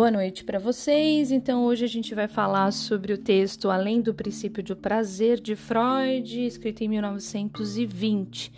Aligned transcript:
Boa 0.00 0.10
noite 0.10 0.44
para 0.44 0.58
vocês. 0.58 1.30
Então, 1.30 1.66
hoje 1.66 1.84
a 1.84 1.88
gente 1.88 2.14
vai 2.14 2.26
falar 2.26 2.72
sobre 2.72 3.12
o 3.12 3.18
texto 3.18 3.68
Além 3.68 4.00
do 4.00 4.14
Princípio 4.14 4.62
do 4.62 4.74
Prazer 4.74 5.38
de 5.38 5.54
Freud, 5.54 6.46
escrito 6.46 6.82
em 6.82 6.88
1920. 6.88 8.50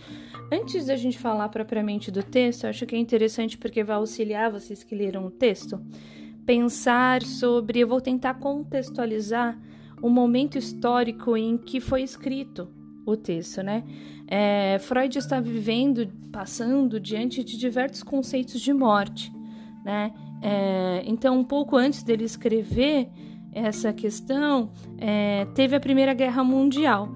Antes 0.52 0.86
da 0.86 0.94
gente 0.94 1.18
falar 1.18 1.48
propriamente 1.48 2.12
do 2.12 2.22
texto, 2.22 2.66
acho 2.66 2.86
que 2.86 2.94
é 2.94 2.98
interessante 2.98 3.58
porque 3.58 3.82
vai 3.82 3.96
auxiliar 3.96 4.52
vocês 4.52 4.84
que 4.84 4.94
leram 4.94 5.26
o 5.26 5.32
texto 5.32 5.80
pensar 6.46 7.22
sobre. 7.22 7.80
Eu 7.80 7.88
vou 7.88 8.00
tentar 8.00 8.34
contextualizar 8.34 9.58
o 10.02 10.08
momento 10.08 10.56
histórico 10.56 11.36
em 11.36 11.56
que 11.56 11.80
foi 11.80 12.02
escrito 12.02 12.68
o 13.04 13.16
texto, 13.16 13.62
né? 13.62 13.82
É, 14.26 14.78
Freud 14.80 15.18
está 15.18 15.40
vivendo, 15.40 16.06
passando 16.30 16.98
diante 16.98 17.44
de 17.44 17.58
diversos 17.58 18.02
conceitos 18.02 18.60
de 18.60 18.72
morte, 18.72 19.32
né? 19.84 20.12
É, 20.40 21.02
então, 21.06 21.38
um 21.38 21.44
pouco 21.44 21.76
antes 21.76 22.02
dele 22.02 22.24
escrever 22.24 23.08
essa 23.52 23.92
questão, 23.92 24.70
é, 24.98 25.46
teve 25.54 25.76
a 25.76 25.80
Primeira 25.80 26.14
Guerra 26.14 26.42
Mundial. 26.42 27.08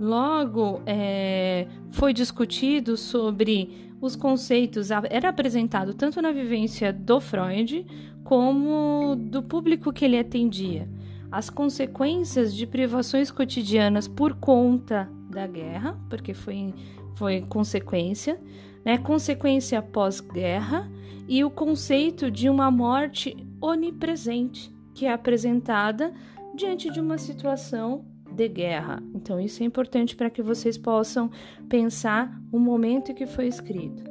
Logo, 0.00 0.80
é, 0.86 1.66
foi 1.90 2.12
discutido 2.12 2.96
sobre 2.96 3.88
os 4.00 4.14
conceitos, 4.14 4.90
era 4.90 5.28
apresentado 5.28 5.92
tanto 5.92 6.22
na 6.22 6.30
vivência 6.30 6.92
do 6.92 7.20
Freud 7.20 7.84
como 8.22 9.16
do 9.16 9.42
público 9.42 9.92
que 9.92 10.04
ele 10.04 10.18
atendia. 10.18 10.88
As 11.30 11.50
consequências 11.50 12.54
de 12.54 12.66
privações 12.66 13.30
cotidianas 13.30 14.08
por 14.08 14.34
conta 14.34 15.08
da 15.30 15.46
guerra, 15.46 15.98
porque 16.08 16.32
foi, 16.32 16.74
foi 17.14 17.42
consequência, 17.42 18.40
né? 18.84 18.96
consequência 18.96 19.82
pós-guerra 19.82 20.90
e 21.28 21.44
o 21.44 21.50
conceito 21.50 22.30
de 22.30 22.48
uma 22.48 22.70
morte 22.70 23.36
onipresente, 23.60 24.74
que 24.94 25.04
é 25.04 25.12
apresentada 25.12 26.14
diante 26.54 26.90
de 26.90 26.98
uma 26.98 27.18
situação 27.18 28.04
de 28.30 28.48
guerra. 28.48 29.02
Então, 29.14 29.38
isso 29.38 29.62
é 29.62 29.66
importante 29.66 30.16
para 30.16 30.30
que 30.30 30.40
vocês 30.40 30.78
possam 30.78 31.30
pensar 31.68 32.40
o 32.50 32.58
momento 32.58 33.12
em 33.12 33.14
que 33.14 33.26
foi 33.26 33.46
escrito. 33.46 34.07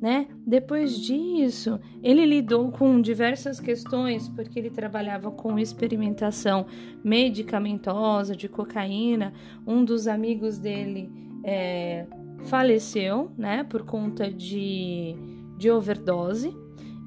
Né? 0.00 0.28
Depois 0.46 0.96
disso, 0.96 1.80
ele 2.02 2.24
lidou 2.24 2.70
com 2.70 3.00
diversas 3.00 3.58
questões, 3.58 4.28
porque 4.28 4.56
ele 4.56 4.70
trabalhava 4.70 5.28
com 5.30 5.58
experimentação 5.58 6.66
medicamentosa 7.02 8.36
de 8.36 8.48
cocaína. 8.48 9.32
Um 9.66 9.84
dos 9.84 10.06
amigos 10.06 10.56
dele 10.56 11.10
é, 11.42 12.06
faleceu, 12.44 13.32
né, 13.36 13.64
por 13.64 13.82
conta 13.82 14.30
de 14.30 15.16
de 15.58 15.70
overdose, 15.70 16.56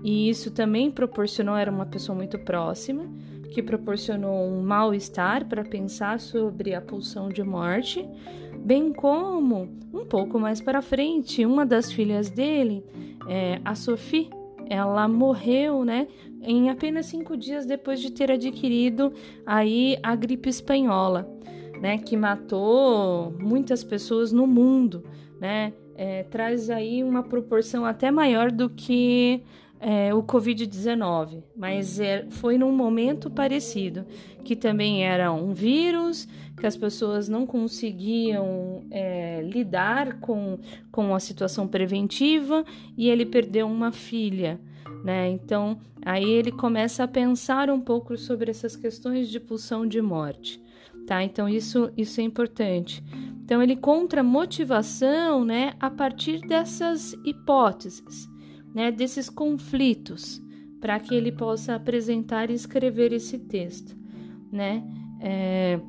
e 0.04 0.30
isso 0.30 0.52
também 0.52 0.92
proporcionou, 0.92 1.56
era 1.56 1.72
uma 1.72 1.86
pessoa 1.86 2.16
muito 2.16 2.38
próxima, 2.38 3.06
que 3.50 3.64
proporcionou 3.64 4.48
um 4.48 4.62
mal-estar 4.62 5.48
para 5.48 5.64
pensar 5.64 6.20
sobre 6.20 6.76
a 6.76 6.82
pulsão 6.82 7.30
de 7.30 7.44
morte, 7.44 8.06
bem 8.64 8.94
como, 8.94 9.70
um 9.94 10.06
pouco 10.06 10.40
mais 10.40 10.62
para 10.62 10.82
frente, 10.82 11.46
uma 11.46 11.66
das 11.66 11.92
filhas 11.92 12.30
dele, 12.30 12.84
é, 13.28 13.60
a 13.66 13.76
Sophie, 13.76 14.30
ela 14.70 15.08
morreu, 15.08 15.84
né, 15.84 16.08
em 16.42 16.70
apenas 16.70 17.08
cinco 17.08 17.36
dias 17.36 17.66
depois 17.66 18.00
de 18.00 18.12
ter 18.12 18.32
adquirido 18.32 19.12
aí 19.46 19.98
a 20.02 20.16
gripe 20.16 20.50
espanhola, 20.50 21.30
né, 21.82 21.98
que 21.98 22.16
matou 22.16 23.36
muitas 23.40 23.84
pessoas 23.84 24.32
no 24.32 24.48
mundo, 24.48 25.04
né, 25.40 25.74
é, 25.96 26.24
traz 26.24 26.70
aí 26.70 27.04
uma 27.04 27.24
proporção 27.24 27.86
até 27.86 28.10
maior 28.10 28.52
do 28.52 28.70
que 28.70 29.44
é, 29.80 30.14
o 30.14 30.22
Covid-19, 30.22 31.44
mas 31.56 32.00
é, 32.00 32.26
foi 32.30 32.58
num 32.58 32.72
momento 32.72 33.30
parecido, 33.30 34.06
que 34.44 34.56
também 34.56 35.04
era 35.04 35.34
um 35.34 35.54
vírus, 35.54 36.28
que 36.62 36.68
as 36.68 36.78
pessoas 36.78 37.28
não 37.28 37.44
conseguiam 37.44 38.86
é, 38.92 39.42
lidar 39.42 40.20
com, 40.20 40.60
com 40.92 41.16
a 41.16 41.20
situação 41.20 41.68
preventiva 41.68 42.64
e 42.96 43.10
ele 43.10 43.26
perdeu 43.26 43.66
uma 43.66 43.92
filha. 43.92 44.62
Né? 45.04 45.28
Então, 45.30 45.80
aí 46.06 46.30
ele 46.30 46.52
começa 46.52 47.04
a 47.04 47.08
pensar 47.08 47.72
um 47.72 47.82
pouco 47.82 48.16
sobre 48.16 48.52
essas 48.52 48.76
questões 48.76 49.28
de 49.28 49.40
pulsão 49.40 49.88
de 49.88 50.00
morte 50.00 50.62
tá? 51.08 51.24
Então 51.24 51.50
isso 51.50 51.92
isso 51.98 52.22
é 52.22 52.24
importante. 52.24 53.04
Então 53.44 53.62
ele 53.62 53.76
contra 53.76 54.24
motivação, 54.24 55.44
né, 55.44 55.74
a 55.80 55.90
partir 55.90 56.40
dessas 56.42 57.14
hipóteses, 57.26 58.30
né, 58.74 58.92
desses 58.92 59.30
conflitos, 59.30 60.42
para 60.80 61.00
que 61.00 61.14
ele 61.14 61.32
possa 61.32 61.76
apresentar 61.76 62.50
e 62.50 62.54
escrever 62.54 63.12
esse 63.12 63.38
texto, 63.38 63.96
né? 64.52 64.84
É, 65.20 65.80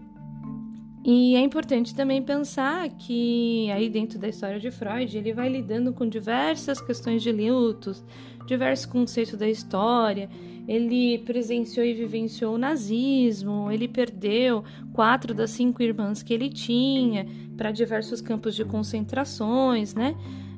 e 1.05 1.35
é 1.35 1.41
importante 1.41 1.95
também 1.95 2.23
pensar 2.23 2.89
que 2.91 3.71
aí 3.71 3.89
dentro 3.89 4.19
da 4.19 4.29
história 4.29 4.61
de 4.61 4.71
Freud 4.71 5.17
ele 5.17 5.33
vai 5.33 5.49
lidando 5.49 5.93
com 5.93 6.09
diversas 6.09 6.81
questões 6.81 7.23
de 7.23 7.33
lutos, 7.33 8.05
diversos 8.47 8.87
conceitos 8.87 9.39
da 9.39 9.49
história 9.49 10.29
ele 10.67 11.19
presenciou 11.19 11.85
e 11.85 11.93
vivenciou 11.93 12.55
o 12.55 12.59
nazismo, 12.59 13.71
ele 13.71 13.89
perdeu 13.89 14.63
quatro 14.93 15.35
das 15.35 15.51
cinco 15.51 15.83
irmãs 15.83 16.23
que 16.23 16.33
ele 16.33 16.49
tinha 16.49 17.27
para 17.57 17.73
diversos 17.73 18.21
campos 18.21 18.55
de 18.55 18.65
concentrações, 18.65 19.95
né? 19.95 20.15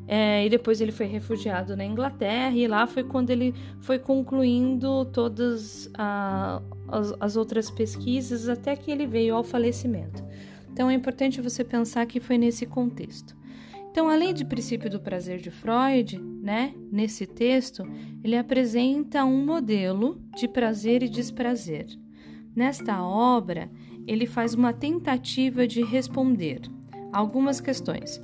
É, 0.07 0.45
e 0.45 0.51
depois 0.51 0.81
ele 0.81 0.93
foi 0.93 1.07
refugiado 1.07 1.77
na 1.77 1.85
Inglaterra, 1.85 2.55
e 2.55 2.67
lá 2.67 2.87
foi 2.87 3.05
quando 3.05 3.31
ele 3.31 3.55
foi 3.81 3.99
concluindo 3.99 5.05
todas 5.07 5.91
a, 5.95 6.61
as, 6.89 7.15
as 7.19 7.37
outras 7.37 7.71
pesquisas 7.71 8.49
até 8.49 8.77
que 8.77 8.91
ele 8.91 9.07
veio 9.07 9.35
ao 9.35 9.43
falecimento. 9.43 10.23
Então 10.73 10.91
é 10.91 10.95
importante 10.95 11.41
você 11.41 11.65
pensar 11.65 12.05
que 12.07 12.21
foi 12.21 12.37
nesse 12.37 12.67
contexto. 12.67 13.35
Então, 13.95 14.09
além 14.09 14.35
do 14.35 14.45
princípio 14.45 14.91
do 14.91 14.99
prazer 14.99 15.39
de 15.39 15.53
Freud, 15.53 16.19
né, 16.19 16.75
nesse 16.91 17.27
texto, 17.27 17.85
ele 18.25 18.37
apresenta 18.37 19.25
um 19.25 19.47
modelo 19.47 20.21
de 20.37 20.49
prazer 20.49 21.05
e 21.05 21.09
desprazer. 21.09 21.87
Nesta 22.57 23.05
obra, 23.05 23.71
ele 24.05 24.27
faz 24.27 24.53
uma 24.53 24.73
tentativa 24.73 25.65
de 25.65 25.81
responder 25.85 26.63
algumas 27.13 27.61
questões. 27.61 28.21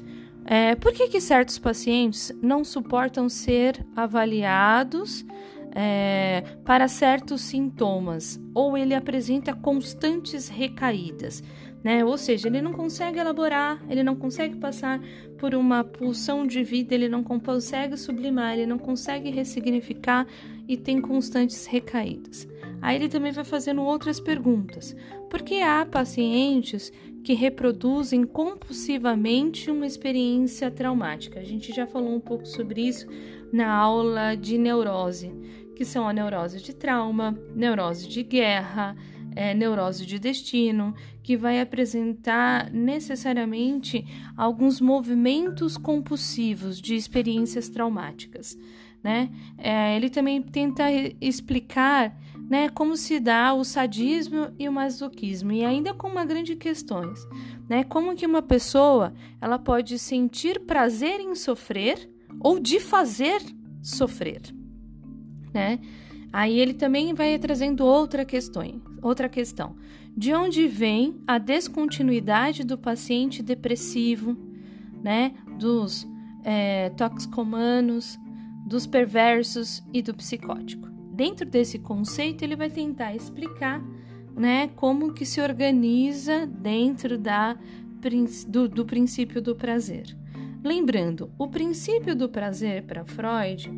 É, 0.53 0.75
por 0.75 0.93
que, 0.93 1.06
que 1.06 1.21
certos 1.21 1.61
pacientes 1.61 2.33
não 2.43 2.65
suportam 2.65 3.28
ser 3.28 3.87
avaliados 3.94 5.25
é, 5.72 6.43
para 6.65 6.88
certos 6.88 7.43
sintomas 7.43 8.41
ou 8.53 8.77
ele 8.77 8.93
apresenta 8.93 9.55
constantes 9.55 10.49
recaídas? 10.49 11.41
né? 11.83 12.05
Ou 12.05 12.16
seja, 12.19 12.49
ele 12.49 12.60
não 12.60 12.72
consegue 12.72 13.19
elaborar, 13.19 13.83
ele 13.89 14.03
não 14.03 14.15
consegue 14.15 14.56
passar 14.56 15.00
por 15.39 15.55
uma 15.55 15.83
pulsão 15.83 16.47
de 16.47 16.62
vida, 16.62 16.94
ele 16.94 17.09
não 17.09 17.25
consegue 17.25 17.97
sublimar, 17.97 18.55
ele 18.55 18.66
não 18.66 18.78
consegue 18.78 19.31
ressignificar 19.31 20.27
e 20.69 20.77
tem 20.77 21.00
constantes 21.00 21.66
recaídas. 21.66 22.47
Aí 22.83 22.97
ele 22.97 23.09
também 23.09 23.33
vai 23.33 23.44
fazendo 23.44 23.83
outras 23.83 24.21
perguntas. 24.21 24.94
Por 25.28 25.43
que 25.43 25.62
há 25.62 25.87
pacientes 25.87 26.93
que 27.25 27.35
reproduzem 27.35 28.25
compulsivamente 28.25 29.71
uma 29.71 29.87
experiência 29.87 30.71
traumática? 30.71 31.39
A 31.39 31.45
gente 31.45 31.73
já 31.73 31.87
falou 31.87 32.15
um 32.15 32.21
pouco 32.21 32.47
sobre 32.47 32.83
isso 32.83 33.07
na 33.53 33.73
aula 33.73 34.35
de 34.35 34.57
neurose, 34.57 35.33
que 35.77 35.85
são 35.85 36.09
a 36.09 36.13
neurose 36.13 36.63
de 36.63 36.75
trauma, 36.75 37.39
neurose 37.55 38.09
de 38.09 38.23
guerra, 38.23 38.97
é, 39.35 39.55
neurose 39.55 40.07
de 40.07 40.19
destino, 40.19 40.95
que 41.23 41.37
vai 41.37 41.61
apresentar 41.61 42.71
necessariamente 42.71 44.05
alguns 44.37 44.81
movimentos 44.81 45.77
compulsivos 45.77 46.81
de 46.81 46.95
experiências 46.95 47.69
traumáticas. 47.69 48.59
Né? 49.03 49.31
É, 49.57 49.97
ele 49.97 50.11
também 50.11 50.43
tenta 50.43 50.84
explicar 51.21 52.15
né, 52.51 52.69
como 52.69 52.97
se 52.97 53.21
dá 53.21 53.55
o 53.55 53.63
sadismo 53.63 54.49
e 54.59 54.69
o 54.69 54.73
masoquismo, 54.73 55.53
e 55.53 55.65
ainda 55.65 55.95
com 55.95 56.09
uma 56.09 56.25
grande 56.25 56.57
questão, 56.57 57.15
né? 57.69 57.85
Como 57.85 58.17
que 58.17 58.27
uma 58.27 58.43
pessoa 58.43 59.15
ela 59.41 59.57
pode 59.57 59.97
sentir 60.01 60.59
prazer 60.67 61.21
em 61.21 61.33
sofrer 61.37 62.11
ou 62.41 62.59
de 62.59 62.81
fazer 62.81 63.41
sofrer, 63.81 64.43
né? 65.55 65.79
Aí 66.33 66.59
ele 66.59 66.75
também 66.75 67.15
vai 67.15 67.39
trazendo 67.39 67.85
outra 67.85 68.25
questão, 68.25 68.83
outra 69.01 69.29
questão. 69.29 69.77
De 70.17 70.35
onde 70.35 70.67
vem 70.67 71.23
a 71.29 71.39
descontinuidade 71.39 72.65
do 72.65 72.77
paciente 72.77 73.45
depressivo, 73.45 74.37
né? 75.05 75.35
Dos 75.57 76.05
é, 76.43 76.91
toxicomanos, 76.91 78.19
dos 78.67 78.89
perversos 78.89 79.85
e 79.93 80.03
do 80.03 80.13
psicótico. 80.15 80.90
Dentro 81.21 81.45
desse 81.45 81.78
conceito, 81.78 82.43
ele 82.43 82.57
vai 82.57 82.71
tentar 82.71 83.15
explicar, 83.15 83.84
né, 84.34 84.69
como 84.69 85.13
que 85.13 85.27
se 85.27 85.39
organiza 85.39 86.47
dentro 86.47 87.19
da, 87.19 87.59
do, 88.49 88.67
do 88.67 88.87
princípio 88.87 89.43
do 89.43 89.55
prazer. 89.55 90.17
Lembrando, 90.65 91.31
o 91.39 91.47
princípio 91.47 92.17
do 92.17 92.27
prazer 92.27 92.84
para 92.84 93.05
Freud 93.05 93.71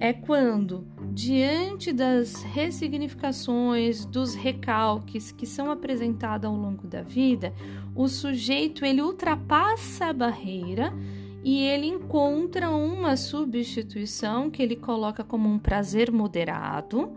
é 0.00 0.12
quando, 0.12 0.84
diante 1.12 1.92
das 1.92 2.42
ressignificações, 2.42 4.04
dos 4.04 4.34
recalques 4.34 5.30
que 5.30 5.46
são 5.46 5.70
apresentados 5.70 6.50
ao 6.50 6.56
longo 6.56 6.88
da 6.88 7.02
vida, 7.02 7.54
o 7.94 8.08
sujeito 8.08 8.84
ele 8.84 9.00
ultrapassa 9.00 10.06
a 10.06 10.12
barreira 10.12 10.92
e 11.42 11.62
ele 11.62 11.86
encontra 11.86 12.70
uma 12.70 13.16
substituição 13.16 14.50
que 14.50 14.62
ele 14.62 14.76
coloca 14.76 15.24
como 15.24 15.48
um 15.48 15.58
prazer 15.58 16.10
moderado, 16.10 17.12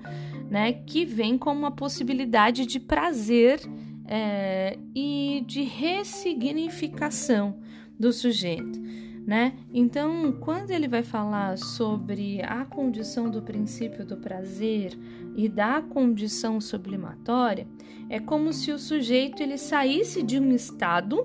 né, 0.50 0.74
que 0.74 1.06
vem 1.06 1.38
como 1.38 1.60
uma 1.60 1.72
possibilidade 1.72 2.66
de 2.66 2.80
prazer 2.80 3.60
é, 4.06 4.78
e 4.96 5.44
de 5.48 5.64
ressignificação 5.64 7.58
do 8.00 8.12
sujeito 8.14 8.82
né? 9.26 9.54
Então, 9.74 10.34
quando 10.34 10.72
ele 10.72 10.88
vai 10.88 11.02
falar 11.02 11.58
sobre 11.58 12.42
a 12.42 12.66
condição 12.66 13.30
do 13.30 13.42
princípio 13.42 14.06
do 14.06 14.18
prazer 14.18 14.98
e 15.36 15.48
da 15.48 15.82
condição 15.82 16.60
sublimatória, 16.60 17.68
é 18.10 18.20
como 18.20 18.52
se 18.52 18.72
o 18.72 18.78
sujeito 18.78 19.42
ele 19.42 19.58
saísse 19.58 20.22
de 20.22 20.40
um 20.40 20.52
estado 20.52 21.24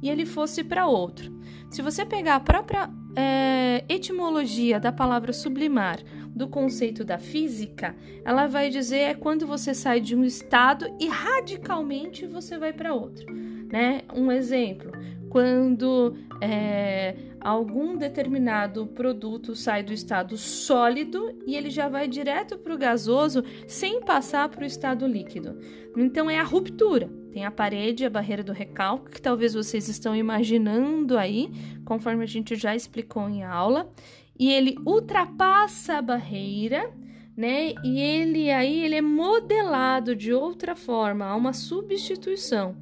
e 0.00 0.08
ele 0.08 0.24
fosse 0.24 0.62
para 0.62 0.86
outro. 0.86 1.39
Se 1.70 1.82
você 1.82 2.04
pegar 2.04 2.34
a 2.34 2.40
própria 2.40 2.90
é, 3.14 3.84
etimologia 3.88 4.80
da 4.80 4.90
palavra 4.90 5.32
sublimar 5.32 6.00
do 6.28 6.48
conceito 6.48 7.04
da 7.04 7.16
física, 7.16 7.94
ela 8.24 8.48
vai 8.48 8.70
dizer 8.70 8.98
é 8.98 9.14
quando 9.14 9.46
você 9.46 9.72
sai 9.72 10.00
de 10.00 10.16
um 10.16 10.24
estado 10.24 10.86
e 11.00 11.06
radicalmente 11.06 12.26
você 12.26 12.58
vai 12.58 12.72
para 12.72 12.92
outro, 12.92 13.24
né? 13.70 14.02
Um 14.12 14.32
exemplo, 14.32 14.90
quando 15.28 16.16
é, 16.40 17.14
algum 17.40 17.96
determinado 17.96 18.88
produto 18.88 19.54
sai 19.54 19.84
do 19.84 19.92
estado 19.92 20.36
sólido 20.36 21.38
e 21.46 21.54
ele 21.54 21.70
já 21.70 21.88
vai 21.88 22.08
direto 22.08 22.58
para 22.58 22.74
o 22.74 22.78
gasoso 22.78 23.44
sem 23.68 24.00
passar 24.00 24.48
para 24.48 24.64
o 24.64 24.66
estado 24.66 25.06
líquido. 25.06 25.56
Então 25.96 26.28
é 26.28 26.38
a 26.38 26.44
ruptura. 26.44 27.19
Tem 27.32 27.44
a 27.44 27.50
parede, 27.50 28.04
a 28.04 28.10
barreira 28.10 28.42
do 28.42 28.52
recalque, 28.52 29.12
que 29.12 29.22
talvez 29.22 29.54
vocês 29.54 29.88
estão 29.88 30.14
imaginando 30.14 31.16
aí, 31.16 31.50
conforme 31.84 32.24
a 32.24 32.26
gente 32.26 32.56
já 32.56 32.74
explicou 32.74 33.28
em 33.28 33.42
aula, 33.42 33.90
e 34.38 34.50
ele 34.50 34.76
ultrapassa 34.86 35.98
a 35.98 36.02
barreira, 36.02 36.90
né? 37.36 37.74
E 37.84 38.00
ele 38.00 38.50
aí 38.50 38.84
ele 38.84 38.96
é 38.96 39.02
modelado 39.02 40.16
de 40.16 40.32
outra 40.32 40.74
forma, 40.74 41.26
há 41.26 41.36
uma 41.36 41.52
substituição. 41.52 42.76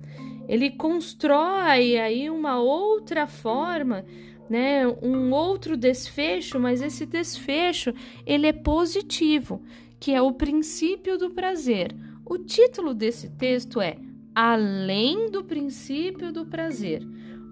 Ele 0.48 0.70
constrói 0.70 1.98
aí 1.98 2.30
uma 2.30 2.58
outra 2.58 3.26
forma 3.26 4.04
né, 4.48 4.86
um 5.02 5.30
outro 5.32 5.76
desfecho, 5.76 6.58
mas 6.58 6.80
esse 6.80 7.04
desfecho 7.04 7.92
ele 8.24 8.46
é 8.46 8.52
positivo, 8.52 9.62
que 10.00 10.12
é 10.12 10.22
o 10.22 10.32
princípio 10.32 11.18
do 11.18 11.30
prazer. 11.30 11.94
O 12.24 12.38
título 12.38 12.94
desse 12.94 13.30
texto 13.30 13.80
é 13.80 13.96
Além 14.40 15.32
do 15.32 15.42
princípio 15.42 16.32
do 16.32 16.46
prazer. 16.46 17.02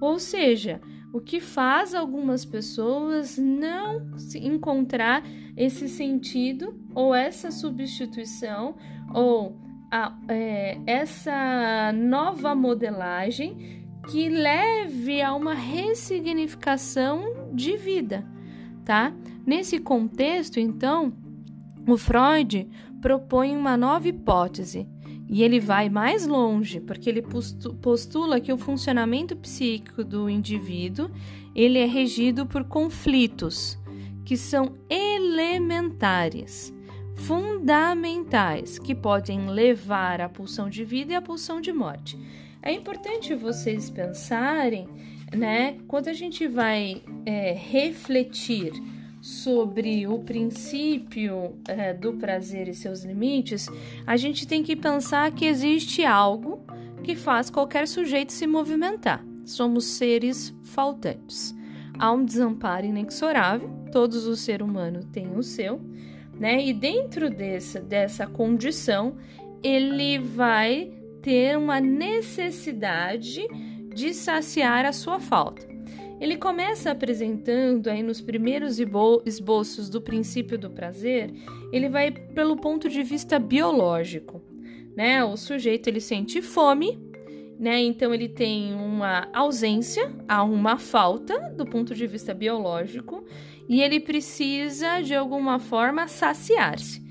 Ou 0.01 0.21
seja, 0.21 0.81
o 1.13 1.21
que 1.21 1.41
faz 1.41 1.97
algumas 1.97 2.45
pessoas 2.45 3.37
não 3.37 4.07
encontrar 4.37 5.25
esse 5.57 5.89
sentido 5.89 6.79
ou 6.95 7.13
essa 7.13 7.51
substituição 7.51 8.77
ou 9.13 9.59
a, 9.91 10.17
é, 10.29 10.79
essa 10.87 11.93
nova 11.93 12.55
modelagem 12.55 13.85
que 14.09 14.29
leve 14.29 15.21
a 15.21 15.35
uma 15.35 15.55
ressignificação 15.55 17.51
de 17.53 17.77
vida, 17.77 18.25
tá? 18.85 19.13
Nesse 19.45 19.81
contexto, 19.81 20.61
então, 20.61 21.13
o 21.89 21.97
Freud 21.97 22.71
propõe 23.03 23.57
uma 23.57 23.77
nova 23.77 24.07
hipótese 24.07 24.89
e 25.29 25.43
ele 25.43 25.59
vai 25.59 25.89
mais 25.89 26.27
longe, 26.27 26.81
porque 26.81 27.11
ele 27.11 27.23
postula 27.83 28.41
que 28.41 28.53
o 28.53 28.59
funcionamento 28.59 29.35
psíquico 29.37 30.05
do 30.05 30.31
indivíduo 30.31 31.11
ele 31.55 31.79
é 31.79 31.87
regido 31.87 32.47
por 32.47 32.65
conflitos 32.65 33.79
que 34.25 34.37
são 34.37 34.75
elementares, 34.91 36.75
fundamentais, 37.15 38.79
que 38.79 38.95
podem 38.95 39.49
levar 39.49 40.21
à 40.21 40.29
pulsão 40.29 40.69
de 40.69 40.85
vida 40.85 41.13
e 41.13 41.17
à 41.17 41.23
pulsão 41.23 41.61
de 41.61 41.73
morte. 41.73 42.19
É 42.61 42.73
importante 42.73 43.35
vocês 43.35 43.89
pensarem, 43.89 44.89
né? 45.35 45.79
Quando 45.87 46.09
a 46.09 46.13
gente 46.13 46.47
vai 46.47 47.03
é, 47.25 47.53
refletir 47.53 48.73
sobre 49.27 50.07
o 50.07 50.21
princípio 50.21 51.57
é, 51.67 51.93
do 51.93 52.13
prazer 52.13 52.69
e 52.69 52.75
seus 52.75 53.03
limites, 53.03 53.69
a 54.07 54.17
gente 54.17 54.47
tem 54.47 54.63
que 54.63 54.77
pensar 54.77 55.33
que 55.33 55.47
existe 55.47 56.05
algo 56.05 56.65
que 57.03 57.17
faz 57.17 57.51
qualquer 57.51 57.89
sujeito 57.89 58.33
se 58.33 58.47
movimentar. 58.47 59.25
Somos 59.45 59.85
seres 59.85 60.55
faltantes. 60.63 61.53
Há 61.99 62.13
um 62.13 62.25
desamparo 62.25 62.87
inexorável, 62.87 63.69
todos 63.91 64.29
os 64.29 64.39
seres 64.39 64.65
humanos 64.65 65.05
têm 65.07 65.37
o 65.37 65.43
seu, 65.43 65.81
né? 66.39 66.65
E 66.65 66.73
dentro 66.73 67.29
dessa, 67.29 67.81
dessa 67.81 68.29
condição, 68.29 69.17
ele 69.61 70.21
vai 70.21 70.93
ter 71.21 71.59
uma 71.59 71.81
necessidade 71.81 73.45
de 73.93 74.15
saciar 74.15 74.85
a 74.85 74.93
sua 74.93 75.19
falta. 75.19 75.76
Ele 76.21 76.37
começa 76.37 76.91
apresentando 76.91 77.89
aí 77.89 78.03
nos 78.03 78.21
primeiros 78.21 78.79
esboços 78.79 79.89
do 79.91 80.01
princípio 80.01 80.59
do 80.59 80.71
prazer, 80.71 81.33
ele 81.71 81.89
vai 81.89 82.11
pelo 82.11 82.57
ponto 82.57 82.89
de 82.89 83.03
vista 83.03 83.39
biológico, 83.39 84.43
né? 84.97 85.23
O 85.23 85.37
sujeito 85.37 85.89
ele 85.89 86.01
sente 86.01 86.41
fome, 86.41 86.99
né? 87.59 87.81
Então 87.81 88.15
ele 88.15 88.29
tem 88.29 88.75
uma 88.75 89.29
ausência, 89.33 90.11
há 90.27 90.43
uma 90.43 90.79
falta 90.79 91.39
do 91.51 91.67
ponto 91.67 91.95
de 91.95 92.07
vista 92.07 92.33
biológico 92.33 93.23
e 93.69 93.83
ele 93.83 94.01
precisa 94.01 95.01
de 95.01 95.15
alguma 95.15 95.59
forma 95.59 96.09
saciar-se. 96.09 97.06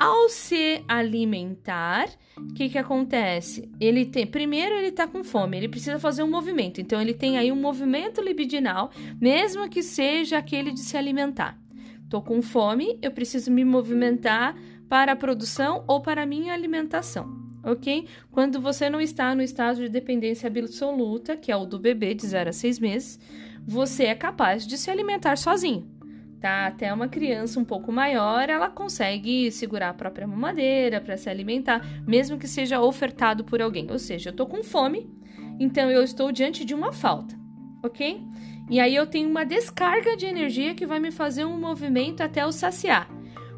Ao 0.00 0.30
se 0.30 0.82
alimentar, 0.88 2.08
o 2.34 2.54
que, 2.54 2.70
que 2.70 2.78
acontece? 2.78 3.70
Ele 3.78 4.06
tem, 4.06 4.26
primeiro 4.26 4.74
ele 4.74 4.86
está 4.86 5.06
com 5.06 5.22
fome, 5.22 5.58
ele 5.58 5.68
precisa 5.68 5.98
fazer 5.98 6.22
um 6.22 6.30
movimento. 6.30 6.80
Então 6.80 7.02
ele 7.02 7.12
tem 7.12 7.36
aí 7.36 7.52
um 7.52 7.60
movimento 7.60 8.22
libidinal, 8.22 8.90
mesmo 9.20 9.68
que 9.68 9.82
seja 9.82 10.38
aquele 10.38 10.72
de 10.72 10.80
se 10.80 10.96
alimentar. 10.96 11.58
Tô 12.08 12.22
com 12.22 12.40
fome, 12.40 12.98
eu 13.02 13.10
preciso 13.10 13.50
me 13.52 13.62
movimentar 13.62 14.56
para 14.88 15.12
a 15.12 15.16
produção 15.16 15.84
ou 15.86 16.00
para 16.00 16.22
a 16.22 16.26
minha 16.26 16.54
alimentação, 16.54 17.36
ok? 17.62 18.08
Quando 18.30 18.58
você 18.58 18.88
não 18.88 19.02
está 19.02 19.34
no 19.34 19.42
estado 19.42 19.82
de 19.82 19.90
dependência 19.90 20.46
absoluta, 20.46 21.36
que 21.36 21.52
é 21.52 21.56
o 21.56 21.66
do 21.66 21.78
bebê 21.78 22.14
de 22.14 22.26
0 22.26 22.48
a 22.48 22.52
6 22.54 22.78
meses, 22.78 23.20
você 23.66 24.04
é 24.04 24.14
capaz 24.14 24.66
de 24.66 24.78
se 24.78 24.90
alimentar 24.90 25.36
sozinho 25.36 25.99
tá? 26.40 26.66
Até 26.66 26.92
uma 26.92 27.06
criança 27.06 27.60
um 27.60 27.64
pouco 27.64 27.92
maior, 27.92 28.48
ela 28.48 28.70
consegue 28.70 29.50
segurar 29.52 29.90
a 29.90 29.94
própria 29.94 30.26
mamadeira 30.26 31.00
para 31.00 31.16
se 31.16 31.28
alimentar, 31.28 31.84
mesmo 32.06 32.38
que 32.38 32.48
seja 32.48 32.80
ofertado 32.80 33.44
por 33.44 33.60
alguém. 33.60 33.86
Ou 33.90 33.98
seja, 33.98 34.30
eu 34.30 34.34
tô 34.34 34.46
com 34.46 34.62
fome, 34.62 35.08
então 35.58 35.90
eu 35.90 36.02
estou 36.02 36.32
diante 36.32 36.64
de 36.64 36.74
uma 36.74 36.92
falta, 36.92 37.38
ok? 37.82 38.22
E 38.70 38.80
aí 38.80 38.94
eu 38.94 39.06
tenho 39.06 39.28
uma 39.28 39.44
descarga 39.44 40.16
de 40.16 40.26
energia 40.26 40.74
que 40.74 40.86
vai 40.86 40.98
me 40.98 41.10
fazer 41.10 41.44
um 41.44 41.58
movimento 41.58 42.22
até 42.22 42.42
eu 42.42 42.52
saciar. 42.52 43.10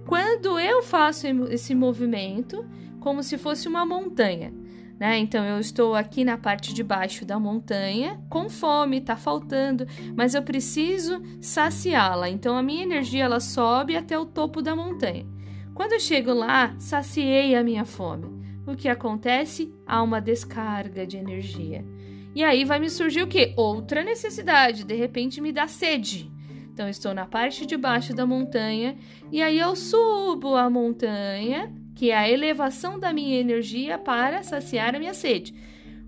Quando 0.06 0.58
eu 0.58 0.82
faço 0.82 1.26
esse 1.50 1.74
movimento, 1.74 2.66
como 2.98 3.22
se 3.22 3.38
fosse 3.38 3.68
uma 3.68 3.86
montanha, 3.86 4.52
né? 5.02 5.18
Então 5.18 5.44
eu 5.44 5.58
estou 5.58 5.96
aqui 5.96 6.24
na 6.24 6.38
parte 6.38 6.72
de 6.72 6.80
baixo 6.80 7.24
da 7.24 7.36
montanha, 7.36 8.22
com 8.30 8.48
fome, 8.48 9.00
tá 9.00 9.16
faltando, 9.16 9.84
mas 10.14 10.32
eu 10.32 10.44
preciso 10.44 11.20
saciá-la. 11.40 12.30
Então 12.30 12.56
a 12.56 12.62
minha 12.62 12.84
energia 12.84 13.24
ela 13.24 13.40
sobe 13.40 13.96
até 13.96 14.16
o 14.16 14.24
topo 14.24 14.62
da 14.62 14.76
montanha. 14.76 15.26
Quando 15.74 15.94
eu 15.94 15.98
chego 15.98 16.32
lá, 16.32 16.76
saciei 16.78 17.56
a 17.56 17.64
minha 17.64 17.84
fome. 17.84 18.28
O 18.64 18.76
que 18.76 18.88
acontece? 18.88 19.74
Há 19.84 20.00
uma 20.04 20.20
descarga 20.20 21.04
de 21.04 21.16
energia. 21.16 21.84
E 22.32 22.44
aí 22.44 22.64
vai 22.64 22.78
me 22.78 22.88
surgir 22.88 23.22
o 23.22 23.26
quê? 23.26 23.52
Outra 23.56 24.04
necessidade, 24.04 24.84
de 24.84 24.94
repente 24.94 25.40
me 25.40 25.50
dá 25.50 25.66
sede. 25.66 26.30
Então, 26.72 26.88
estou 26.88 27.12
na 27.12 27.26
parte 27.26 27.66
de 27.66 27.76
baixo 27.76 28.14
da 28.14 28.24
montanha 28.24 28.96
e 29.32 29.42
aí 29.42 29.58
eu 29.58 29.74
subo 29.74 30.54
a 30.54 30.70
montanha 30.70 31.81
que 32.02 32.10
é 32.10 32.16
a 32.16 32.28
elevação 32.28 32.98
da 32.98 33.12
minha 33.12 33.38
energia 33.38 33.96
para 33.96 34.42
saciar 34.42 34.92
a 34.92 34.98
minha 34.98 35.14
sede. 35.14 35.54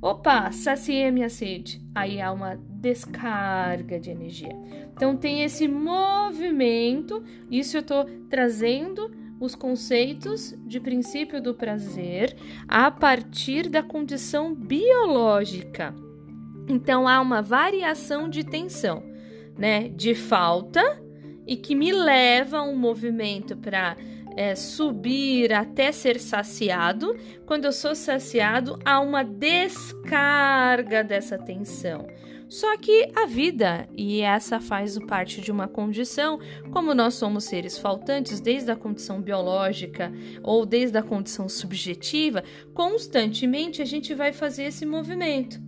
Opa, 0.03 0.51
saciei 0.51 1.07
a 1.07 1.13
minha 1.13 1.29
sede. 1.29 1.81
Aí 1.95 2.21
há 2.21 2.33
uma 2.33 2.57
descarga 2.69 4.01
de 4.01 4.11
energia. 4.11 4.51
Então 4.93 5.17
tem 5.17 5.45
esse 5.45 5.69
movimento, 5.69 7.23
isso 7.49 7.77
eu 7.77 7.81
estou 7.81 8.07
trazendo 8.29 9.09
os 9.39 9.55
conceitos 9.55 10.53
de 10.67 10.81
princípio 10.81 11.41
do 11.41 11.55
prazer 11.55 12.35
a 12.67 12.91
partir 12.91 13.69
da 13.69 13.81
condição 13.81 14.53
biológica. 14.53 15.95
Então 16.69 17.07
há 17.07 17.21
uma 17.21 17.41
variação 17.41 18.29
de 18.29 18.43
tensão. 18.43 19.01
né, 19.57 19.89
de 19.91 20.13
falta 20.17 20.83
e 21.47 21.57
que 21.57 21.77
me 21.77 21.93
leva 21.93 22.59
a 22.59 22.63
um 22.65 22.75
movimento 22.75 23.57
para 23.57 23.97
é, 24.37 24.55
subir 24.55 25.53
até 25.53 25.93
ser 25.93 26.19
saciado. 26.19 27.17
Quando 27.47 27.65
eu 27.65 27.73
sou 27.73 27.95
saciado, 27.95 28.79
há 28.85 29.01
uma 29.01 29.23
descarga 29.23 31.03
dessa 31.03 31.39
tensão. 31.39 32.07
Só 32.49 32.77
que 32.77 33.11
a 33.17 33.27
vida, 33.27 33.89
e 33.97 34.21
essa 34.21 34.61
faz 34.61 34.99
parte 35.09 35.41
de 35.41 35.51
uma 35.51 35.67
condição, 35.67 36.39
como 36.71 36.95
nós 36.95 37.15
somos 37.15 37.45
seres 37.45 37.77
faltantes, 37.79 38.39
desde 38.39 38.71
a 38.71 38.77
condição 38.77 39.21
biológica 39.21 40.13
ou 40.43 40.65
desde 40.65 40.97
a 40.97 41.03
condição 41.03 41.49
subjetiva, 41.49 42.45
constantemente 42.73 43.83
a 43.83 43.85
gente 43.85 44.15
vai 44.15 44.33
fazer 44.33 44.65
esse 44.65 44.87
movimento. 44.87 45.61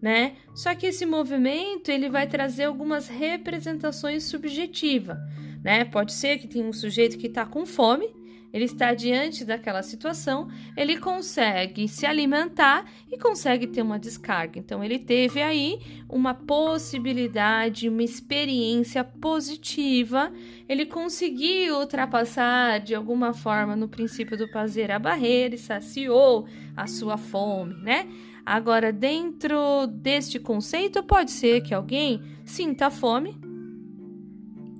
Né? 0.00 0.32
Só 0.52 0.74
que 0.74 0.86
esse 0.86 1.06
movimento 1.06 1.90
ele 1.90 2.10
vai 2.10 2.26
trazer 2.26 2.64
algumas 2.64 3.06
representações 3.06 4.24
subjetivas, 4.24 5.16
né? 5.62 5.84
Pode 5.84 6.12
ser 6.12 6.38
que 6.38 6.48
tenha 6.48 6.66
um 6.66 6.72
sujeito 6.72 7.18
que 7.18 7.26
está 7.26 7.46
com 7.46 7.64
fome 7.64 8.08
ele 8.52 8.66
está 8.66 8.92
diante 8.92 9.44
daquela 9.44 9.82
situação, 9.82 10.48
ele 10.76 10.98
consegue 10.98 11.88
se 11.88 12.04
alimentar 12.04 12.84
e 13.10 13.16
consegue 13.16 13.66
ter 13.66 13.80
uma 13.80 13.98
descarga. 13.98 14.58
Então, 14.58 14.84
ele 14.84 14.98
teve 14.98 15.40
aí 15.40 15.80
uma 16.08 16.34
possibilidade, 16.34 17.88
uma 17.88 18.02
experiência 18.02 19.02
positiva, 19.02 20.30
ele 20.68 20.84
conseguiu 20.84 21.78
ultrapassar 21.78 22.78
de 22.80 22.94
alguma 22.94 23.32
forma 23.32 23.74
no 23.74 23.88
princípio 23.88 24.36
do 24.36 24.48
prazer 24.48 24.90
a 24.90 24.98
barreira 24.98 25.54
e 25.54 25.58
saciou 25.58 26.46
a 26.76 26.86
sua 26.86 27.16
fome, 27.16 27.74
né? 27.76 28.06
Agora, 28.44 28.92
dentro 28.92 29.86
deste 29.86 30.38
conceito, 30.38 31.02
pode 31.02 31.30
ser 31.30 31.62
que 31.62 31.72
alguém 31.72 32.20
sinta 32.44 32.90
fome 32.90 33.40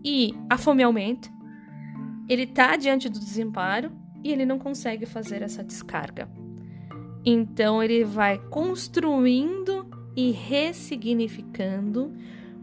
e 0.04 0.34
a 0.48 0.58
fome 0.58 0.82
aumenta 0.82 1.30
ele 2.28 2.44
está 2.44 2.76
diante 2.76 3.08
do 3.08 3.18
desamparo 3.18 3.90
e 4.22 4.30
ele 4.30 4.46
não 4.46 4.58
consegue 4.58 5.04
fazer 5.04 5.42
essa 5.42 5.62
descarga. 5.62 6.28
Então 7.24 7.82
ele 7.82 8.04
vai 8.04 8.38
construindo 8.48 9.86
e 10.16 10.30
ressignificando 10.30 12.12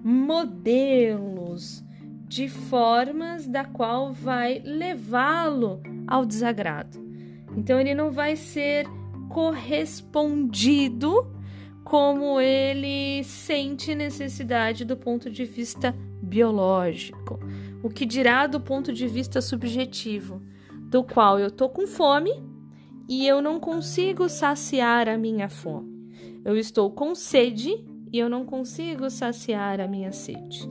modelos 0.04 1.84
de 2.28 2.48
formas 2.48 3.48
da 3.48 3.66
qual 3.66 4.12
vai 4.12 4.62
levá-lo 4.64 5.82
ao 6.08 6.26
desagrado. 6.26 6.98
Então 7.56 7.80
ele 7.80 7.94
não 7.94 8.12
vai 8.12 8.36
ser 8.36 8.88
correspondido 9.30 11.32
como 11.84 12.40
ele 12.40 13.24
sente 13.24 13.96
necessidade 13.96 14.86
do 14.86 14.98
ponto 14.98 15.30
de 15.30 15.46
vista 15.46 15.96
biológico 16.30 17.40
o 17.82 17.90
que 17.90 18.06
dirá 18.06 18.48
do 18.48 18.60
ponto 18.60 18.92
de 18.92 19.08
vista 19.08 19.42
subjetivo, 19.42 20.42
do 20.90 21.04
qual 21.04 21.40
eu 21.40 21.50
tô 21.50 21.70
com 21.70 21.88
fome 21.88 22.32
e 23.08 23.28
eu 23.28 23.42
não 23.42 23.60
consigo 23.60 24.28
saciar 24.28 25.08
a 25.08 25.18
minha 25.18 25.50
fome. 25.50 25.98
Eu 26.44 26.58
estou 26.58 26.92
com 26.92 27.16
sede 27.16 27.84
e 28.12 28.20
eu 28.20 28.30
não 28.30 28.46
consigo 28.46 29.10
saciar 29.10 29.80
a 29.80 29.88
minha 29.88 30.12
sede. 30.12 30.70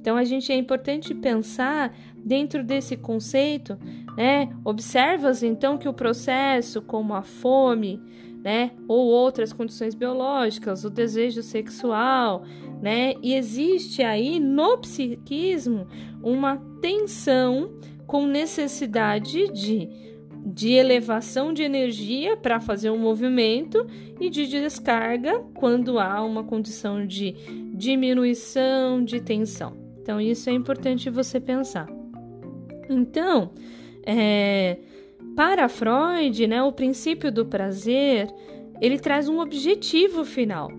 Então 0.00 0.16
a 0.16 0.24
gente 0.24 0.50
é 0.52 0.56
importante 0.56 1.14
pensar 1.14 1.94
dentro 2.16 2.64
desse 2.64 2.96
conceito, 2.96 3.78
né? 4.16 4.48
Observas 4.64 5.42
então 5.42 5.76
que 5.76 5.88
o 5.88 5.92
processo 5.92 6.80
como 6.82 7.14
a 7.14 7.22
fome, 7.22 8.00
né, 8.42 8.70
ou 8.86 9.06
outras 9.08 9.52
condições 9.52 9.94
biológicas, 9.94 10.84
o 10.84 10.90
desejo 10.90 11.42
sexual, 11.42 12.44
né? 12.80 13.14
E 13.22 13.34
existe 13.34 14.02
aí 14.02 14.38
no 14.38 14.78
psiquismo 14.78 15.86
uma 16.22 16.56
tensão 16.80 17.74
com 18.06 18.26
necessidade 18.26 19.48
de, 19.52 19.88
de 20.46 20.72
elevação 20.72 21.52
de 21.52 21.62
energia 21.62 22.36
para 22.36 22.60
fazer 22.60 22.90
um 22.90 22.98
movimento 22.98 23.86
e 24.20 24.30
de 24.30 24.46
descarga 24.46 25.40
quando 25.54 25.98
há 25.98 26.22
uma 26.22 26.44
condição 26.44 27.06
de 27.06 27.32
diminuição 27.74 29.04
de 29.04 29.20
tensão. 29.20 29.76
Então, 30.00 30.20
isso 30.20 30.48
é 30.48 30.52
importante 30.52 31.10
você 31.10 31.38
pensar. 31.38 31.86
Então, 32.88 33.50
é, 34.06 34.78
para 35.36 35.68
Freud, 35.68 36.46
né, 36.46 36.62
o 36.62 36.72
princípio 36.72 37.30
do 37.30 37.44
prazer 37.44 38.28
ele 38.80 38.98
traz 38.98 39.28
um 39.28 39.40
objetivo 39.40 40.24
final 40.24 40.70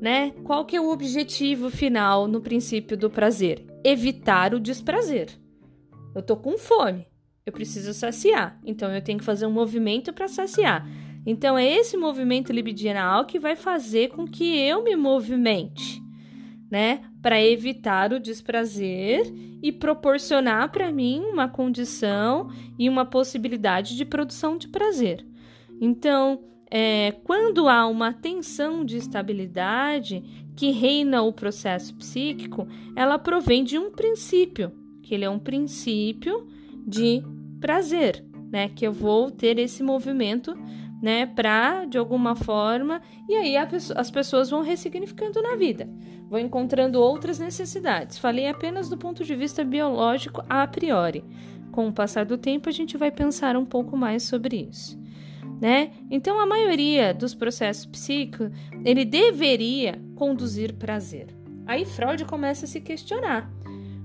né? 0.00 0.32
Qual 0.44 0.64
que 0.64 0.76
é 0.76 0.80
o 0.80 0.90
objetivo 0.90 1.70
final 1.70 2.26
no 2.26 2.40
princípio 2.40 2.96
do 2.96 3.10
prazer? 3.10 3.64
Evitar 3.84 4.54
o 4.54 4.60
desprazer. 4.60 5.28
Eu 6.14 6.22
tô 6.22 6.36
com 6.36 6.56
fome, 6.56 7.06
eu 7.44 7.52
preciso 7.52 7.92
saciar, 7.92 8.58
então 8.64 8.92
eu 8.92 9.02
tenho 9.02 9.18
que 9.18 9.24
fazer 9.24 9.46
um 9.46 9.52
movimento 9.52 10.12
para 10.12 10.28
saciar. 10.28 10.86
Então 11.26 11.58
é 11.58 11.66
esse 11.66 11.96
movimento 11.96 12.52
libidinal 12.52 13.26
que 13.26 13.38
vai 13.38 13.56
fazer 13.56 14.08
com 14.10 14.26
que 14.26 14.58
eu 14.58 14.82
me 14.82 14.96
movimente, 14.96 16.00
né, 16.70 17.02
para 17.20 17.42
evitar 17.42 18.12
o 18.12 18.20
desprazer 18.20 19.22
e 19.62 19.72
proporcionar 19.72 20.70
para 20.70 20.92
mim 20.92 21.20
uma 21.20 21.48
condição 21.48 22.48
e 22.78 22.88
uma 22.88 23.04
possibilidade 23.04 23.96
de 23.96 24.04
produção 24.04 24.56
de 24.56 24.68
prazer. 24.68 25.26
Então, 25.80 26.40
é, 26.70 27.12
quando 27.24 27.68
há 27.68 27.86
uma 27.86 28.12
tensão 28.12 28.84
de 28.84 28.96
estabilidade 28.96 30.22
que 30.56 30.70
reina 30.70 31.22
o 31.22 31.32
processo 31.32 31.94
psíquico, 31.94 32.66
ela 32.94 33.18
provém 33.18 33.62
de 33.62 33.78
um 33.78 33.90
princípio, 33.90 34.72
que 35.02 35.14
ele 35.14 35.24
é 35.24 35.30
um 35.30 35.38
princípio 35.38 36.46
de 36.86 37.22
prazer, 37.60 38.24
né? 38.50 38.68
Que 38.68 38.86
eu 38.86 38.92
vou 38.92 39.30
ter 39.30 39.58
esse 39.58 39.82
movimento, 39.82 40.56
né? 41.00 41.26
Para 41.26 41.84
de 41.84 41.98
alguma 41.98 42.34
forma, 42.34 43.00
e 43.28 43.34
aí 43.34 43.56
as 43.56 44.10
pessoas 44.10 44.50
vão 44.50 44.62
ressignificando 44.62 45.40
na 45.42 45.54
vida, 45.54 45.88
vão 46.28 46.40
encontrando 46.40 47.00
outras 47.00 47.38
necessidades. 47.38 48.18
Falei 48.18 48.48
apenas 48.48 48.88
do 48.88 48.96
ponto 48.96 49.22
de 49.22 49.34
vista 49.36 49.62
biológico 49.62 50.42
a 50.48 50.66
priori. 50.66 51.22
Com 51.70 51.88
o 51.88 51.92
passar 51.92 52.24
do 52.24 52.38
tempo, 52.38 52.70
a 52.70 52.72
gente 52.72 52.96
vai 52.96 53.10
pensar 53.10 53.56
um 53.56 53.64
pouco 53.64 53.96
mais 53.96 54.22
sobre 54.22 54.68
isso 54.70 54.98
né? 55.60 55.90
Então 56.10 56.38
a 56.38 56.46
maioria 56.46 57.14
dos 57.14 57.34
processos 57.34 57.86
psíquicos 57.86 58.50
ele 58.84 59.04
deveria 59.04 60.00
conduzir 60.14 60.74
prazer. 60.74 61.28
Aí 61.66 61.84
Freud 61.84 62.24
começa 62.24 62.64
a 62.64 62.68
se 62.68 62.80
questionar. 62.80 63.50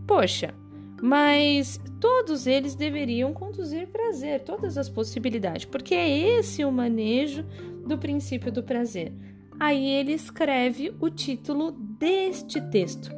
Poxa, 0.08 0.54
mas 1.02 1.80
todos 2.00 2.48
eles 2.48 2.76
deveriam 2.76 3.34
conduzir 3.34 3.88
prazer, 3.88 4.42
todas 4.42 4.78
as 4.78 4.90
possibilidades, 4.90 5.66
porque 5.66 5.96
é 5.96 6.38
esse 6.38 6.64
o 6.64 6.72
manejo 6.72 7.46
do 7.86 7.98
princípio 7.98 8.52
do 8.52 8.64
prazer. 8.64 9.12
Aí 9.60 9.90
ele 9.90 10.14
escreve 10.14 10.94
o 11.00 11.10
título 11.10 11.72
deste 11.72 12.62
texto: 12.70 13.12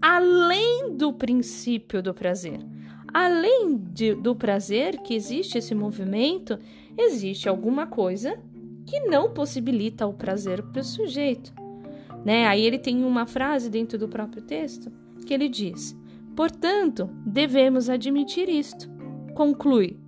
Além 0.00 0.94
do 0.94 1.12
princípio 1.12 2.02
do 2.02 2.12
prazer. 2.12 2.58
Além 3.14 3.78
de, 3.78 4.14
do 4.14 4.36
prazer 4.36 4.98
que 4.98 5.14
existe 5.14 5.56
esse 5.56 5.74
movimento, 5.74 6.58
existe 6.96 7.48
alguma 7.48 7.86
coisa 7.86 8.38
que 8.86 9.00
não 9.00 9.30
possibilita 9.30 10.06
o 10.06 10.14
prazer 10.14 10.62
para 10.62 10.80
o 10.80 10.84
sujeito. 10.84 11.52
Né? 12.24 12.46
Aí 12.46 12.64
ele 12.64 12.78
tem 12.78 13.04
uma 13.04 13.26
frase 13.26 13.68
dentro 13.68 13.98
do 13.98 14.08
próprio 14.08 14.42
texto 14.42 14.90
que 15.26 15.34
ele 15.34 15.48
diz: 15.48 15.96
Portanto, 16.34 17.10
devemos 17.24 17.88
admitir 17.88 18.48
isto. 18.48 18.90
Conclui: 19.34 19.98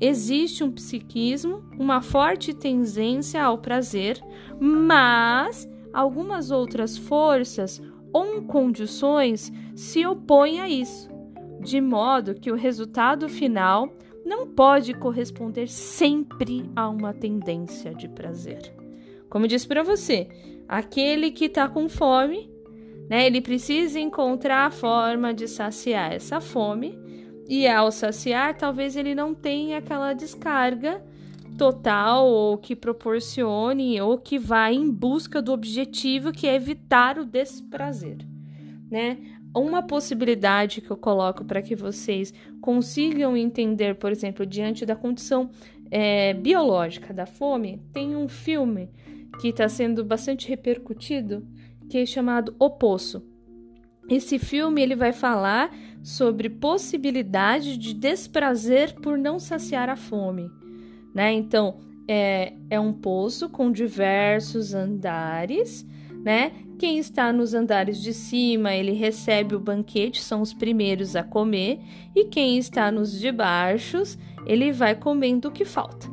existe 0.00 0.62
um 0.62 0.70
psiquismo, 0.70 1.64
uma 1.78 2.00
forte 2.00 2.54
tendência 2.54 3.42
ao 3.42 3.58
prazer, 3.58 4.22
mas 4.60 5.68
algumas 5.92 6.50
outras 6.50 6.96
forças 6.96 7.82
ou 8.12 8.42
condições 8.42 9.52
se 9.74 10.06
opõem 10.06 10.60
a 10.60 10.68
isso, 10.68 11.08
de 11.60 11.80
modo 11.80 12.34
que 12.34 12.50
o 12.50 12.56
resultado 12.56 13.28
final 13.28 13.92
não 14.28 14.46
pode 14.46 14.92
corresponder 14.94 15.68
sempre 15.68 16.70
a 16.76 16.88
uma 16.88 17.14
tendência 17.14 17.94
de 17.94 18.06
prazer. 18.08 18.72
Como 19.28 19.46
eu 19.46 19.48
disse 19.48 19.66
para 19.66 19.82
você, 19.82 20.28
aquele 20.68 21.30
que 21.30 21.46
está 21.46 21.66
com 21.66 21.88
fome, 21.88 22.50
né, 23.08 23.26
ele 23.26 23.40
precisa 23.40 23.98
encontrar 23.98 24.66
a 24.66 24.70
forma 24.70 25.32
de 25.32 25.48
saciar 25.48 26.12
essa 26.12 26.40
fome, 26.40 26.96
e 27.48 27.66
ao 27.66 27.90
saciar, 27.90 28.56
talvez 28.58 28.94
ele 28.94 29.14
não 29.14 29.34
tenha 29.34 29.78
aquela 29.78 30.12
descarga 30.12 31.02
total 31.56 32.28
ou 32.28 32.58
que 32.58 32.76
proporcione 32.76 33.98
ou 34.00 34.18
que 34.18 34.38
vá 34.38 34.70
em 34.70 34.90
busca 34.90 35.40
do 35.40 35.52
objetivo 35.52 36.30
que 36.30 36.46
é 36.46 36.54
evitar 36.54 37.18
o 37.18 37.24
desprazer, 37.24 38.18
né? 38.90 39.16
Uma 39.58 39.82
possibilidade 39.82 40.80
que 40.80 40.90
eu 40.90 40.96
coloco 40.96 41.44
para 41.44 41.62
que 41.62 41.74
vocês 41.74 42.32
consigam 42.60 43.36
entender, 43.36 43.94
por 43.94 44.10
exemplo, 44.10 44.46
diante 44.46 44.84
da 44.84 44.96
condição 44.96 45.50
é, 45.90 46.34
biológica 46.34 47.12
da 47.14 47.26
fome, 47.26 47.80
tem 47.92 48.16
um 48.16 48.28
filme 48.28 48.90
que 49.40 49.48
está 49.48 49.68
sendo 49.68 50.04
bastante 50.04 50.48
repercutido 50.48 51.46
que 51.88 51.98
é 51.98 52.06
chamado 52.06 52.54
O 52.58 52.70
Poço. 52.70 53.22
esse 54.10 54.38
filme 54.38 54.82
ele 54.82 54.94
vai 54.94 55.12
falar 55.12 55.74
sobre 56.02 56.48
possibilidade 56.48 57.76
de 57.76 57.92
desprazer 57.92 58.94
por 59.00 59.18
não 59.18 59.38
saciar 59.38 59.88
a 59.88 59.96
fome, 59.96 60.50
né? 61.14 61.32
Então 61.32 61.78
é, 62.08 62.54
é 62.70 62.80
um 62.80 62.92
poço 62.92 63.50
com 63.50 63.70
diversos 63.70 64.72
andares, 64.72 65.86
né? 66.24 66.52
Quem 66.78 66.98
está 66.98 67.32
nos 67.32 67.54
andares 67.54 68.00
de 68.00 68.12
cima, 68.12 68.72
ele 68.74 68.92
recebe 68.92 69.54
o 69.54 69.60
banquete, 69.60 70.22
são 70.22 70.40
os 70.40 70.52
primeiros 70.52 71.16
a 71.16 71.24
comer, 71.24 71.80
e 72.14 72.24
quem 72.24 72.56
está 72.58 72.90
nos 72.90 73.18
de 73.18 73.32
baixo, 73.32 74.02
ele 74.46 74.72
vai 74.72 74.94
comendo 74.94 75.48
o 75.48 75.52
que 75.52 75.64
falta, 75.64 76.08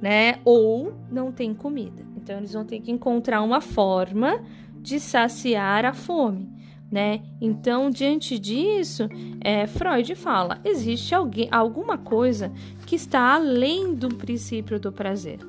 né? 0.00 0.40
Ou 0.44 0.92
não 1.10 1.30
tem 1.30 1.54
comida. 1.54 2.04
Então 2.16 2.38
eles 2.38 2.52
vão 2.52 2.64
ter 2.64 2.80
que 2.80 2.90
encontrar 2.90 3.42
uma 3.42 3.60
forma 3.60 4.42
de 4.80 4.98
saciar 4.98 5.84
a 5.84 5.92
fome 5.92 6.54
né? 6.94 7.22
Então, 7.40 7.90
diante 7.90 8.38
disso, 8.38 9.08
é, 9.40 9.66
Freud 9.66 10.14
fala: 10.14 10.60
existe 10.64 11.12
alguém, 11.12 11.48
alguma 11.50 11.98
coisa 11.98 12.52
que 12.86 12.94
está 12.94 13.34
além 13.34 13.96
do 13.96 14.08
princípio 14.14 14.78
do 14.78 14.92
prazer, 14.92 15.40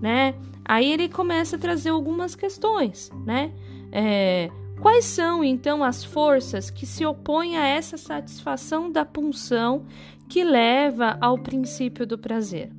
né? 0.00 0.34
Aí 0.64 0.92
ele 0.92 1.08
começa 1.08 1.56
a 1.56 1.58
trazer 1.58 1.90
algumas 1.90 2.34
questões, 2.34 3.10
né? 3.24 3.52
É, 3.92 4.50
quais 4.80 5.04
são 5.04 5.44
então 5.44 5.84
as 5.84 6.02
forças 6.02 6.70
que 6.70 6.86
se 6.86 7.04
opõem 7.04 7.56
a 7.56 7.66
essa 7.66 7.96
satisfação 7.96 8.90
da 8.90 9.04
punção 9.04 9.84
que 10.28 10.42
leva 10.42 11.16
ao 11.20 11.38
princípio 11.38 12.06
do 12.06 12.18
prazer? 12.18 12.70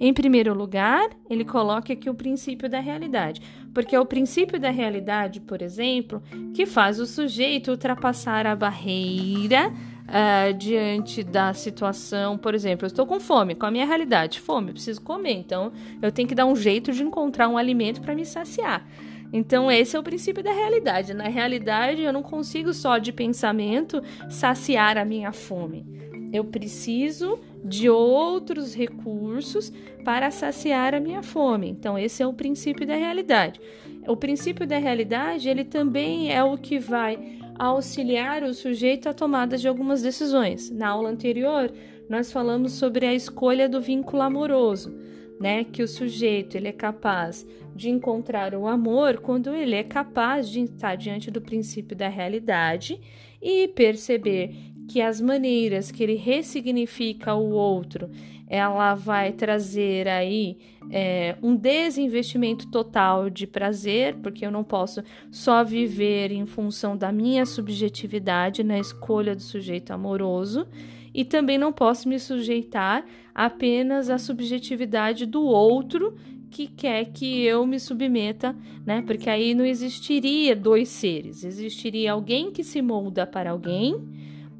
Em 0.00 0.12
primeiro 0.12 0.54
lugar, 0.54 1.10
ele 1.30 1.44
coloca 1.44 1.92
aqui 1.92 2.10
o 2.10 2.14
princípio 2.14 2.68
da 2.68 2.80
realidade, 2.80 3.40
porque 3.72 3.94
é 3.94 4.00
o 4.00 4.06
princípio 4.06 4.58
da 4.58 4.70
realidade, 4.70 5.40
por 5.40 5.62
exemplo, 5.62 6.22
que 6.52 6.66
faz 6.66 6.98
o 6.98 7.06
sujeito 7.06 7.70
ultrapassar 7.70 8.46
a 8.46 8.56
barreira 8.56 9.72
uh, 10.08 10.54
diante 10.54 11.22
da 11.22 11.52
situação. 11.52 12.36
Por 12.38 12.54
exemplo, 12.54 12.84
eu 12.84 12.88
estou 12.88 13.06
com 13.06 13.18
fome, 13.20 13.54
com 13.54 13.66
a 13.66 13.70
minha 13.70 13.86
realidade, 13.86 14.40
fome, 14.40 14.68
eu 14.68 14.74
preciso 14.74 15.00
comer, 15.00 15.32
então 15.32 15.72
eu 16.00 16.12
tenho 16.12 16.28
que 16.28 16.34
dar 16.34 16.46
um 16.46 16.56
jeito 16.56 16.92
de 16.92 17.02
encontrar 17.02 17.48
um 17.48 17.58
alimento 17.58 18.00
para 18.00 18.14
me 18.14 18.24
saciar. 18.24 18.86
Então, 19.32 19.68
esse 19.68 19.96
é 19.96 19.98
o 19.98 20.02
princípio 20.02 20.44
da 20.44 20.52
realidade. 20.52 21.12
Na 21.12 21.24
realidade, 21.24 22.02
eu 22.02 22.12
não 22.12 22.22
consigo 22.22 22.72
só 22.72 22.98
de 22.98 23.12
pensamento 23.12 24.00
saciar 24.28 24.96
a 24.96 25.04
minha 25.04 25.32
fome. 25.32 25.84
Eu 26.32 26.44
preciso 26.44 27.40
de 27.64 27.90
outros 27.90 28.74
recursos 28.76 29.72
para 30.04 30.30
saciar 30.30 30.94
a 30.94 31.00
minha 31.00 31.20
fome. 31.20 31.68
Então, 31.68 31.98
esse 31.98 32.22
é 32.22 32.26
o 32.26 32.32
princípio 32.32 32.86
da 32.86 32.94
realidade. 32.94 33.60
O 34.06 34.16
princípio 34.16 34.68
da 34.68 34.78
realidade, 34.78 35.48
ele 35.48 35.64
também 35.64 36.32
é 36.32 36.44
o 36.44 36.56
que 36.56 36.78
vai 36.78 37.40
auxiliar 37.58 38.42
o 38.42 38.54
sujeito 38.54 39.08
à 39.08 39.14
tomada 39.14 39.56
de 39.56 39.68
algumas 39.68 40.02
decisões. 40.02 40.70
Na 40.70 40.88
aula 40.88 41.10
anterior, 41.10 41.72
nós 42.08 42.30
falamos 42.32 42.72
sobre 42.72 43.06
a 43.06 43.14
escolha 43.14 43.68
do 43.68 43.80
vínculo 43.80 44.22
amoroso, 44.22 44.94
né? 45.40 45.64
Que 45.64 45.82
o 45.82 45.88
sujeito 45.88 46.56
ele 46.56 46.68
é 46.68 46.72
capaz 46.72 47.46
de 47.74 47.90
encontrar 47.90 48.54
o 48.54 48.66
amor 48.66 49.18
quando 49.18 49.54
ele 49.54 49.74
é 49.74 49.82
capaz 49.82 50.48
de 50.48 50.60
estar 50.60 50.96
diante 50.96 51.30
do 51.30 51.40
princípio 51.40 51.96
da 51.96 52.08
realidade 52.08 53.00
e 53.42 53.68
perceber 53.68 54.54
que 54.88 55.00
as 55.00 55.20
maneiras 55.20 55.90
que 55.90 56.02
ele 56.02 56.14
ressignifica 56.14 57.34
o 57.34 57.52
outro, 57.52 58.10
ela 58.54 58.94
vai 58.94 59.32
trazer 59.32 60.06
aí 60.06 60.56
é, 60.88 61.36
um 61.42 61.56
desinvestimento 61.56 62.68
total 62.70 63.28
de 63.28 63.48
prazer, 63.48 64.14
porque 64.22 64.46
eu 64.46 64.50
não 64.50 64.62
posso 64.62 65.02
só 65.28 65.64
viver 65.64 66.30
em 66.30 66.46
função 66.46 66.96
da 66.96 67.10
minha 67.10 67.44
subjetividade 67.44 68.62
na 68.62 68.78
escolha 68.78 69.34
do 69.34 69.42
sujeito 69.42 69.90
amoroso, 69.90 70.68
e 71.12 71.24
também 71.24 71.58
não 71.58 71.72
posso 71.72 72.08
me 72.08 72.18
sujeitar 72.20 73.04
apenas 73.34 74.08
à 74.08 74.18
subjetividade 74.18 75.26
do 75.26 75.42
outro 75.42 76.14
que 76.48 76.68
quer 76.68 77.06
que 77.06 77.42
eu 77.42 77.66
me 77.66 77.80
submeta, 77.80 78.54
né? 78.86 79.02
Porque 79.02 79.28
aí 79.28 79.52
não 79.52 79.64
existiria 79.64 80.54
dois 80.54 80.88
seres, 80.88 81.42
existiria 81.42 82.12
alguém 82.12 82.52
que 82.52 82.62
se 82.62 82.80
molda 82.80 83.26
para 83.26 83.50
alguém 83.50 83.96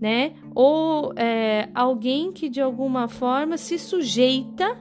né? 0.04 0.34
Ou 0.54 1.14
é, 1.16 1.70
alguém 1.74 2.30
que 2.30 2.50
de 2.50 2.60
alguma 2.60 3.08
forma 3.08 3.56
se 3.56 3.78
sujeita, 3.78 4.76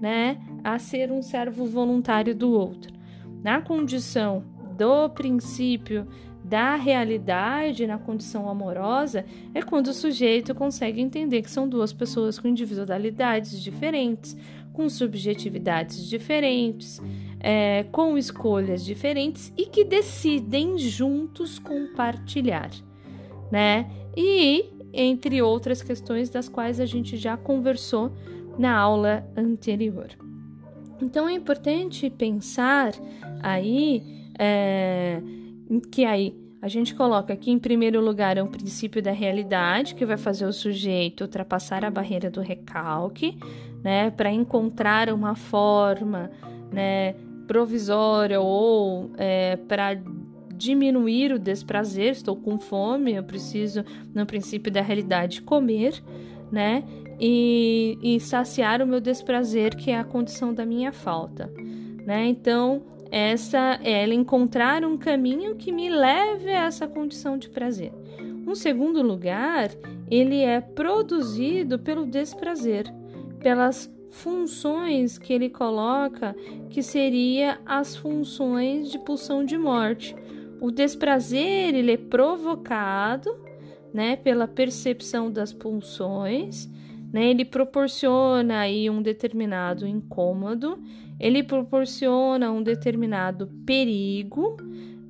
né, 0.00 0.36
a 0.64 0.80
ser 0.80 1.12
um 1.12 1.22
servo 1.22 1.64
voluntário 1.64 2.34
do 2.34 2.50
outro. 2.50 2.92
Na 3.40 3.60
condição 3.60 4.42
do 4.76 5.08
princípio 5.10 6.08
da 6.42 6.74
realidade, 6.74 7.86
na 7.86 7.98
condição 7.98 8.48
amorosa, 8.48 9.24
é 9.54 9.62
quando 9.62 9.88
o 9.88 9.94
sujeito 9.94 10.52
consegue 10.56 11.00
entender 11.00 11.42
que 11.42 11.50
são 11.52 11.68
duas 11.68 11.92
pessoas 11.92 12.36
com 12.36 12.48
individualidades 12.48 13.62
diferentes, 13.62 14.36
com 14.72 14.88
subjetividades 14.88 16.04
diferentes, 16.04 17.00
é, 17.38 17.84
com 17.92 18.18
escolhas 18.18 18.84
diferentes 18.84 19.52
e 19.56 19.66
que 19.66 19.84
decidem 19.84 20.76
juntos 20.78 21.60
compartilhar, 21.60 22.70
né? 23.52 23.88
E 24.20 24.64
entre 24.92 25.40
outras 25.40 25.80
questões 25.80 26.28
das 26.28 26.48
quais 26.48 26.80
a 26.80 26.86
gente 26.86 27.16
já 27.16 27.36
conversou 27.36 28.10
na 28.58 28.76
aula 28.76 29.24
anterior. 29.36 30.08
Então 31.00 31.28
é 31.28 31.34
importante 31.34 32.10
pensar 32.10 32.94
aí 33.40 34.02
é, 34.36 35.22
que 35.92 36.04
aí 36.04 36.34
a 36.60 36.66
gente 36.66 36.96
coloca 36.96 37.32
aqui 37.32 37.52
em 37.52 37.60
primeiro 37.60 38.00
lugar 38.00 38.36
é 38.36 38.42
o 38.42 38.48
princípio 38.48 39.00
da 39.00 39.12
realidade 39.12 39.94
que 39.94 40.04
vai 40.04 40.16
fazer 40.16 40.46
o 40.46 40.52
sujeito 40.52 41.20
ultrapassar 41.20 41.84
a 41.84 41.90
barreira 41.90 42.28
do 42.28 42.40
recalque, 42.40 43.38
né, 43.84 44.10
para 44.10 44.32
encontrar 44.32 45.08
uma 45.10 45.36
forma, 45.36 46.28
né, 46.72 47.14
provisória 47.46 48.40
ou 48.40 49.12
é, 49.16 49.56
para 49.68 49.96
diminuir 50.58 51.32
o 51.32 51.38
desprazer, 51.38 52.10
estou 52.10 52.36
com 52.36 52.58
fome, 52.58 53.14
eu 53.14 53.22
preciso, 53.22 53.84
no 54.12 54.26
princípio 54.26 54.70
da 54.70 54.82
realidade, 54.82 55.40
comer, 55.40 56.02
né? 56.50 56.84
E, 57.20 57.98
e 58.02 58.20
saciar 58.20 58.82
o 58.82 58.86
meu 58.86 59.00
desprazer, 59.00 59.76
que 59.76 59.90
é 59.90 59.98
a 59.98 60.04
condição 60.04 60.52
da 60.52 60.66
minha 60.66 60.92
falta, 60.92 61.50
né? 62.04 62.26
Então, 62.26 62.82
essa 63.10 63.78
é 63.82 64.02
ela 64.02 64.14
encontrar 64.14 64.84
um 64.84 64.96
caminho 64.96 65.54
que 65.54 65.72
me 65.72 65.88
leve 65.88 66.50
a 66.50 66.66
essa 66.66 66.86
condição 66.86 67.38
de 67.38 67.48
prazer. 67.48 67.92
Um 68.46 68.54
segundo 68.54 69.02
lugar, 69.02 69.70
ele 70.10 70.40
é 70.40 70.60
produzido 70.60 71.78
pelo 71.78 72.06
desprazer, 72.06 72.92
pelas 73.40 73.90
funções 74.10 75.18
que 75.18 75.32
ele 75.32 75.48
coloca, 75.48 76.34
que 76.70 76.82
seria 76.82 77.58
as 77.64 77.94
funções 77.94 78.90
de 78.90 78.98
pulsão 78.98 79.44
de 79.44 79.56
morte. 79.56 80.14
O 80.60 80.70
desprazer 80.70 81.74
ele 81.74 81.92
é 81.92 81.96
provocado, 81.96 83.30
né, 83.92 84.16
pela 84.16 84.46
percepção 84.46 85.30
das 85.30 85.52
pulsões, 85.52 86.68
né? 87.12 87.30
Ele 87.30 87.44
proporciona 87.44 88.60
aí 88.60 88.90
um 88.90 89.00
determinado 89.00 89.86
incômodo, 89.86 90.78
ele 91.18 91.42
proporciona 91.42 92.50
um 92.50 92.62
determinado 92.62 93.48
perigo, 93.64 94.56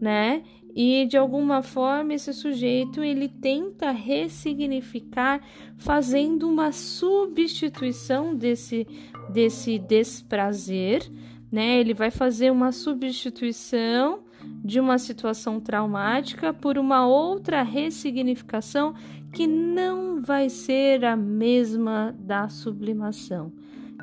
né? 0.00 0.42
E 0.74 1.06
de 1.06 1.16
alguma 1.16 1.61
forma 1.62 2.14
esse 2.14 2.32
sujeito 2.32 3.02
ele 3.02 3.28
tenta 3.28 3.90
ressignificar 3.90 5.40
fazendo 5.76 6.48
uma 6.48 6.70
substituição 6.70 8.34
desse 8.34 8.87
desse 9.28 9.78
desprazer, 9.78 11.02
né? 11.50 11.80
Ele 11.80 11.94
vai 11.94 12.11
fazer 12.11 12.50
uma 12.50 12.70
substituição 12.70 14.20
de 14.64 14.80
uma 14.80 14.98
situação 14.98 15.61
traumática 15.61 16.52
por 16.52 16.76
uma 16.76 17.06
outra 17.06 17.62
ressignificação 17.62 18.94
que 19.32 19.46
não 19.46 20.20
vai 20.20 20.48
ser 20.48 21.04
a 21.04 21.16
mesma 21.16 22.14
da 22.18 22.48
sublimação, 22.48 23.52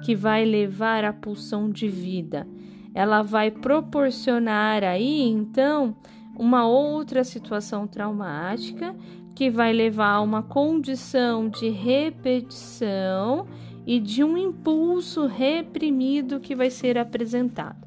que 0.04 0.16
vai 0.16 0.46
levar 0.46 1.04
à 1.04 1.14
pulsão 1.14 1.70
de 1.70 1.88
vida. 1.88 2.48
Ela 2.94 3.22
vai 3.22 3.52
proporcionar 3.52 4.84
aí, 4.84 5.22
então, 5.22 5.96
uma 6.38 6.66
outra 6.68 7.24
situação 7.24 7.88
traumática 7.88 8.96
que 9.36 9.50
vai 9.50 9.74
levar 9.74 10.14
a 10.14 10.22
uma 10.22 10.42
condição 10.42 11.50
de 11.50 11.70
repetição 11.70 13.46
e 13.86 14.00
de 14.00 14.24
um 14.24 14.38
impulso 14.38 15.28
reprimido 15.28 16.40
que 16.40 16.56
vai 16.56 16.70
ser 16.70 16.98
apresentado. 16.98 17.86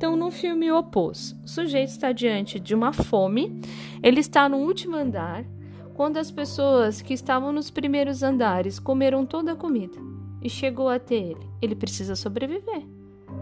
Então, 0.00 0.16
no 0.16 0.30
filme 0.30 0.72
Opôs, 0.72 1.36
o 1.44 1.46
sujeito 1.46 1.90
está 1.90 2.10
diante 2.10 2.58
de 2.58 2.74
uma 2.74 2.90
fome, 2.90 3.60
ele 4.02 4.20
está 4.20 4.48
no 4.48 4.56
último 4.56 4.96
andar, 4.96 5.44
quando 5.92 6.16
as 6.16 6.30
pessoas 6.30 7.02
que 7.02 7.12
estavam 7.12 7.52
nos 7.52 7.70
primeiros 7.70 8.22
andares 8.22 8.78
comeram 8.78 9.26
toda 9.26 9.52
a 9.52 9.54
comida 9.54 9.98
e 10.40 10.48
chegou 10.48 10.88
até 10.88 11.16
ele. 11.16 11.46
Ele 11.60 11.74
precisa 11.74 12.16
sobreviver, 12.16 12.82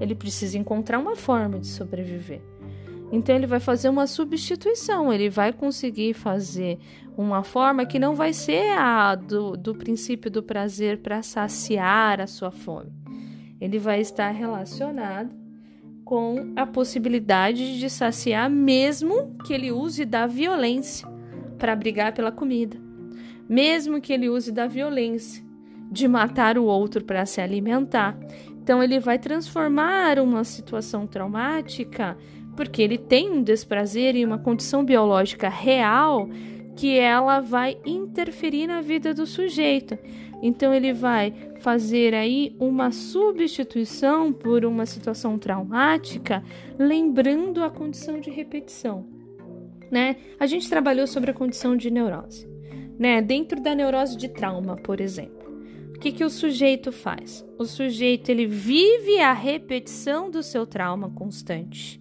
ele 0.00 0.16
precisa 0.16 0.58
encontrar 0.58 0.98
uma 0.98 1.14
forma 1.14 1.60
de 1.60 1.68
sobreviver. 1.68 2.40
Então 3.12 3.36
ele 3.36 3.46
vai 3.46 3.60
fazer 3.60 3.88
uma 3.88 4.08
substituição, 4.08 5.12
ele 5.12 5.30
vai 5.30 5.52
conseguir 5.52 6.12
fazer 6.12 6.76
uma 7.16 7.44
forma 7.44 7.86
que 7.86 8.00
não 8.00 8.16
vai 8.16 8.32
ser 8.32 8.76
a 8.76 9.14
do, 9.14 9.56
do 9.56 9.76
princípio 9.76 10.28
do 10.28 10.42
prazer 10.42 10.98
para 11.02 11.22
saciar 11.22 12.20
a 12.20 12.26
sua 12.26 12.50
fome. 12.50 12.90
Ele 13.60 13.78
vai 13.78 14.00
estar 14.00 14.30
relacionado 14.30 15.37
com 16.08 16.54
a 16.56 16.64
possibilidade 16.64 17.78
de 17.78 17.90
saciar, 17.90 18.48
mesmo 18.48 19.36
que 19.44 19.52
ele 19.52 19.70
use 19.70 20.06
da 20.06 20.26
violência 20.26 21.06
para 21.58 21.76
brigar 21.76 22.14
pela 22.14 22.32
comida, 22.32 22.78
mesmo 23.46 24.00
que 24.00 24.14
ele 24.14 24.26
use 24.26 24.50
da 24.50 24.66
violência 24.66 25.44
de 25.92 26.08
matar 26.08 26.56
o 26.56 26.64
outro 26.64 27.04
para 27.04 27.26
se 27.26 27.42
alimentar. 27.42 28.18
Então 28.62 28.82
ele 28.82 28.98
vai 28.98 29.18
transformar 29.18 30.18
uma 30.18 30.44
situação 30.44 31.06
traumática 31.06 32.16
porque 32.56 32.80
ele 32.80 32.96
tem 32.96 33.30
um 33.30 33.42
desprazer 33.42 34.16
e 34.16 34.24
uma 34.24 34.38
condição 34.38 34.82
biológica 34.82 35.50
real 35.50 36.26
que 36.74 36.98
ela 36.98 37.40
vai 37.40 37.76
interferir 37.84 38.66
na 38.66 38.80
vida 38.80 39.12
do 39.12 39.26
sujeito. 39.26 39.98
Então 40.42 40.72
ele 40.72 40.92
vai 40.92 41.32
fazer 41.60 42.14
aí 42.14 42.54
uma 42.58 42.92
substituição 42.92 44.32
por 44.32 44.64
uma 44.64 44.86
situação 44.86 45.38
traumática, 45.38 46.42
lembrando 46.78 47.64
a 47.64 47.70
condição 47.70 48.20
de 48.20 48.30
repetição, 48.30 49.06
né? 49.90 50.16
A 50.38 50.46
gente 50.46 50.68
trabalhou 50.68 51.06
sobre 51.06 51.30
a 51.30 51.34
condição 51.34 51.76
de 51.76 51.90
neurose, 51.90 52.48
né? 52.98 53.20
Dentro 53.20 53.60
da 53.60 53.74
neurose 53.74 54.16
de 54.16 54.28
trauma, 54.28 54.76
por 54.76 55.00
exemplo. 55.00 55.48
O 55.96 55.98
que, 55.98 56.12
que 56.12 56.24
o 56.24 56.30
sujeito 56.30 56.92
faz? 56.92 57.44
O 57.58 57.64
sujeito 57.64 58.28
ele 58.28 58.46
vive 58.46 59.18
a 59.18 59.32
repetição 59.32 60.30
do 60.30 60.44
seu 60.44 60.64
trauma 60.64 61.10
constante. 61.10 62.00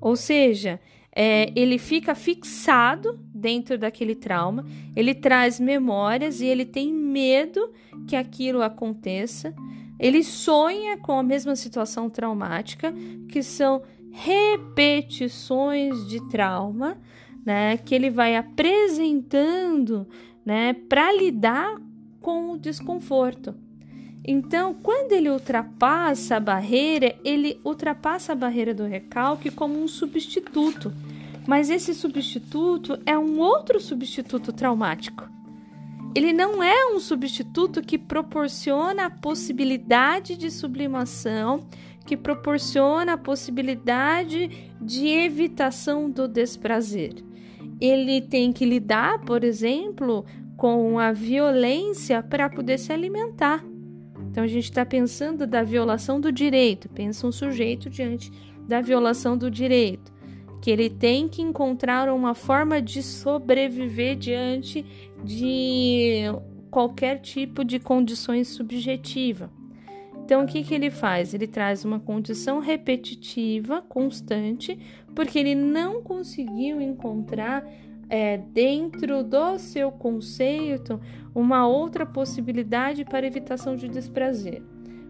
Ou 0.00 0.16
seja, 0.16 0.80
é, 1.14 1.52
ele 1.54 1.76
fica 1.78 2.14
fixado 2.14 3.20
dentro 3.44 3.76
daquele 3.76 4.14
trauma, 4.14 4.64
ele 4.96 5.14
traz 5.14 5.60
memórias 5.60 6.40
e 6.40 6.46
ele 6.46 6.64
tem 6.64 6.90
medo 6.90 7.70
que 8.08 8.16
aquilo 8.16 8.62
aconteça. 8.62 9.54
Ele 10.00 10.24
sonha 10.24 10.96
com 10.96 11.18
a 11.18 11.22
mesma 11.22 11.54
situação 11.54 12.08
traumática, 12.08 12.90
que 13.28 13.42
são 13.42 13.82
repetições 14.10 16.08
de 16.08 16.26
trauma, 16.30 16.96
né, 17.44 17.76
que 17.76 17.94
ele 17.94 18.08
vai 18.08 18.34
apresentando, 18.34 20.08
né, 20.42 20.72
para 20.72 21.12
lidar 21.12 21.78
com 22.22 22.52
o 22.52 22.58
desconforto. 22.58 23.54
Então, 24.26 24.74
quando 24.82 25.12
ele 25.12 25.28
ultrapassa 25.28 26.36
a 26.36 26.40
barreira, 26.40 27.14
ele 27.22 27.60
ultrapassa 27.62 28.32
a 28.32 28.34
barreira 28.34 28.72
do 28.72 28.84
recalque 28.84 29.50
como 29.50 29.78
um 29.78 29.86
substituto. 29.86 30.90
Mas 31.46 31.70
esse 31.70 31.94
substituto 31.94 32.98
é 33.04 33.18
um 33.18 33.38
outro 33.38 33.80
substituto 33.80 34.52
traumático. 34.52 35.28
Ele 36.14 36.32
não 36.32 36.62
é 36.62 36.94
um 36.94 37.00
substituto 37.00 37.82
que 37.82 37.98
proporciona 37.98 39.06
a 39.06 39.10
possibilidade 39.10 40.36
de 40.36 40.50
sublimação, 40.50 41.66
que 42.06 42.16
proporciona 42.16 43.14
a 43.14 43.18
possibilidade 43.18 44.70
de 44.80 45.08
evitação 45.08 46.08
do 46.08 46.28
desprazer. 46.28 47.14
Ele 47.80 48.20
tem 48.20 48.52
que 48.52 48.64
lidar, 48.64 49.20
por 49.20 49.42
exemplo, 49.42 50.24
com 50.56 50.98
a 50.98 51.10
violência 51.10 52.22
para 52.22 52.48
poder 52.48 52.78
se 52.78 52.92
alimentar. 52.92 53.64
Então 54.30 54.44
a 54.44 54.46
gente 54.46 54.64
está 54.64 54.86
pensando 54.86 55.46
da 55.46 55.62
violação 55.62 56.20
do 56.20 56.30
direito, 56.30 56.88
pensa 56.88 57.26
um 57.26 57.32
sujeito 57.32 57.90
diante 57.90 58.30
da 58.66 58.80
violação 58.80 59.36
do 59.36 59.50
direito, 59.50 60.12
que 60.64 60.70
ele 60.70 60.88
tem 60.88 61.28
que 61.28 61.42
encontrar 61.42 62.08
uma 62.08 62.34
forma 62.34 62.80
de 62.80 63.02
sobreviver 63.02 64.16
diante 64.16 64.82
de 65.22 66.22
qualquer 66.70 67.20
tipo 67.20 67.62
de 67.62 67.78
condições 67.78 68.48
subjetiva. 68.48 69.50
Então, 70.24 70.42
o 70.42 70.46
que, 70.46 70.64
que 70.64 70.74
ele 70.74 70.90
faz? 70.90 71.34
Ele 71.34 71.46
traz 71.46 71.84
uma 71.84 72.00
condição 72.00 72.60
repetitiva, 72.60 73.82
constante, 73.82 74.78
porque 75.14 75.38
ele 75.38 75.54
não 75.54 76.00
conseguiu 76.00 76.80
encontrar 76.80 77.62
é, 78.08 78.38
dentro 78.38 79.22
do 79.22 79.58
seu 79.58 79.92
conceito 79.92 80.98
uma 81.34 81.66
outra 81.66 82.06
possibilidade 82.06 83.04
para 83.04 83.26
evitação 83.26 83.76
de 83.76 83.86
desprazer. 83.86 84.62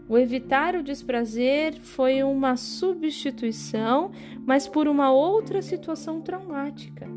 O 0.09 0.19
evitar 0.19 0.75
o 0.75 0.83
desprazer 0.83 1.81
foi 1.81 2.23
uma 2.23 2.57
substituição, 2.57 4.11
mas 4.45 4.69
por 4.69 4.87
uma 4.87 5.11
outra 5.11 5.63
situação 5.63 6.21
traumática. 6.21 7.09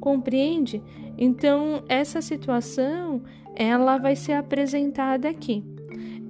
Compreende? 0.00 0.82
Então, 1.18 1.82
essa 1.88 2.22
situação 2.22 3.22
ela 3.54 3.98
vai 3.98 4.14
ser 4.14 4.32
apresentada 4.32 5.28
aqui. 5.28 5.64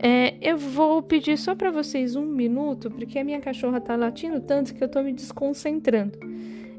É, 0.03 0.35
eu 0.41 0.57
vou 0.57 1.03
pedir 1.03 1.37
só 1.37 1.55
para 1.55 1.71
vocês 1.71 2.17
um 2.17 2.25
minuto, 2.25 2.91
porque 2.91 3.19
a 3.19 3.25
minha 3.25 3.41
cachorra 3.41 3.79
está 3.79 3.95
latindo 3.95 4.41
tanto 4.41 4.75
que 4.75 4.83
eu 4.83 4.87
estou 4.87 5.03
me 5.03 5.13
desconcentrando. 5.13 6.19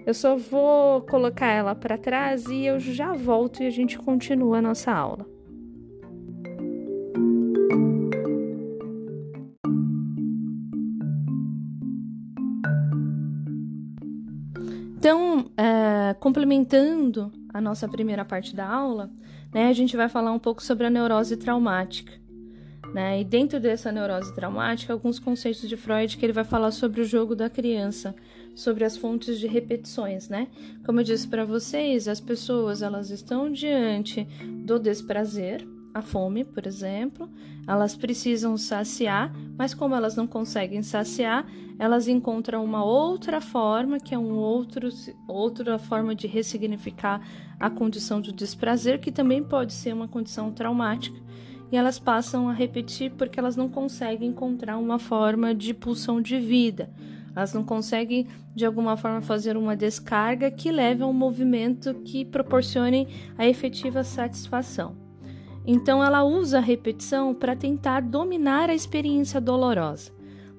Eu 0.06 0.14
só 0.16 0.36
vou 0.36 1.02
colocar 1.04 1.52
ela 1.52 1.76
para 1.76 1.98
trás 1.98 2.48
e 2.48 2.66
eu 2.66 2.80
já 2.80 3.14
volto 3.14 3.62
e 3.62 3.68
a 3.68 3.70
gente 3.70 4.00
continua 4.00 4.58
a 4.58 4.62
nossa 4.62 4.92
aula. 4.92 5.28
Então, 15.02 15.50
é, 15.58 16.14
complementando 16.20 17.32
a 17.52 17.60
nossa 17.60 17.88
primeira 17.88 18.24
parte 18.24 18.56
da 18.56 18.68
aula, 18.68 19.10
né, 19.52 19.68
a 19.68 19.74
gente 19.74 19.98
vai 19.98 20.08
falar 20.08 20.32
um 20.32 20.38
pouco 20.38 20.62
sobre 20.62 20.86
a 20.86 20.92
neurose 20.92 21.38
traumática. 21.38 22.14
Né? 22.94 23.22
E 23.22 23.24
dentro 23.24 23.60
dessa 23.60 23.92
neurose 23.92 24.32
traumática, 24.36 24.94
alguns 24.94 25.18
conceitos 25.18 25.68
de 25.68 25.76
Freud 25.76 26.16
que 26.16 26.24
ele 26.24 26.34
vai 26.34 26.44
falar 26.44 26.70
sobre 26.70 27.02
o 27.02 27.04
jogo 27.04 27.36
da 27.36 27.50
criança, 27.50 28.14
sobre 28.54 28.84
as 28.84 28.96
fontes 28.96 29.40
de 29.40 29.48
repetições, 29.48 30.30
né? 30.30 30.48
Como 30.86 31.00
eu 31.00 31.04
disse 31.04 31.28
para 31.28 31.46
vocês, 31.46 32.08
as 32.08 32.20
pessoas 32.20 32.84
elas 32.84 33.10
estão 33.10 33.52
diante 33.52 34.26
do 34.68 34.78
desprazer, 34.78 35.68
a 35.94 36.02
fome, 36.02 36.44
por 36.44 36.66
exemplo, 36.66 37.30
elas 37.68 37.96
precisam 37.96 38.58
saciar, 38.58 39.34
mas 39.58 39.74
como 39.74 39.96
elas 39.96 40.16
não 40.16 40.26
conseguem 40.26 40.82
saciar, 40.82 41.46
elas 41.78 42.08
encontram 42.08 42.64
uma 42.64 42.84
outra 42.84 43.42
forma, 43.42 44.00
que 44.00 44.14
é 44.14 44.18
um 44.18 44.34
outro, 44.34 44.90
outra 45.28 45.78
forma 45.78 46.16
de 46.16 46.28
ressignificar 46.28 47.22
a 47.60 47.70
condição 47.70 48.22
de 48.22 48.32
desprazer, 48.32 49.00
que 49.00 49.12
também 49.12 49.44
pode 49.44 49.74
ser 49.74 49.94
uma 49.94 50.08
condição 50.08 50.52
traumática, 50.52 51.20
e 51.72 51.78
elas 51.78 52.00
passam 52.00 52.50
a 52.50 52.54
repetir 52.54 53.12
porque 53.12 53.40
elas 53.40 53.56
não 53.56 53.70
conseguem 53.70 54.30
encontrar 54.30 54.78
uma 54.78 55.00
forma 55.00 55.56
de 55.56 55.74
pulsão 55.74 56.22
de 56.22 56.40
vida. 56.40 56.92
Elas 57.34 57.54
não 57.54 57.64
conseguem, 57.64 58.28
de 58.54 58.66
alguma 58.66 58.98
forma, 58.98 59.22
fazer 59.22 59.56
uma 59.56 59.76
descarga 59.76 60.52
que 60.52 60.70
leve 60.70 61.02
a 61.02 61.08
um 61.08 61.14
movimento 61.14 61.94
que 62.04 62.26
proporcione 62.26 63.08
a 63.38 63.48
efetiva 63.48 64.04
satisfação. 64.04 65.01
Então, 65.66 66.04
ela 66.04 66.24
usa 66.24 66.58
a 66.58 66.62
repetição 66.62 67.34
para 67.34 67.56
tentar 67.56 68.02
dominar 68.02 68.70
a 68.70 68.76
experiência 68.76 69.40
dolorosa. 69.40 70.12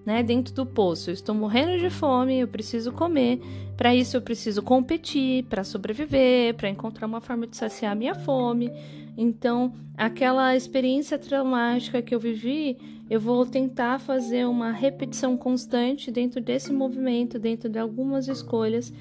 Né, 0.04 0.20
dentro 0.20 0.52
do 0.52 0.66
poço, 0.66 1.10
eu 1.10 1.14
estou 1.14 1.32
morrendo 1.32 1.78
de 1.78 1.88
fome, 1.88 2.40
eu 2.40 2.48
preciso 2.48 2.90
comer. 2.90 3.40
Para 3.76 3.94
isso, 3.94 4.16
eu 4.16 4.22
preciso 4.22 4.60
competir, 4.60 5.44
para 5.44 5.62
sobreviver, 5.62 6.54
para 6.54 6.68
encontrar 6.68 7.06
uma 7.06 7.20
forma 7.20 7.46
de 7.46 7.56
saciar 7.56 7.94
minha 7.94 8.14
fome. 8.14 8.72
Então, 9.16 9.72
aquela 9.96 10.56
experiência 10.56 11.16
traumática 11.18 12.02
que 12.02 12.12
eu 12.12 12.18
vivi, 12.18 12.76
eu 13.08 13.20
vou 13.20 13.46
tentar 13.46 14.00
fazer 14.00 14.44
uma 14.46 14.72
repetição 14.72 15.36
constante 15.36 16.10
dentro 16.10 16.40
desse 16.40 16.72
movimento, 16.72 17.38
dentro 17.38 17.68
de 17.68 17.78
algumas 17.78 18.26
escolhas, 18.26 18.92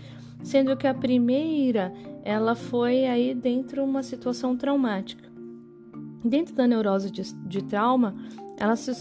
sendo 0.43 0.75
que 0.77 0.85
a 0.85 0.93
primeira, 0.93 1.91
ela 2.23 2.53
foi 2.53 3.05
aí 3.05 3.33
dentro 3.33 3.81
de 3.81 3.89
uma 3.89 4.03
situação 4.03 4.55
traumática. 4.55 5.30
Dentro 6.23 6.55
da 6.55 6.67
neurose 6.67 7.11
de, 7.11 7.33
de 7.47 7.63
trauma, 7.63 8.15
ela 8.57 8.75
se, 8.75 8.93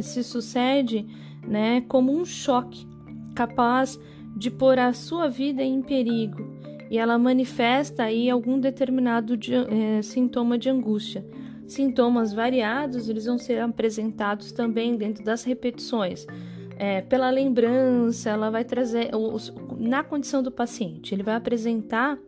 se 0.00 0.22
sucede, 0.22 1.06
né, 1.46 1.80
como 1.82 2.12
um 2.12 2.24
choque 2.24 2.86
capaz 3.34 3.98
de 4.36 4.50
pôr 4.50 4.78
a 4.78 4.92
sua 4.92 5.28
vida 5.28 5.62
em 5.62 5.82
perigo 5.82 6.58
e 6.90 6.98
ela 6.98 7.18
manifesta 7.18 8.04
aí 8.04 8.30
algum 8.30 8.58
determinado 8.58 9.36
de, 9.36 9.54
é, 9.54 10.02
sintoma 10.02 10.56
de 10.56 10.68
angústia. 10.70 11.24
Sintomas 11.66 12.32
variados, 12.32 13.08
eles 13.08 13.26
vão 13.26 13.38
ser 13.38 13.60
apresentados 13.60 14.52
também 14.52 14.96
dentro 14.96 15.22
das 15.22 15.44
repetições. 15.44 16.26
É, 16.78 17.02
pela 17.02 17.28
lembrança, 17.28 18.30
ela 18.30 18.50
vai 18.50 18.64
trazer, 18.64 19.10
na 19.78 20.02
condição 20.02 20.42
do 20.42 20.50
paciente, 20.50 21.14
ele 21.14 21.22
vai 21.22 21.34
apresentar 21.34 22.18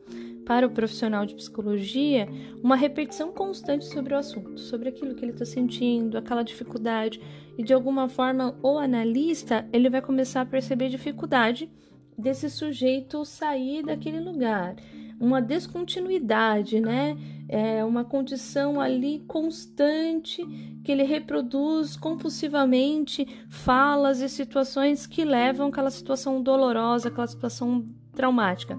para 0.51 0.67
o 0.67 0.71
profissional 0.71 1.25
de 1.25 1.37
psicologia 1.37 2.29
uma 2.61 2.75
repetição 2.75 3.31
constante 3.31 3.85
sobre 3.85 4.15
o 4.15 4.19
assunto, 4.19 4.59
sobre 4.59 4.89
aquilo 4.89 5.15
que 5.15 5.25
ele 5.25 5.31
está 5.31 5.45
sentindo, 5.45 6.19
aquela 6.19 6.43
dificuldade, 6.43 7.21
e 7.57 7.63
de 7.63 7.73
alguma 7.73 8.09
forma 8.09 8.59
o 8.61 8.77
analista 8.77 9.65
ele 9.73 9.89
vai 9.89 10.03
começar 10.03 10.41
a 10.41 10.45
perceber 10.45 10.89
dificuldade 10.89 11.71
desse 12.19 12.51
sujeito 12.51 13.25
sair 13.25 13.85
daquele 13.85 14.19
lugar, 14.19 14.75
uma 15.21 15.41
descontinuidade, 15.41 16.81
né? 16.81 17.17
É 17.49 17.85
uma 17.85 18.03
condição 18.03 18.81
ali 18.81 19.21
constante 19.29 20.45
que 20.83 20.91
ele 20.91 21.05
reproduz 21.05 21.95
compulsivamente 21.95 23.25
falas 23.49 24.21
e 24.21 24.29
situações 24.29 25.07
que 25.07 25.25
levam 25.25 25.69
àquela 25.69 25.93
situação 25.93 26.43
dolorosa, 26.43 27.07
aquela 27.07 27.29
situação 27.29 27.87
traumática. 28.13 28.77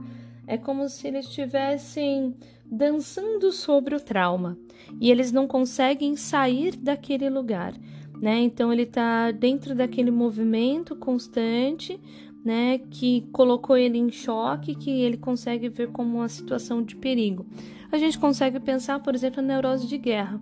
É 0.52 0.58
como 0.58 0.90
se 0.90 1.08
eles 1.08 1.28
estivessem 1.28 2.36
dançando 2.66 3.54
sobre 3.54 3.96
o 3.96 4.02
trauma 4.02 4.58
e 5.00 5.10
eles 5.10 5.32
não 5.32 5.48
conseguem 5.48 6.18
sair 6.18 6.76
daquele 6.76 7.30
lugar, 7.30 7.74
né? 8.22 8.42
Então 8.42 8.74
ele 8.74 8.82
está 8.82 9.32
dentro 9.32 9.74
daquele 9.74 10.12
movimento 10.12 10.94
constante, 10.94 11.98
né, 12.44 12.80
que 12.80 13.30
colocou 13.32 13.78
ele 13.78 13.98
em 13.98 14.12
choque, 14.12 14.76
que 14.76 14.90
ele 14.90 15.16
consegue 15.16 15.70
ver 15.70 15.90
como 15.94 16.18
uma 16.18 16.28
situação 16.28 16.84
de 16.84 16.98
perigo. 16.98 17.46
A 17.90 17.98
gente 17.98 18.20
consegue 18.20 18.60
pensar, 18.60 19.00
por 19.00 19.16
exemplo, 19.16 19.42
na 19.42 19.54
neurose 19.54 19.88
de 19.88 19.98
guerra, 19.98 20.38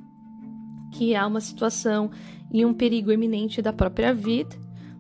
que 0.92 1.16
há 1.16 1.28
uma 1.28 1.40
situação 1.40 2.10
e 2.52 2.66
um 2.66 2.74
perigo 2.74 3.12
iminente 3.12 3.62
da 3.62 3.72
própria 3.72 4.12
vida, 4.12 4.56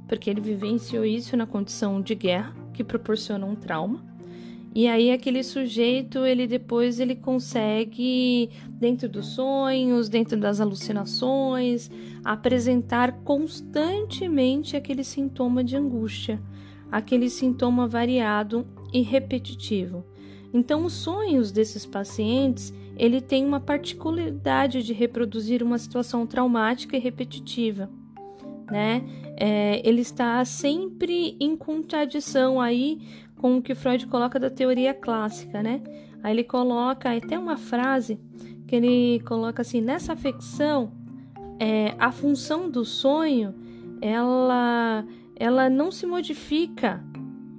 porque 0.07 0.29
ele 0.29 0.39
vivenciou 0.39 1.03
isso 1.03 1.35
na 1.35 1.47
condição 1.47 1.99
de 1.99 2.13
guerra, 2.13 2.53
que 2.75 2.83
proporciona 2.83 3.43
um 3.47 3.55
trauma. 3.55 4.08
E 4.73 4.87
aí 4.87 5.11
aquele 5.11 5.43
sujeito, 5.43 6.25
ele 6.25 6.45
depois 6.45 6.99
ele 6.99 7.15
consegue 7.15 8.49
dentro 8.69 9.09
dos 9.09 9.27
sonhos, 9.27 10.09
dentro 10.09 10.39
das 10.39 10.61
alucinações, 10.61 11.89
apresentar 12.23 13.23
constantemente 13.23 14.77
aquele 14.77 15.03
sintoma 15.03 15.63
de 15.63 15.75
angústia, 15.75 16.41
aquele 16.91 17.29
sintoma 17.29 17.87
variado 17.87 18.65
e 18.93 19.01
repetitivo. 19.01 20.05
Então, 20.53 20.85
os 20.85 20.93
sonhos 20.93 21.51
desses 21.51 21.85
pacientes, 21.85 22.73
ele 22.97 23.21
tem 23.21 23.45
uma 23.45 23.59
particularidade 23.59 24.83
de 24.83 24.93
reproduzir 24.93 25.61
uma 25.61 25.77
situação 25.77 26.25
traumática 26.25 26.97
e 26.97 26.99
repetitiva, 26.99 27.89
né? 28.69 29.03
É, 29.37 29.87
ele 29.87 30.01
está 30.01 30.43
sempre 30.43 31.37
em 31.39 31.55
contradição 31.55 32.59
aí 32.59 32.99
com 33.39 33.57
o 33.57 33.61
que 33.61 33.73
Freud 33.73 34.05
coloca 34.05 34.39
da 34.39 34.49
teoria 34.49 34.93
clássica, 34.93 35.63
né? 35.63 35.81
Aí 36.21 36.33
ele 36.33 36.43
coloca 36.43 37.15
até 37.15 37.39
uma 37.39 37.57
frase 37.57 38.19
que 38.67 38.75
ele 38.75 39.21
coloca 39.21 39.61
assim: 39.61 39.81
nessa 39.81 40.13
afecção, 40.13 40.91
é, 41.59 41.95
a 41.97 42.11
função 42.11 42.69
do 42.69 42.85
sonho 42.85 43.55
ela, 44.01 45.05
ela 45.35 45.69
não 45.69 45.91
se 45.91 46.05
modifica, 46.05 47.03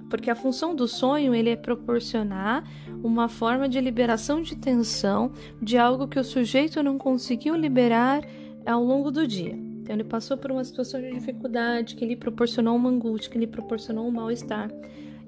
porque 0.09 0.29
a 0.29 0.35
função 0.35 0.75
do 0.75 0.87
sonho 0.87 1.35
ele 1.35 1.49
é 1.49 1.55
proporcionar 1.55 2.63
uma 3.03 3.27
forma 3.27 3.67
de 3.67 3.81
liberação 3.81 4.41
de 4.41 4.55
tensão 4.55 5.31
de 5.61 5.77
algo 5.77 6.07
que 6.07 6.19
o 6.19 6.23
sujeito 6.23 6.81
não 6.83 6.97
conseguiu 6.97 7.55
liberar 7.55 8.23
ao 8.65 8.83
longo 8.83 9.09
do 9.09 9.27
dia. 9.27 9.53
Então 9.81 9.95
ele 9.95 10.03
passou 10.03 10.37
por 10.37 10.51
uma 10.51 10.63
situação 10.63 11.01
de 11.01 11.11
dificuldade 11.11 11.95
que 11.95 12.05
lhe 12.05 12.15
proporcionou 12.15 12.75
uma 12.75 12.89
angústia, 12.89 13.31
que 13.31 13.39
lhe 13.39 13.47
proporcionou 13.47 14.07
um 14.07 14.11
mal-estar. 14.11 14.69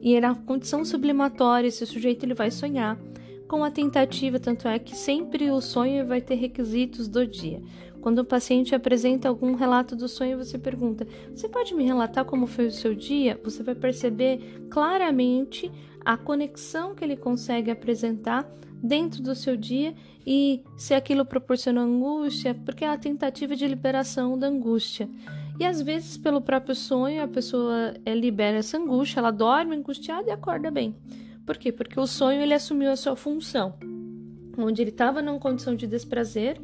E 0.05 0.19
na 0.19 0.35
condição 0.35 0.83
sublimatória, 0.83 1.69
esse 1.69 1.85
sujeito 1.85 2.25
ele 2.25 2.33
vai 2.33 2.51
sonhar 2.51 2.99
com 3.47 3.63
a 3.63 3.71
tentativa, 3.71 4.37
tanto 4.37 4.67
é 4.67 4.77
que 4.77 4.97
sempre 4.97 5.49
o 5.49 5.61
sonho 5.61 6.05
vai 6.05 6.19
ter 6.19 6.35
requisitos 6.35 7.07
do 7.07 7.25
dia. 7.25 7.61
Quando 8.01 8.19
o 8.19 8.25
paciente 8.25 8.75
apresenta 8.75 9.29
algum 9.29 9.55
relato 9.55 9.95
do 9.95 10.09
sonho, 10.09 10.37
você 10.37 10.59
pergunta: 10.59 11.07
Você 11.33 11.47
pode 11.47 11.73
me 11.73 11.85
relatar 11.85 12.25
como 12.25 12.47
foi 12.47 12.65
o 12.65 12.71
seu 12.71 12.93
dia? 12.93 13.39
Você 13.45 13.63
vai 13.63 13.75
perceber 13.75 14.65
claramente 14.69 15.71
a 16.03 16.17
conexão 16.17 16.93
que 16.93 17.05
ele 17.05 17.15
consegue 17.15 17.71
apresentar 17.71 18.45
dentro 18.83 19.23
do 19.23 19.33
seu 19.33 19.55
dia 19.55 19.95
e 20.27 20.61
se 20.75 20.93
aquilo 20.93 21.25
proporcionou 21.25 21.85
angústia, 21.85 22.53
porque 22.53 22.83
é 22.83 22.89
a 22.89 22.97
tentativa 22.97 23.55
de 23.55 23.65
liberação 23.65 24.37
da 24.37 24.47
angústia. 24.47 25.09
E 25.63 25.65
às 25.65 25.81
vezes, 25.81 26.17
pelo 26.17 26.41
próprio 26.41 26.75
sonho, 26.75 27.23
a 27.23 27.27
pessoa 27.27 27.93
é, 28.05 28.13
libera 28.13 28.57
essa 28.57 28.77
angústia, 28.77 29.21
ela 29.21 29.31
dorme 29.31 29.73
angustiada 29.73 30.27
e 30.27 30.31
acorda 30.31 30.69
bem. 30.69 30.93
Por 31.45 31.55
quê? 31.55 31.71
Porque 31.71 31.97
o 31.97 32.05
sonho 32.05 32.41
ele 32.41 32.53
assumiu 32.53 32.91
a 32.91 32.97
sua 32.97 33.15
função. 33.15 33.73
Onde 34.57 34.81
ele 34.81 34.89
estava 34.89 35.21
numa 35.21 35.39
condição 35.39 35.73
de 35.73 35.87
desprazer, 35.87 36.59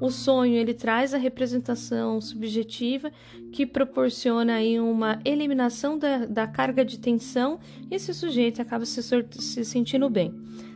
o 0.00 0.08
sonho 0.08 0.54
ele 0.54 0.72
traz 0.72 1.12
a 1.12 1.18
representação 1.18 2.20
subjetiva 2.20 3.10
que 3.52 3.66
proporciona 3.66 4.54
aí 4.54 4.78
uma 4.78 5.18
eliminação 5.24 5.98
da, 5.98 6.18
da 6.24 6.46
carga 6.46 6.84
de 6.84 7.00
tensão 7.00 7.58
e 7.90 7.96
esse 7.96 8.14
sujeito 8.14 8.62
acaba 8.62 8.86
se, 8.86 9.02
se 9.02 9.64
sentindo 9.64 10.08
bem. 10.08 10.32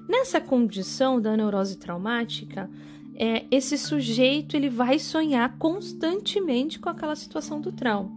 Nessa 0.09 0.41
condição 0.41 1.21
da 1.21 1.37
neurose 1.37 1.79
traumática, 1.79 2.69
é, 3.19 3.45
esse 3.51 3.77
sujeito 3.77 4.57
ele 4.57 4.69
vai 4.69 4.99
sonhar 4.99 5.57
constantemente 5.59 6.79
com 6.79 6.89
aquela 6.89 7.17
situação 7.17 7.61
do 7.61 7.73
trauma. 7.73 8.11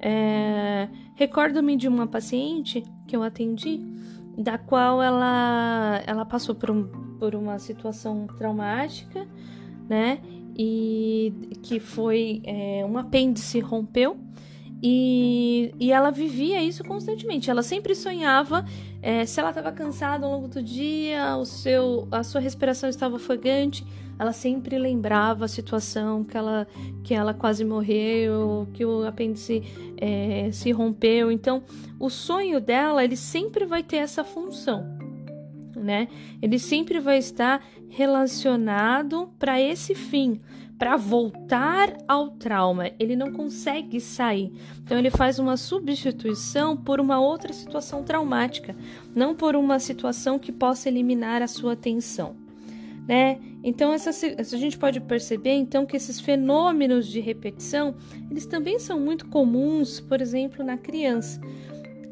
É, 0.00 0.88
Recordo-me 1.14 1.76
de 1.76 1.86
uma 1.86 2.06
paciente 2.06 2.82
que 3.06 3.14
eu 3.14 3.22
atendi, 3.22 3.80
da 4.36 4.58
qual 4.58 5.02
ela, 5.02 6.02
ela 6.06 6.24
passou 6.24 6.54
por, 6.54 6.70
um, 6.70 6.88
por 7.18 7.34
uma 7.34 7.58
situação 7.58 8.26
traumática, 8.38 9.28
né? 9.88 10.18
E 10.56 11.32
que 11.62 11.78
foi 11.78 12.42
é, 12.44 12.84
um 12.84 12.98
apêndice 12.98 13.60
rompeu 13.60 14.18
e, 14.82 15.72
e 15.78 15.92
ela 15.92 16.10
vivia 16.10 16.62
isso 16.62 16.82
constantemente. 16.82 17.48
Ela 17.48 17.62
sempre 17.62 17.94
sonhava 17.94 18.64
é, 19.00 19.24
se 19.24 19.38
ela 19.38 19.50
estava 19.50 19.70
cansada 19.70 20.26
ao 20.26 20.32
longo 20.32 20.48
do 20.48 20.62
dia, 20.62 21.36
o 21.36 21.44
seu, 21.44 22.08
a 22.10 22.24
sua 22.24 22.40
respiração 22.40 22.88
estava 22.88 23.14
ofegante. 23.14 23.86
Ela 24.18 24.32
sempre 24.32 24.78
lembrava 24.78 25.44
a 25.44 25.48
situação 25.48 26.22
que 26.24 26.36
ela, 26.36 26.66
que 27.02 27.14
ela 27.14 27.34
quase 27.34 27.64
morreu, 27.64 28.68
que 28.72 28.84
o 28.84 29.06
apêndice 29.06 29.62
é, 29.96 30.50
se 30.52 30.70
rompeu. 30.70 31.30
Então, 31.30 31.62
o 31.98 32.08
sonho 32.08 32.60
dela, 32.60 33.04
ele 33.04 33.16
sempre 33.16 33.64
vai 33.64 33.82
ter 33.82 33.96
essa 33.96 34.22
função, 34.22 34.84
né? 35.76 36.08
Ele 36.40 36.58
sempre 36.58 37.00
vai 37.00 37.18
estar 37.18 37.64
relacionado 37.88 39.30
para 39.38 39.60
esse 39.60 39.94
fim 39.94 40.40
para 40.82 40.96
voltar 40.96 41.96
ao 42.08 42.30
trauma. 42.30 42.90
Ele 42.98 43.14
não 43.14 43.30
consegue 43.30 44.00
sair. 44.00 44.52
Então 44.82 44.98
ele 44.98 45.10
faz 45.10 45.38
uma 45.38 45.56
substituição 45.56 46.76
por 46.76 46.98
uma 46.98 47.20
outra 47.20 47.52
situação 47.52 48.02
traumática, 48.02 48.74
não 49.14 49.32
por 49.32 49.54
uma 49.54 49.78
situação 49.78 50.40
que 50.40 50.50
possa 50.50 50.88
eliminar 50.88 51.40
a 51.40 51.46
sua 51.46 51.74
atenção. 51.74 52.41
Né? 53.06 53.40
Então 53.64 53.92
essa, 53.92 54.10
a 54.10 54.56
gente 54.56 54.78
pode 54.78 55.00
perceber 55.00 55.54
então 55.54 55.84
que 55.84 55.96
esses 55.96 56.20
fenômenos 56.20 57.08
de 57.08 57.20
repetição, 57.20 57.94
eles 58.30 58.46
também 58.46 58.78
são 58.78 59.00
muito 59.00 59.26
comuns, 59.26 60.00
por 60.00 60.20
exemplo, 60.20 60.64
na 60.64 60.78
criança. 60.78 61.40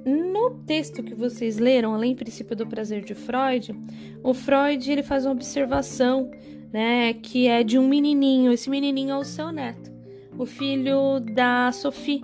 No 0.04 0.50
texto 0.66 1.02
que 1.02 1.14
vocês 1.14 1.58
leram, 1.58 1.94
além 1.94 2.14
do 2.14 2.18
princípio 2.18 2.56
do 2.56 2.66
prazer 2.66 3.04
de 3.04 3.14
Freud, 3.14 3.74
o 4.22 4.34
Freud 4.34 4.90
ele 4.90 5.02
faz 5.02 5.26
uma 5.26 5.32
observação 5.32 6.30
né? 6.72 7.12
Que 7.14 7.48
é 7.48 7.62
de 7.62 7.78
um 7.78 7.88
menininho. 7.88 8.52
Esse 8.52 8.70
menininho 8.70 9.10
é 9.10 9.18
o 9.18 9.24
seu 9.24 9.50
neto, 9.52 9.90
o 10.38 10.46
filho 10.46 11.20
da 11.20 11.70
Sophie, 11.72 12.22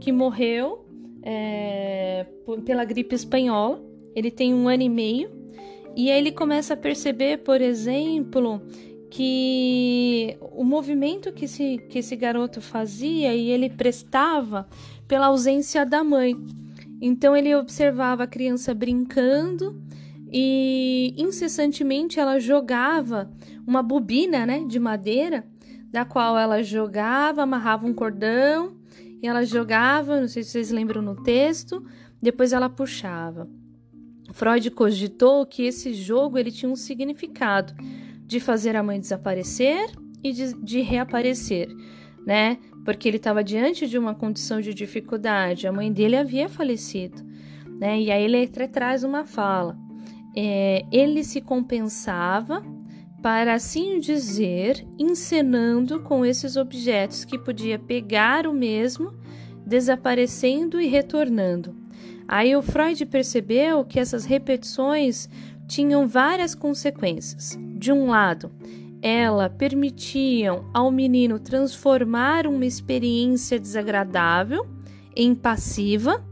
que 0.00 0.12
morreu 0.12 0.84
é, 1.22 2.26
pela 2.64 2.84
gripe 2.84 3.14
espanhola. 3.14 3.82
Ele 4.14 4.30
tem 4.30 4.54
um 4.54 4.68
ano 4.68 4.82
e 4.82 4.88
meio 4.88 5.30
e 5.98 6.12
aí 6.12 6.18
ele 6.18 6.30
começa 6.30 6.74
a 6.74 6.76
perceber, 6.76 7.38
por 7.38 7.60
exemplo, 7.60 8.62
que 9.10 10.38
o 10.40 10.62
movimento 10.62 11.32
que 11.32 11.46
esse, 11.46 11.78
que 11.90 11.98
esse 11.98 12.14
garoto 12.14 12.60
fazia 12.60 13.34
e 13.34 13.50
ele 13.50 13.68
prestava 13.68 14.68
pela 15.08 15.26
ausência 15.26 15.84
da 15.84 16.04
mãe. 16.04 16.36
Então 17.02 17.36
ele 17.36 17.52
observava 17.52 18.22
a 18.22 18.26
criança 18.28 18.72
brincando 18.72 19.82
e 20.32 21.16
incessantemente 21.18 22.20
ela 22.20 22.38
jogava 22.38 23.28
uma 23.66 23.82
bobina, 23.82 24.46
né, 24.46 24.64
de 24.68 24.78
madeira, 24.78 25.44
da 25.90 26.04
qual 26.04 26.38
ela 26.38 26.62
jogava, 26.62 27.42
amarrava 27.42 27.88
um 27.88 27.92
cordão 27.92 28.76
e 29.20 29.26
ela 29.26 29.44
jogava, 29.44 30.20
não 30.20 30.28
sei 30.28 30.44
se 30.44 30.50
vocês 30.50 30.70
lembram 30.70 31.02
no 31.02 31.20
texto, 31.24 31.84
depois 32.22 32.52
ela 32.52 32.70
puxava. 32.70 33.48
Freud 34.32 34.70
cogitou 34.70 35.44
que 35.46 35.64
esse 35.64 35.92
jogo 35.92 36.38
ele 36.38 36.50
tinha 36.50 36.70
um 36.70 36.76
significado 36.76 37.74
de 38.26 38.38
fazer 38.38 38.76
a 38.76 38.82
mãe 38.82 39.00
desaparecer 39.00 39.90
e 40.22 40.32
de, 40.32 40.54
de 40.54 40.80
reaparecer, 40.80 41.68
né? 42.26 42.58
Porque 42.84 43.08
ele 43.08 43.16
estava 43.16 43.42
diante 43.42 43.86
de 43.86 43.98
uma 43.98 44.14
condição 44.14 44.60
de 44.60 44.74
dificuldade, 44.74 45.66
a 45.66 45.72
mãe 45.72 45.92
dele 45.92 46.16
havia 46.16 46.48
falecido, 46.48 47.24
né? 47.78 48.00
E 48.00 48.10
aí 48.10 48.24
ele 48.24 48.46
traz 48.46 49.02
uma 49.02 49.24
fala. 49.24 49.76
É, 50.36 50.84
ele 50.92 51.24
se 51.24 51.40
compensava 51.40 52.62
para 53.22 53.54
assim 53.54 53.98
dizer, 53.98 54.86
encenando 54.98 56.00
com 56.02 56.24
esses 56.24 56.56
objetos 56.56 57.24
que 57.24 57.38
podia 57.38 57.78
pegar 57.78 58.46
o 58.46 58.52
mesmo, 58.52 59.12
desaparecendo 59.66 60.80
e 60.80 60.86
retornando. 60.86 61.87
Aí 62.28 62.54
o 62.54 62.60
Freud 62.60 63.06
percebeu 63.06 63.82
que 63.86 63.98
essas 63.98 64.26
repetições 64.26 65.30
tinham 65.66 66.06
várias 66.06 66.54
consequências. 66.54 67.58
De 67.74 67.90
um 67.90 68.08
lado, 68.08 68.50
ela 69.00 69.48
permitiam 69.48 70.68
ao 70.74 70.90
menino 70.90 71.38
transformar 71.38 72.46
uma 72.46 72.66
experiência 72.66 73.58
desagradável 73.58 74.66
em 75.16 75.34
passiva, 75.34 76.22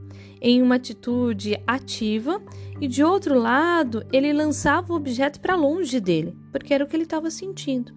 em 0.40 0.60
uma 0.60 0.74
atitude 0.74 1.58
ativa, 1.66 2.42
e 2.78 2.86
de 2.86 3.02
outro 3.02 3.38
lado, 3.38 4.06
ele 4.12 4.34
lançava 4.34 4.92
o 4.92 4.96
objeto 4.96 5.40
para 5.40 5.56
longe 5.56 5.98
dele, 5.98 6.36
porque 6.52 6.74
era 6.74 6.84
o 6.84 6.86
que 6.86 6.94
ele 6.94 7.04
estava 7.04 7.30
sentindo. 7.30 7.94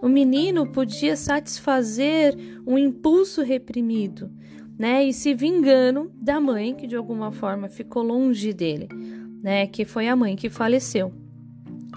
O 0.00 0.08
menino 0.08 0.66
podia 0.66 1.16
satisfazer 1.16 2.36
um 2.64 2.78
impulso 2.78 3.42
reprimido, 3.42 4.30
né, 4.78 5.04
e 5.04 5.12
se 5.12 5.34
vingando 5.34 6.10
da 6.14 6.40
mãe 6.40 6.74
que 6.74 6.86
de 6.86 6.96
alguma 6.96 7.32
forma 7.32 7.68
ficou 7.68 8.02
longe 8.02 8.52
dele, 8.52 8.88
né, 9.42 9.66
que 9.66 9.84
foi 9.84 10.08
a 10.08 10.16
mãe 10.16 10.36
que 10.36 10.50
faleceu. 10.50 11.12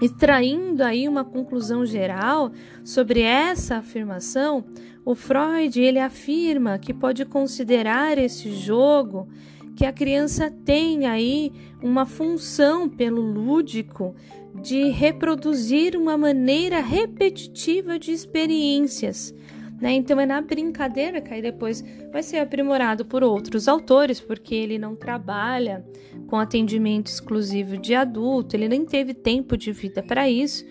Extraindo 0.00 0.82
aí 0.82 1.06
uma 1.06 1.24
conclusão 1.24 1.84
geral 1.84 2.52
sobre 2.82 3.20
essa 3.20 3.76
afirmação, 3.76 4.64
o 5.04 5.14
Freud 5.14 5.78
ele 5.78 5.98
afirma 5.98 6.78
que 6.78 6.94
pode 6.94 7.24
considerar 7.26 8.16
esse 8.16 8.50
jogo 8.52 9.28
que 9.76 9.84
a 9.84 9.92
criança 9.92 10.50
tem 10.64 11.06
aí 11.06 11.52
uma 11.82 12.06
função 12.06 12.88
pelo 12.88 13.20
lúdico 13.20 14.14
de 14.62 14.90
reproduzir 14.90 15.96
uma 15.96 16.18
maneira 16.18 16.80
repetitiva 16.80 17.98
de 17.98 18.12
experiências. 18.12 19.34
Né? 19.80 19.92
Então 19.92 20.20
é 20.20 20.26
na 20.26 20.40
brincadeira 20.40 21.20
que 21.20 21.32
aí 21.32 21.40
depois 21.40 21.82
vai 22.12 22.22
ser 22.22 22.38
aprimorado 22.38 23.04
por 23.04 23.24
outros 23.24 23.66
autores, 23.66 24.20
porque 24.20 24.54
ele 24.54 24.78
não 24.78 24.94
trabalha 24.94 25.84
com 26.26 26.36
atendimento 26.36 27.06
exclusivo 27.06 27.78
de 27.78 27.94
adulto, 27.94 28.54
ele 28.54 28.68
nem 28.68 28.84
teve 28.84 29.14
tempo 29.14 29.56
de 29.56 29.72
vida 29.72 30.02
para 30.02 30.28
isso, 30.28 30.66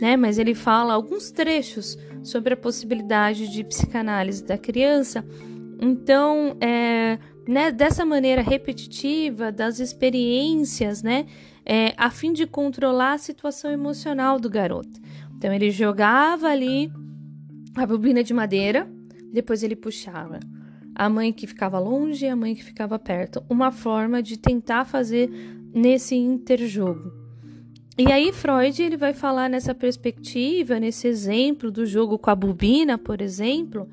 né? 0.00 0.16
Mas 0.16 0.38
ele 0.38 0.54
fala 0.54 0.94
alguns 0.94 1.30
trechos 1.30 1.98
sobre 2.22 2.54
a 2.54 2.56
possibilidade 2.56 3.48
de 3.48 3.64
psicanálise 3.64 4.44
da 4.44 4.56
criança. 4.56 5.24
Então, 5.80 6.56
é, 6.60 7.18
né, 7.48 7.72
dessa 7.72 8.04
maneira 8.04 8.40
repetitiva 8.40 9.50
das 9.50 9.80
experiências, 9.80 11.02
né, 11.02 11.26
é, 11.66 11.92
a 11.96 12.10
fim 12.10 12.32
de 12.32 12.46
controlar 12.46 13.14
a 13.14 13.18
situação 13.18 13.72
emocional 13.72 14.38
do 14.38 14.48
garoto. 14.48 15.00
Então, 15.36 15.52
ele 15.52 15.72
jogava 15.72 16.46
ali 16.46 16.92
a 17.74 17.86
bobina 17.86 18.22
de 18.22 18.34
madeira, 18.34 18.88
depois 19.32 19.62
ele 19.62 19.76
puxava 19.76 20.40
a 20.94 21.08
mãe 21.08 21.32
que 21.32 21.46
ficava 21.46 21.78
longe 21.78 22.24
e 22.24 22.28
a 22.28 22.36
mãe 22.36 22.54
que 22.54 22.64
ficava 22.64 22.98
perto. 22.98 23.42
Uma 23.48 23.72
forma 23.72 24.22
de 24.22 24.38
tentar 24.38 24.84
fazer 24.84 25.28
nesse 25.74 26.14
interjogo. 26.14 27.12
E 27.98 28.10
aí 28.10 28.32
Freud 28.32 28.82
ele 28.82 28.96
vai 28.96 29.12
falar 29.12 29.48
nessa 29.48 29.74
perspectiva, 29.74 30.80
nesse 30.80 31.06
exemplo 31.06 31.70
do 31.70 31.84
jogo 31.84 32.18
com 32.18 32.30
a 32.30 32.34
bobina, 32.34 32.96
por 32.96 33.20
exemplo, 33.20 33.88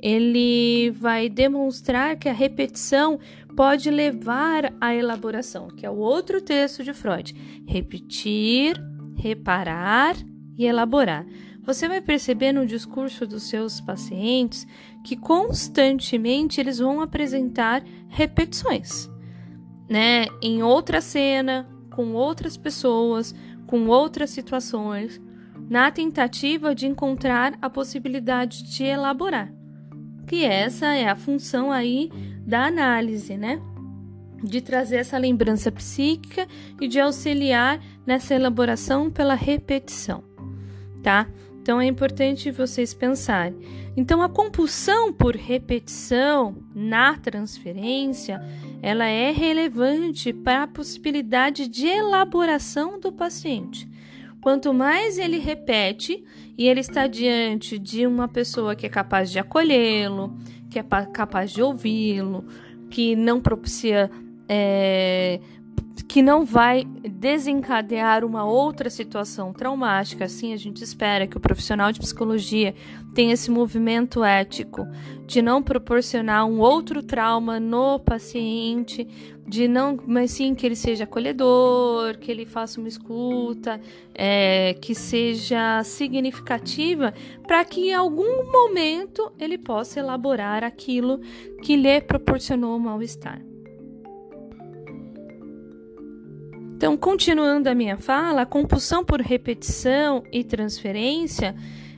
ele 0.00 0.90
vai 0.90 1.28
demonstrar 1.28 2.16
que 2.16 2.28
a 2.28 2.32
repetição 2.32 3.18
pode 3.56 3.90
levar 3.90 4.72
à 4.80 4.94
elaboração, 4.94 5.68
que 5.68 5.86
é 5.86 5.90
o 5.90 5.96
outro 5.96 6.40
texto 6.40 6.82
de 6.82 6.92
Freud. 6.92 7.34
Repetir, 7.66 8.76
reparar 9.16 10.16
e 10.58 10.66
elaborar. 10.66 11.24
Você 11.64 11.88
vai 11.88 12.00
perceber 12.00 12.52
no 12.52 12.66
discurso 12.66 13.26
dos 13.26 13.44
seus 13.44 13.80
pacientes 13.80 14.66
que 15.02 15.16
constantemente 15.16 16.60
eles 16.60 16.78
vão 16.78 17.00
apresentar 17.00 17.82
repetições, 18.08 19.10
né? 19.88 20.26
Em 20.42 20.62
outra 20.62 21.00
cena, 21.00 21.66
com 21.90 22.12
outras 22.12 22.56
pessoas, 22.56 23.34
com 23.66 23.86
outras 23.86 24.30
situações, 24.30 25.20
na 25.68 25.90
tentativa 25.90 26.74
de 26.74 26.86
encontrar 26.86 27.56
a 27.62 27.70
possibilidade 27.70 28.62
de 28.64 28.84
elaborar. 28.84 29.50
Que 30.26 30.44
essa 30.44 30.94
é 30.94 31.08
a 31.08 31.16
função 31.16 31.72
aí 31.72 32.10
da 32.46 32.66
análise, 32.66 33.36
né? 33.36 33.60
De 34.42 34.60
trazer 34.60 34.96
essa 34.96 35.16
lembrança 35.16 35.72
psíquica 35.72 36.46
e 36.78 36.86
de 36.86 37.00
auxiliar 37.00 37.80
nessa 38.06 38.34
elaboração 38.34 39.10
pela 39.10 39.34
repetição, 39.34 40.22
tá? 41.02 41.26
Então 41.64 41.80
é 41.80 41.86
importante 41.86 42.50
vocês 42.50 42.92
pensarem. 42.92 43.56
Então 43.96 44.20
a 44.20 44.28
compulsão 44.28 45.10
por 45.10 45.34
repetição 45.34 46.54
na 46.74 47.16
transferência, 47.16 48.38
ela 48.82 49.06
é 49.06 49.30
relevante 49.30 50.30
para 50.30 50.64
a 50.64 50.66
possibilidade 50.66 51.66
de 51.66 51.86
elaboração 51.86 53.00
do 53.00 53.10
paciente. 53.10 53.88
Quanto 54.42 54.74
mais 54.74 55.16
ele 55.16 55.38
repete 55.38 56.22
e 56.58 56.68
ele 56.68 56.80
está 56.80 57.06
diante 57.06 57.78
de 57.78 58.06
uma 58.06 58.28
pessoa 58.28 58.76
que 58.76 58.84
é 58.84 58.90
capaz 58.90 59.30
de 59.30 59.38
acolhê-lo, 59.38 60.36
que 60.68 60.78
é 60.78 60.82
capaz 60.82 61.50
de 61.50 61.62
ouvi-lo, 61.62 62.44
que 62.90 63.16
não 63.16 63.40
propicia 63.40 64.10
é, 64.46 65.40
que 66.14 66.22
não 66.22 66.44
vai 66.44 66.84
desencadear 66.84 68.24
uma 68.24 68.44
outra 68.44 68.88
situação 68.88 69.52
traumática. 69.52 70.26
Assim, 70.26 70.52
a 70.52 70.56
gente 70.56 70.84
espera 70.84 71.26
que 71.26 71.36
o 71.36 71.40
profissional 71.40 71.90
de 71.90 71.98
psicologia 71.98 72.72
tenha 73.14 73.32
esse 73.32 73.50
movimento 73.50 74.22
ético 74.22 74.86
de 75.26 75.42
não 75.42 75.60
proporcionar 75.60 76.46
um 76.46 76.60
outro 76.60 77.02
trauma 77.02 77.58
no 77.58 77.98
paciente, 77.98 79.08
de 79.44 79.66
não, 79.66 79.98
mas 80.06 80.30
sim 80.30 80.54
que 80.54 80.64
ele 80.64 80.76
seja 80.76 81.02
acolhedor, 81.02 82.16
que 82.18 82.30
ele 82.30 82.46
faça 82.46 82.78
uma 82.78 82.88
escuta, 82.88 83.80
é, 84.14 84.74
que 84.74 84.94
seja 84.94 85.82
significativa, 85.82 87.12
para 87.44 87.64
que 87.64 87.88
em 87.88 87.94
algum 87.94 88.52
momento 88.52 89.32
ele 89.36 89.58
possa 89.58 89.98
elaborar 89.98 90.62
aquilo 90.62 91.20
que 91.60 91.74
lhe 91.74 92.00
proporcionou 92.00 92.78
mal-estar. 92.78 93.53
Então, 96.84 96.98
continuando 96.98 97.70
a 97.70 97.74
minha 97.74 97.96
fala, 97.96 98.42
a 98.42 98.46
compulsão 98.46 99.02
por 99.02 99.18
repetição 99.18 100.22
e 100.30 100.44
transferência, 100.44 101.56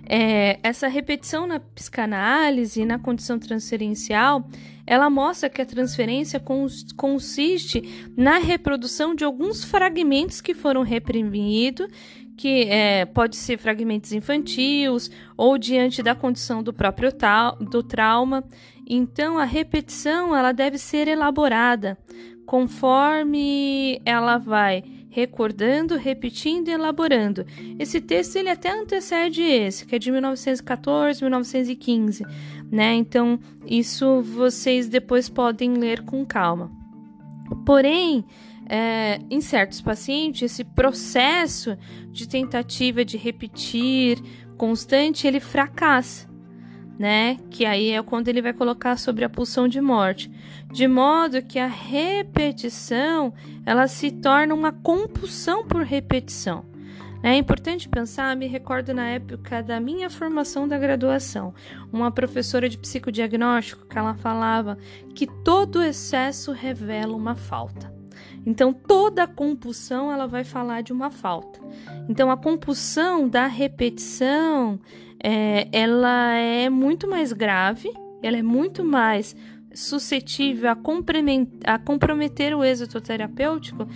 é, 0.09 0.61
essa 0.63 0.87
repetição 0.87 1.45
na 1.45 1.59
psicanálise, 1.59 2.85
na 2.85 2.97
condição 2.97 3.37
transferencial, 3.37 4.49
ela 4.87 5.11
mostra 5.11 5.51
que 5.51 5.61
a 5.61 5.67
transferência 5.67 6.39
cons 6.39 6.87
consiste 6.97 8.13
na 8.17 8.39
reprodução 8.39 9.13
de 9.13 9.25
alguns 9.25 9.65
fragmentos 9.65 10.41
que 10.41 10.55
foram 10.55 10.83
reprimidos, 10.83 11.89
que 12.37 12.69
é, 12.69 13.07
pode 13.07 13.35
ser 13.35 13.59
fragmentos 13.59 14.13
infantis 14.13 15.11
ou 15.37 15.59
diante 15.59 16.01
da 16.01 16.15
condição 16.15 16.63
do 16.63 16.73
próprio 16.73 17.11
do 17.61 17.83
trauma. 17.83 18.45
Então, 18.89 19.37
a 19.37 19.45
repetição 19.45 20.37
ela 20.37 20.53
deve 20.53 20.79
ser 20.79 21.09
elaborada 21.09 21.99
conforme 22.47 24.01
ela 24.05 24.39
vai 24.39 24.85
recordando, 25.11 25.97
repetindo 25.97 26.69
e 26.69 26.73
elaborando. 26.73 27.45
Esse 27.79 28.01
texto 28.01 28.37
ele 28.37 28.51
até 28.51 28.71
antecede 28.71 29.43
esse, 29.43 29.87
que 29.87 29.97
é 29.97 29.99
de 29.99 30.13
1914, 30.13 31.23
1915, 31.23 32.25
né? 32.71 32.95
Então, 32.95 33.39
isso 33.67 34.21
vocês 34.21 34.89
depois 34.89 35.29
podem 35.29 35.75
ler 35.75 36.03
com 36.03 36.25
calma. 36.25 36.71
Porém, 37.65 38.25
é, 38.69 39.19
em 39.31 39.41
certos 39.41 39.81
pacientes, 39.81 40.53
esse 40.53 40.65
processo 40.65 41.77
de 42.11 42.29
tentativa 42.29 43.05
de 43.05 43.17
repetir 43.17 44.19
constante, 44.57 45.27
ele 45.27 45.41
fracassa 45.41 46.26
né? 46.99 47.37
Que 47.51 47.65
aí 47.65 47.91
é 47.91 48.03
quando 48.03 48.29
ele 48.29 48.43
vai 48.43 48.53
colocar 48.53 48.97
sobre 48.97 49.25
a 49.25 49.29
pulsão 49.29 49.69
de 49.69 49.81
morte, 49.81 50.31
de 50.73 50.87
modo 50.89 51.43
que 51.43 51.59
a 51.59 51.67
repetição 51.67 53.33
ela 53.65 53.87
se 53.87 54.11
torna 54.11 54.55
uma 54.55 54.73
compulsão 54.73 55.67
por 55.67 55.83
repetição. 55.83 56.65
É 57.23 57.35
importante 57.35 57.89
pensar, 57.89 58.37
me 58.37 58.47
recordo 58.47 58.95
na 58.95 59.09
época 59.09 59.63
da 59.63 59.81
minha 59.81 60.09
formação 60.09 60.69
da 60.69 60.79
graduação, 60.79 61.53
uma 61.93 62.11
professora 62.11 62.69
de 62.69 62.79
psicodiagnóstico 62.79 63.87
que 63.87 63.99
ela 63.99 64.15
falava 64.15 64.79
que 65.15 65.27
todo 65.27 65.83
excesso 65.83 66.53
revela 66.53 67.17
uma 67.17 67.35
falta. 67.35 67.93
Então 68.47 68.73
toda 68.73 69.27
compulsão 69.27 70.13
ela 70.13 70.29
vai 70.29 70.45
falar 70.45 70.83
de 70.83 70.93
uma 70.93 71.11
falta. 71.11 71.59
Então 72.09 72.31
a 72.31 72.37
compulsão 72.37 73.29
da 73.29 73.49
repetição 73.49 74.79
é, 75.23 75.69
ela 75.73 76.35
é 76.35 76.69
muito 76.69 77.09
mais 77.09 77.33
grave, 77.33 77.91
ela 78.23 78.37
é 78.37 78.43
muito 78.43 78.85
mais 78.85 79.37
suscetível 79.75 80.71
a, 80.71 80.77
a 81.65 81.79
comprometer 81.79 82.55
o 82.55 82.65
êxito 82.65 83.01
terapêutico, 83.01 83.87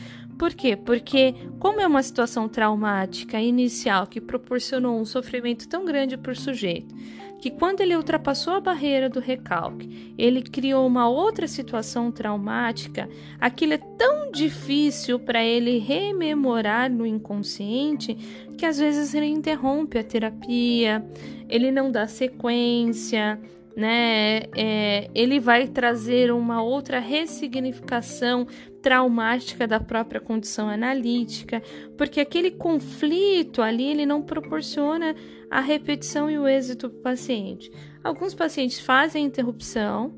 Por 0.40 0.54
quê? 0.54 0.74
Porque, 0.74 1.34
como 1.58 1.82
é 1.82 1.86
uma 1.86 2.02
situação 2.02 2.48
traumática 2.48 3.38
inicial 3.38 4.06
que 4.06 4.22
proporcionou 4.22 4.98
um 4.98 5.04
sofrimento 5.04 5.68
tão 5.68 5.84
grande 5.84 6.16
para 6.16 6.32
o 6.32 6.34
sujeito, 6.34 6.94
que 7.40 7.50
quando 7.50 7.80
ele 7.80 7.96
ultrapassou 7.96 8.54
a 8.54 8.60
barreira 8.60 9.08
do 9.08 9.18
recalque, 9.18 10.14
ele 10.18 10.42
criou 10.42 10.86
uma 10.86 11.08
outra 11.08 11.48
situação 11.48 12.12
traumática, 12.12 13.08
aquilo 13.40 13.72
é 13.72 13.78
tão 13.78 14.30
difícil 14.30 15.18
para 15.18 15.42
ele 15.42 15.78
rememorar 15.78 16.90
no 16.90 17.06
inconsciente 17.06 18.14
que 18.58 18.66
às 18.66 18.78
vezes 18.78 19.14
ele 19.14 19.26
interrompe 19.26 19.98
a 19.98 20.04
terapia, 20.04 21.04
ele 21.48 21.70
não 21.70 21.90
dá 21.90 22.06
sequência, 22.06 23.40
né? 23.80 24.42
É, 24.54 25.10
ele 25.14 25.40
vai 25.40 25.66
trazer 25.66 26.30
uma 26.30 26.62
outra 26.62 27.00
ressignificação 27.00 28.46
traumática 28.82 29.66
da 29.66 29.80
própria 29.80 30.20
condição 30.20 30.68
analítica, 30.68 31.62
porque 31.96 32.20
aquele 32.20 32.50
conflito 32.50 33.62
ali 33.62 33.84
ele 33.84 34.04
não 34.04 34.20
proporciona 34.20 35.16
a 35.50 35.60
repetição 35.60 36.30
e 36.30 36.38
o 36.38 36.46
êxito 36.46 36.90
para 36.90 36.98
o 36.98 37.02
paciente. 37.02 37.70
Alguns 38.04 38.34
pacientes 38.34 38.78
fazem 38.78 39.24
interrupção, 39.24 40.14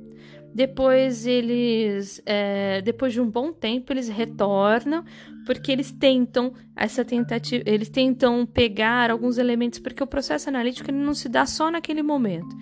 depois 0.53 1.25
eles, 1.25 2.21
é, 2.27 2.83
depois 2.83 3.13
de 3.13 3.21
um 3.21 3.31
bom 3.31 3.53
tempo, 3.53 3.93
eles 3.93 4.09
retornam, 4.09 5.05
porque 5.47 5.71
eles 5.71 5.93
tentam 5.93 6.53
essa 6.77 7.05
tentativa, 7.05 7.63
eles 7.65 7.89
tentam 7.89 8.45
pegar 8.45 9.11
alguns 9.11 9.39
elementos, 9.39 9.79
porque 9.79 10.03
o 10.03 10.07
processo 10.07 10.49
analítico 10.49 10.91
ele 10.91 10.99
não 10.99 11.15
se 11.15 11.29
dá 11.29 11.47
só 11.47 11.71
naquele 11.71 12.03
momento 12.03 12.55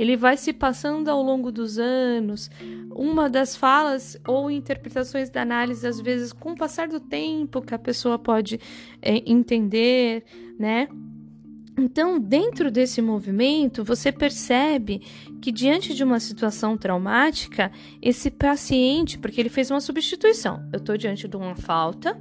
ele 0.00 0.16
vai 0.16 0.34
se 0.38 0.50
passando 0.50 1.08
ao 1.08 1.22
longo 1.22 1.52
dos 1.52 1.78
anos. 1.78 2.50
Uma 2.90 3.28
das 3.28 3.54
falas 3.54 4.18
ou 4.26 4.50
interpretações 4.50 5.28
da 5.28 5.42
análise, 5.42 5.86
às 5.86 6.00
vezes, 6.00 6.32
com 6.32 6.52
o 6.52 6.56
passar 6.56 6.88
do 6.88 6.98
tempo, 6.98 7.60
que 7.60 7.74
a 7.74 7.78
pessoa 7.78 8.18
pode 8.18 8.58
é, 9.02 9.22
entender, 9.30 10.24
né? 10.58 10.88
Então, 11.78 12.18
dentro 12.18 12.70
desse 12.70 13.02
movimento, 13.02 13.84
você 13.84 14.10
percebe 14.10 15.02
que 15.40 15.52
diante 15.52 15.94
de 15.94 16.02
uma 16.02 16.18
situação 16.18 16.78
traumática, 16.78 17.70
esse 18.00 18.30
paciente, 18.30 19.18
porque 19.18 19.38
ele 19.38 19.50
fez 19.50 19.70
uma 19.70 19.82
substituição, 19.82 20.66
eu 20.72 20.78
estou 20.78 20.96
diante 20.96 21.28
de 21.28 21.36
uma 21.36 21.54
falta, 21.54 22.18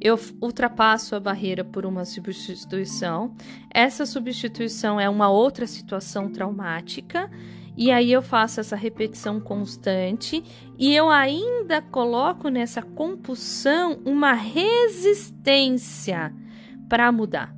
eu 0.00 0.18
ultrapasso 0.40 1.16
a 1.16 1.20
barreira 1.20 1.64
por 1.64 1.84
uma 1.84 2.04
substituição. 2.04 3.34
Essa 3.70 4.06
substituição 4.06 5.00
é 5.00 5.08
uma 5.08 5.28
outra 5.28 5.66
situação 5.66 6.30
traumática. 6.30 7.30
E 7.76 7.92
aí 7.92 8.10
eu 8.10 8.22
faço 8.22 8.60
essa 8.60 8.74
repetição 8.74 9.38
constante 9.38 10.42
e 10.76 10.94
eu 10.94 11.08
ainda 11.08 11.80
coloco 11.80 12.48
nessa 12.48 12.82
compulsão 12.82 14.00
uma 14.04 14.32
resistência 14.32 16.34
para 16.88 17.12
mudar. 17.12 17.57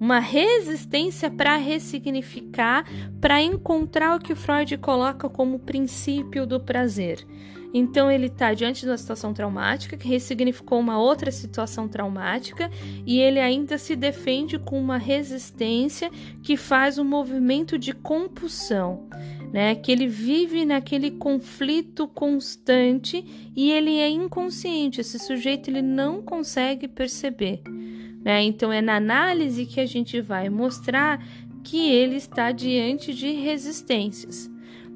Uma 0.00 0.18
resistência 0.18 1.30
para 1.30 1.56
ressignificar, 1.56 2.86
para 3.20 3.42
encontrar 3.42 4.16
o 4.16 4.18
que 4.18 4.34
Freud 4.34 4.78
coloca 4.78 5.28
como 5.28 5.58
princípio 5.58 6.46
do 6.46 6.58
prazer. 6.58 7.26
Então 7.72 8.10
ele 8.10 8.26
está 8.26 8.52
diante 8.54 8.80
de 8.80 8.88
uma 8.88 8.96
situação 8.96 9.32
traumática 9.32 9.98
que 9.98 10.08
ressignificou 10.08 10.80
uma 10.80 10.98
outra 10.98 11.30
situação 11.30 11.86
traumática 11.86 12.70
e 13.06 13.20
ele 13.20 13.38
ainda 13.38 13.78
se 13.78 13.94
defende 13.94 14.58
com 14.58 14.80
uma 14.80 14.96
resistência 14.96 16.10
que 16.42 16.56
faz 16.56 16.98
um 16.98 17.04
movimento 17.04 17.78
de 17.78 17.92
compulsão. 17.92 19.08
Né, 19.52 19.74
que 19.74 19.90
ele 19.90 20.06
vive 20.06 20.64
naquele 20.64 21.10
conflito 21.10 22.06
constante 22.06 23.50
e 23.56 23.72
ele 23.72 23.98
é 23.98 24.08
inconsciente. 24.08 25.00
Esse 25.00 25.18
sujeito 25.18 25.68
ele 25.68 25.82
não 25.82 26.22
consegue 26.22 26.86
perceber. 26.86 27.60
Né? 28.24 28.42
Então 28.42 28.72
é 28.72 28.80
na 28.80 28.96
análise 28.96 29.66
que 29.66 29.80
a 29.80 29.86
gente 29.86 30.20
vai 30.20 30.48
mostrar 30.48 31.24
que 31.62 31.90
ele 31.90 32.16
está 32.16 32.52
diante 32.52 33.14
de 33.14 33.30
resistências 33.32 34.50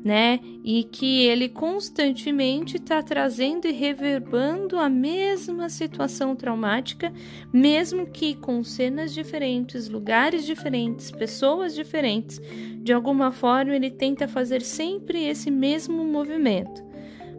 né? 0.04 0.38
E 0.62 0.84
que 0.84 1.22
ele 1.22 1.48
constantemente 1.48 2.76
está 2.76 3.02
trazendo 3.02 3.66
e 3.66 3.72
reverbando 3.72 4.78
a 4.78 4.88
mesma 4.88 5.70
situação 5.70 6.36
traumática, 6.36 7.10
mesmo 7.50 8.06
que 8.06 8.34
com 8.34 8.62
cenas 8.62 9.14
diferentes, 9.14 9.88
lugares 9.88 10.44
diferentes, 10.44 11.10
pessoas 11.10 11.74
diferentes. 11.74 12.38
De 12.82 12.92
alguma 12.92 13.32
forma, 13.32 13.74
ele 13.74 13.90
tenta 13.90 14.28
fazer 14.28 14.60
sempre 14.60 15.24
esse 15.24 15.50
mesmo 15.50 16.04
movimento. 16.04 16.84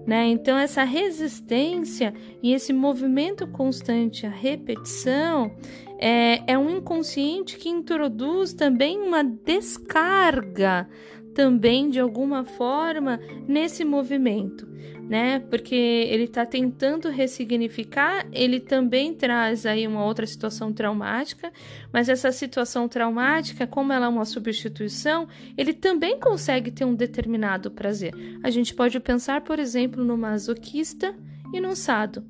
Né? 0.06 0.28
Então, 0.28 0.58
essa 0.58 0.84
resistência 0.84 2.14
e 2.42 2.54
esse 2.54 2.72
movimento 2.72 3.48
constante, 3.48 4.26
a 4.26 4.30
repetição, 4.30 5.52
é, 5.98 6.54
é 6.54 6.58
um 6.58 6.78
inconsciente 6.78 7.58
que 7.58 7.70
introduz 7.70 8.54
também 8.54 9.00
uma 9.00 9.24
descarga 9.24 10.88
também 11.36 11.90
de 11.90 12.00
alguma 12.00 12.46
forma 12.46 13.20
nesse 13.46 13.84
movimento, 13.84 14.66
né? 15.02 15.40
Porque 15.40 15.76
ele 15.76 16.24
está 16.24 16.46
tentando 16.46 17.10
ressignificar, 17.10 18.26
ele 18.32 18.62
também 18.62 19.14
traz 19.14 19.66
aí 19.66 19.86
uma 19.86 20.06
outra 20.06 20.26
situação 20.26 20.72
traumática, 20.72 21.52
mas 21.92 22.08
essa 22.08 22.32
situação 22.32 22.88
traumática, 22.88 23.68
como 23.68 23.92
ela 23.92 24.06
é 24.06 24.10
uma 24.10 24.24
substituição, 24.24 25.28
ele 25.58 25.74
também 25.74 26.18
consegue 26.18 26.72
ter 26.72 26.86
um 26.86 26.96
determinado 26.96 27.70
prazer. 27.70 28.14
A 28.42 28.50
gente 28.50 28.74
pode 28.74 28.98
pensar, 29.02 29.42
por 29.42 29.60
exemplo, 29.60 30.04
no 30.06 30.18
masoquista 30.18 31.14
e 31.54 31.60
no 31.60 31.76
sado. 31.76 32.26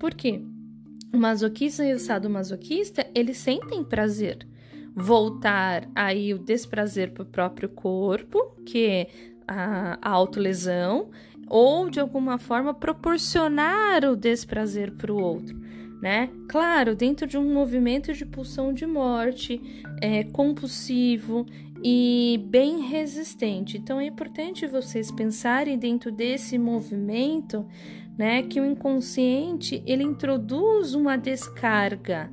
Por 0.00 0.14
quê? 0.14 0.42
O 1.12 1.18
masoquista 1.18 1.84
e 1.84 1.92
o 1.92 1.98
sadomasoquista, 1.98 3.06
eles 3.14 3.36
sentem 3.36 3.84
prazer 3.84 4.46
voltar 4.96 5.86
aí 5.94 6.32
o 6.32 6.38
desprazer 6.38 7.12
para 7.12 7.22
o 7.22 7.26
próprio 7.26 7.68
corpo, 7.68 8.38
que 8.64 8.86
é 8.86 9.06
a, 9.46 9.98
autolesão, 10.00 11.10
ou 11.48 11.90
de 11.90 12.00
alguma 12.00 12.38
forma 12.38 12.72
proporcionar 12.72 14.06
o 14.06 14.16
desprazer 14.16 14.92
para 14.92 15.12
o 15.12 15.20
outro. 15.20 15.54
Né? 16.00 16.30
Claro, 16.48 16.94
dentro 16.94 17.26
de 17.26 17.36
um 17.36 17.52
movimento 17.52 18.12
de 18.12 18.24
pulsão 18.24 18.72
de 18.72 18.86
morte, 18.86 19.60
é, 20.00 20.24
compulsivo 20.24 21.44
e 21.84 22.40
bem 22.48 22.80
resistente. 22.80 23.76
Então 23.76 24.00
é 24.00 24.06
importante 24.06 24.66
vocês 24.66 25.10
pensarem 25.10 25.78
dentro 25.78 26.10
desse 26.10 26.58
movimento, 26.58 27.66
né, 28.16 28.42
que 28.42 28.58
o 28.58 28.64
inconsciente 28.64 29.82
ele 29.86 30.02
introduz 30.02 30.94
uma 30.94 31.16
descarga 31.16 32.30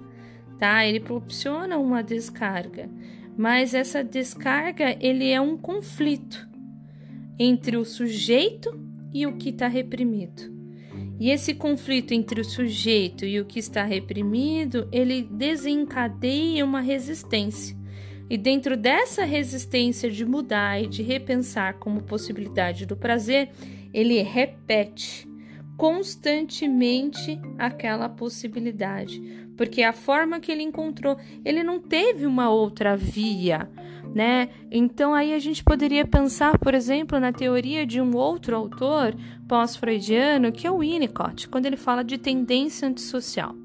tá? 0.59 0.85
Ele 0.85 0.99
proporciona 0.99 1.77
uma 1.77 2.01
descarga, 2.01 2.89
mas 3.37 3.73
essa 3.73 4.03
descarga 4.03 4.95
ele 4.99 5.29
é 5.29 5.39
um 5.41 5.57
conflito 5.57 6.47
entre 7.39 7.77
o 7.77 7.85
sujeito 7.85 8.79
e 9.13 9.25
o 9.25 9.37
que 9.37 9.49
está 9.49 9.67
reprimido. 9.67 10.53
E 11.19 11.29
esse 11.29 11.53
conflito 11.53 12.11
entre 12.11 12.41
o 12.41 12.45
sujeito 12.45 13.25
e 13.25 13.39
o 13.39 13.45
que 13.45 13.59
está 13.59 13.83
reprimido, 13.83 14.87
ele 14.91 15.21
desencadeia 15.21 16.65
uma 16.65 16.81
resistência. 16.81 17.77
E 18.29 18.37
dentro 18.37 18.75
dessa 18.75 19.23
resistência 19.23 20.09
de 20.09 20.25
mudar 20.25 20.81
e 20.81 20.87
de 20.87 21.03
repensar 21.03 21.75
como 21.75 22.03
possibilidade 22.03 22.85
do 22.85 22.95
prazer, 22.95 23.49
ele 23.93 24.21
repete 24.21 25.27
constantemente 25.77 27.39
aquela 27.57 28.09
possibilidade, 28.09 29.42
porque 29.57 29.83
a 29.83 29.93
forma 29.93 30.39
que 30.39 30.51
ele 30.51 30.63
encontrou, 30.63 31.17
ele 31.43 31.63
não 31.63 31.79
teve 31.79 32.25
uma 32.25 32.49
outra 32.49 32.95
via, 32.95 33.69
né? 34.13 34.49
Então 34.71 35.13
aí 35.13 35.33
a 35.33 35.39
gente 35.39 35.63
poderia 35.63 36.05
pensar, 36.05 36.57
por 36.57 36.73
exemplo, 36.73 37.19
na 37.19 37.31
teoria 37.31 37.85
de 37.85 38.01
um 38.01 38.15
outro 38.15 38.55
autor 38.55 39.15
pós-freudiano, 39.47 40.51
que 40.51 40.67
é 40.67 40.71
o 40.71 40.79
Winnicott, 40.79 41.47
quando 41.47 41.65
ele 41.65 41.77
fala 41.77 42.03
de 42.03 42.17
tendência 42.17 42.87
antissocial. 42.87 43.55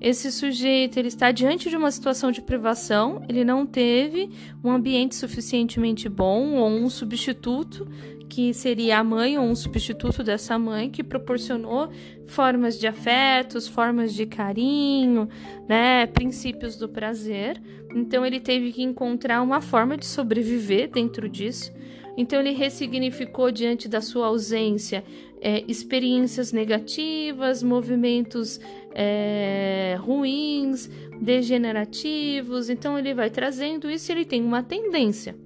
Esse 0.00 0.32
sujeito 0.32 0.98
ele 0.98 1.06
está 1.06 1.30
diante 1.30 1.70
de 1.70 1.76
uma 1.76 1.90
situação 1.92 2.32
de 2.32 2.42
privação, 2.42 3.24
ele 3.28 3.44
não 3.44 3.64
teve 3.64 4.28
um 4.62 4.68
ambiente 4.68 5.14
suficientemente 5.14 6.08
bom 6.08 6.54
ou 6.54 6.68
um 6.68 6.90
substituto 6.90 7.86
que 8.32 8.54
seria 8.54 8.98
a 8.98 9.04
mãe 9.04 9.38
ou 9.38 9.44
um 9.44 9.54
substituto 9.54 10.24
dessa 10.24 10.58
mãe 10.58 10.88
que 10.88 11.04
proporcionou 11.04 11.90
formas 12.24 12.80
de 12.80 12.86
afetos, 12.86 13.68
formas 13.68 14.14
de 14.14 14.24
carinho, 14.24 15.28
né, 15.68 16.06
princípios 16.06 16.74
do 16.76 16.88
prazer. 16.88 17.60
Então 17.94 18.24
ele 18.24 18.40
teve 18.40 18.72
que 18.72 18.82
encontrar 18.82 19.42
uma 19.42 19.60
forma 19.60 19.98
de 19.98 20.06
sobreviver 20.06 20.90
dentro 20.90 21.28
disso. 21.28 21.70
Então 22.16 22.40
ele 22.40 22.52
ressignificou 22.52 23.52
diante 23.52 23.86
da 23.86 24.00
sua 24.00 24.28
ausência 24.28 25.04
é, 25.38 25.62
experiências 25.68 26.52
negativas, 26.52 27.62
movimentos 27.62 28.58
é, 28.94 29.98
ruins, 30.00 30.88
degenerativos. 31.20 32.70
Então 32.70 32.98
ele 32.98 33.12
vai 33.12 33.28
trazendo 33.28 33.90
isso. 33.90 34.10
Ele 34.10 34.24
tem 34.24 34.42
uma 34.42 34.62
tendência. 34.62 35.36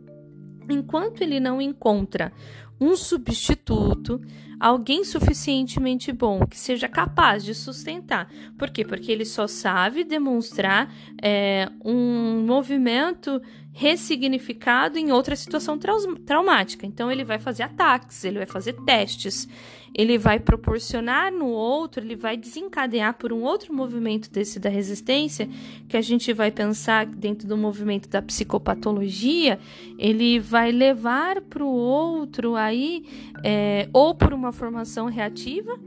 Enquanto 0.69 1.23
ele 1.23 1.39
não 1.39 1.63
encontra 1.63 2.33
um 2.81 2.97
substituto, 2.97 4.21
alguém 4.59 5.05
suficientemente 5.05 6.13
bom 6.13 6.47
que 6.47 6.59
seja 6.59 6.89
capaz 6.89 7.45
de 7.45 7.55
sustentar. 7.55 8.31
Por 8.59 8.71
quê? 8.71 8.85
Porque 8.85 9.11
ele 9.13 9.25
só 9.25 9.47
sabe 9.47 10.05
demonstrar 10.05 10.93
é, 11.23 11.69
um 11.85 12.45
movimento 12.47 13.41
ressignificado 13.73 14.99
em 14.99 15.13
outra 15.13 15.37
situação 15.37 15.79
traumática. 16.25 16.87
Então, 16.87 17.11
ele 17.11 17.25
vai 17.25 17.39
fazer 17.39 17.63
ataques, 17.63 18.25
ele 18.25 18.39
vai 18.39 18.47
fazer 18.47 18.73
testes, 18.85 19.47
ele 19.95 20.19
vai 20.19 20.39
proporcionar 20.39 21.33
no 21.33 21.47
outro, 21.47 22.05
ele 22.05 22.17
vai 22.17 22.37
desencadear 22.37 23.15
por 23.15 23.33
um 23.33 23.43
outro 23.43 23.73
movimento 23.75 24.31
desse 24.31 24.59
da 24.59 24.69
resistência, 24.69 25.49
que 25.89 25.97
a 25.97 26.03
gente 26.03 26.33
vai 26.33 26.51
pensar 26.51 27.07
dentro 27.07 27.47
do 27.49 27.57
movimento 27.57 28.09
da 28.09 28.21
psicopatologia, 28.21 29.59
ele 29.99 30.39
vai 30.39 30.71
levar 30.71 31.41
para 31.41 31.65
o 31.65 31.69
outro 31.69 32.57
aí, 32.57 33.05
é, 33.43 33.89
ou 33.93 34.15
por 34.15 34.33
uma 34.33 34.53
formação 34.53 35.07
reativa, 35.07 35.79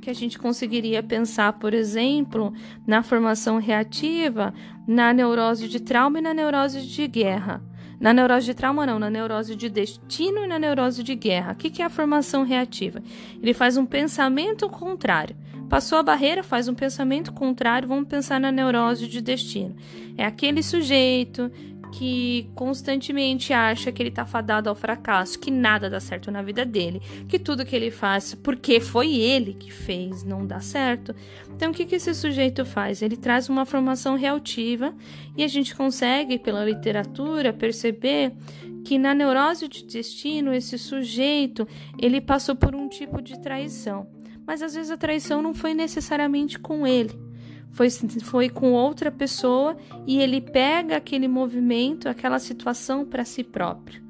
que 0.00 0.10
a 0.10 0.14
gente 0.14 0.38
conseguiria 0.38 1.02
pensar, 1.02 1.52
por 1.54 1.74
exemplo, 1.74 2.52
na 2.86 3.02
formação 3.02 3.58
reativa, 3.58 4.54
na 4.86 5.12
neurose 5.12 5.68
de 5.68 5.80
trauma 5.80 6.18
e 6.18 6.22
na 6.22 6.32
neurose 6.32 6.80
de 6.80 7.06
guerra. 7.06 7.62
Na 8.00 8.12
neurose 8.12 8.46
de 8.46 8.54
trauma, 8.54 8.86
não, 8.86 8.98
na 8.98 9.10
neurose 9.10 9.56
de 9.56 9.68
destino 9.68 10.44
e 10.44 10.46
na 10.46 10.58
neurose 10.58 11.02
de 11.02 11.14
guerra. 11.14 11.52
O 11.52 11.56
que 11.56 11.82
é 11.82 11.84
a 11.84 11.90
formação 11.90 12.44
reativa? 12.44 13.02
Ele 13.42 13.52
faz 13.52 13.76
um 13.76 13.84
pensamento 13.84 14.68
contrário. 14.68 15.36
Passou 15.68 15.98
a 15.98 16.02
barreira, 16.02 16.42
faz 16.42 16.66
um 16.66 16.74
pensamento 16.74 17.32
contrário, 17.32 17.88
vamos 17.88 18.08
pensar 18.08 18.40
na 18.40 18.50
neurose 18.50 19.06
de 19.06 19.20
destino. 19.20 19.76
É 20.16 20.24
aquele 20.24 20.62
sujeito 20.62 21.50
que 21.92 22.50
constantemente 22.54 23.52
acha 23.52 23.90
que 23.90 24.02
ele 24.02 24.10
está 24.10 24.24
fadado 24.24 24.68
ao 24.68 24.74
fracasso, 24.74 25.38
que 25.38 25.50
nada 25.50 25.88
dá 25.88 26.00
certo 26.00 26.30
na 26.30 26.42
vida 26.42 26.64
dele, 26.64 27.00
que 27.28 27.38
tudo 27.38 27.64
que 27.64 27.74
ele 27.74 27.90
faz, 27.90 28.34
porque 28.34 28.80
foi 28.80 29.16
ele 29.16 29.54
que 29.54 29.72
fez, 29.72 30.24
não 30.24 30.46
dá 30.46 30.60
certo. 30.60 31.14
Então, 31.54 31.70
o 31.70 31.74
que, 31.74 31.84
que 31.84 31.96
esse 31.96 32.14
sujeito 32.14 32.64
faz? 32.64 33.02
Ele 33.02 33.16
traz 33.16 33.48
uma 33.48 33.64
formação 33.64 34.16
reativa 34.16 34.94
e 35.36 35.42
a 35.42 35.48
gente 35.48 35.74
consegue, 35.74 36.38
pela 36.38 36.64
literatura, 36.64 37.52
perceber 37.52 38.32
que 38.84 38.98
na 38.98 39.14
neurose 39.14 39.68
de 39.68 39.84
destino, 39.84 40.52
esse 40.52 40.78
sujeito, 40.78 41.66
ele 41.98 42.20
passou 42.20 42.54
por 42.54 42.74
um 42.74 42.88
tipo 42.88 43.20
de 43.20 43.38
traição. 43.38 44.06
Mas 44.46 44.62
às 44.62 44.74
vezes 44.74 44.90
a 44.90 44.96
traição 44.96 45.42
não 45.42 45.52
foi 45.52 45.74
necessariamente 45.74 46.58
com 46.58 46.86
ele 46.86 47.27
foi, 47.70 47.90
foi 47.90 48.48
com 48.48 48.72
outra 48.72 49.10
pessoa 49.10 49.76
e 50.06 50.20
ele 50.20 50.40
pega 50.40 50.96
aquele 50.96 51.28
movimento, 51.28 52.08
aquela 52.08 52.38
situação 52.38 53.04
para 53.04 53.24
si 53.24 53.44
próprio. 53.44 54.02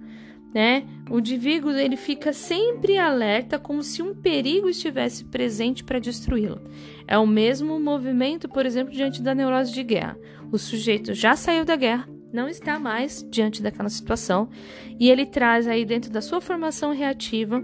Né? 0.54 0.86
O 1.10 1.18
indivíduo 1.18 1.72
ele 1.72 1.96
fica 1.96 2.32
sempre 2.32 2.96
alerta, 2.96 3.58
como 3.58 3.82
se 3.82 4.02
um 4.02 4.14
perigo 4.14 4.68
estivesse 4.68 5.24
presente 5.26 5.84
para 5.84 5.98
destruí-lo. 5.98 6.60
É 7.06 7.18
o 7.18 7.26
mesmo 7.26 7.78
movimento, 7.78 8.48
por 8.48 8.64
exemplo, 8.64 8.92
diante 8.92 9.22
da 9.22 9.34
neurose 9.34 9.72
de 9.72 9.82
guerra. 9.82 10.18
O 10.50 10.58
sujeito 10.58 11.12
já 11.12 11.36
saiu 11.36 11.64
da 11.64 11.76
guerra, 11.76 12.08
não 12.32 12.48
está 12.48 12.78
mais 12.78 13.26
diante 13.30 13.62
daquela 13.62 13.88
situação 13.88 14.48
e 14.98 15.10
ele 15.10 15.26
traz 15.26 15.66
aí 15.66 15.84
dentro 15.84 16.10
da 16.10 16.20
sua 16.20 16.40
formação 16.40 16.92
reativa 16.92 17.62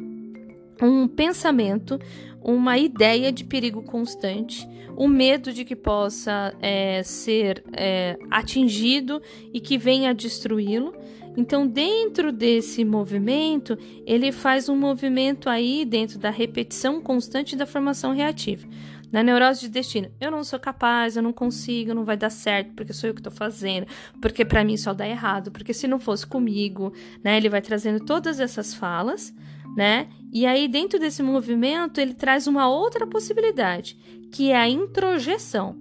um 0.83 1.07
pensamento, 1.07 1.99
uma 2.45 2.77
ideia 2.77 3.33
de 3.33 3.43
perigo 3.43 3.83
constante, 3.83 4.69
o 4.97 5.09
medo 5.09 5.53
de 5.53 5.65
que 5.65 5.75
possa 5.75 6.55
é, 6.61 7.03
ser 7.03 7.65
é, 7.73 8.17
atingido 8.31 9.21
e 9.53 9.61
que 9.61 9.79
venha 9.79 10.15
destruí-lo. 10.15 10.95
Então, 11.37 11.67
dentro 11.67 12.31
desse 12.31 12.85
movimento, 12.85 13.77
ele 14.07 14.31
faz 14.31 14.69
um 14.69 14.77
movimento 14.77 15.49
aí 15.49 15.85
dentro 15.85 16.17
da 16.19 16.31
repetição 16.31 17.01
constante 17.01 17.57
da 17.57 17.67
formação 17.67 18.15
reativa. 18.15 18.69
Na 19.11 19.23
neurose 19.23 19.63
de 19.63 19.69
destino, 19.69 20.11
eu 20.21 20.31
não 20.31 20.45
sou 20.45 20.59
capaz, 20.59 21.17
eu 21.17 21.23
não 21.23 21.33
consigo, 21.33 21.95
não 21.95 22.05
vai 22.05 22.17
dar 22.17 22.31
certo, 22.31 22.73
porque 22.75 22.93
sou 22.93 23.09
eu 23.09 23.15
que 23.15 23.21
estou 23.21 23.33
fazendo, 23.33 23.87
porque 24.21 24.45
para 24.45 24.65
mim 24.65 24.77
só 24.77 24.93
dá 24.93 25.09
errado, 25.09 25.51
porque 25.51 25.73
se 25.73 25.87
não 25.87 25.99
fosse 26.01 26.27
comigo, 26.27 26.93
né? 27.23 27.37
Ele 27.37 27.49
vai 27.49 27.63
trazendo 27.63 28.05
todas 28.05 28.41
essas 28.41 28.75
falas 28.75 29.33
né? 29.77 30.09
E 30.33 30.47
aí, 30.47 30.67
dentro 30.69 30.99
desse 30.99 31.23
movimento, 31.23 32.01
ele 32.01 32.15
traz 32.15 32.47
uma 32.47 32.69
outra 32.69 33.07
possibilidade, 33.07 33.97
que 34.33 34.51
é 34.51 34.57
a 34.57 34.69
introjeção. 34.69 35.77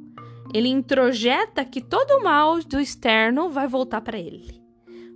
Ele 0.54 0.68
introjeta 0.68 1.66
que 1.66 1.82
todo 1.82 2.12
o 2.12 2.24
mal 2.24 2.62
do 2.64 2.80
externo 2.80 3.50
vai 3.50 3.68
voltar 3.68 4.02
para 4.02 4.20
ele. 4.20 4.62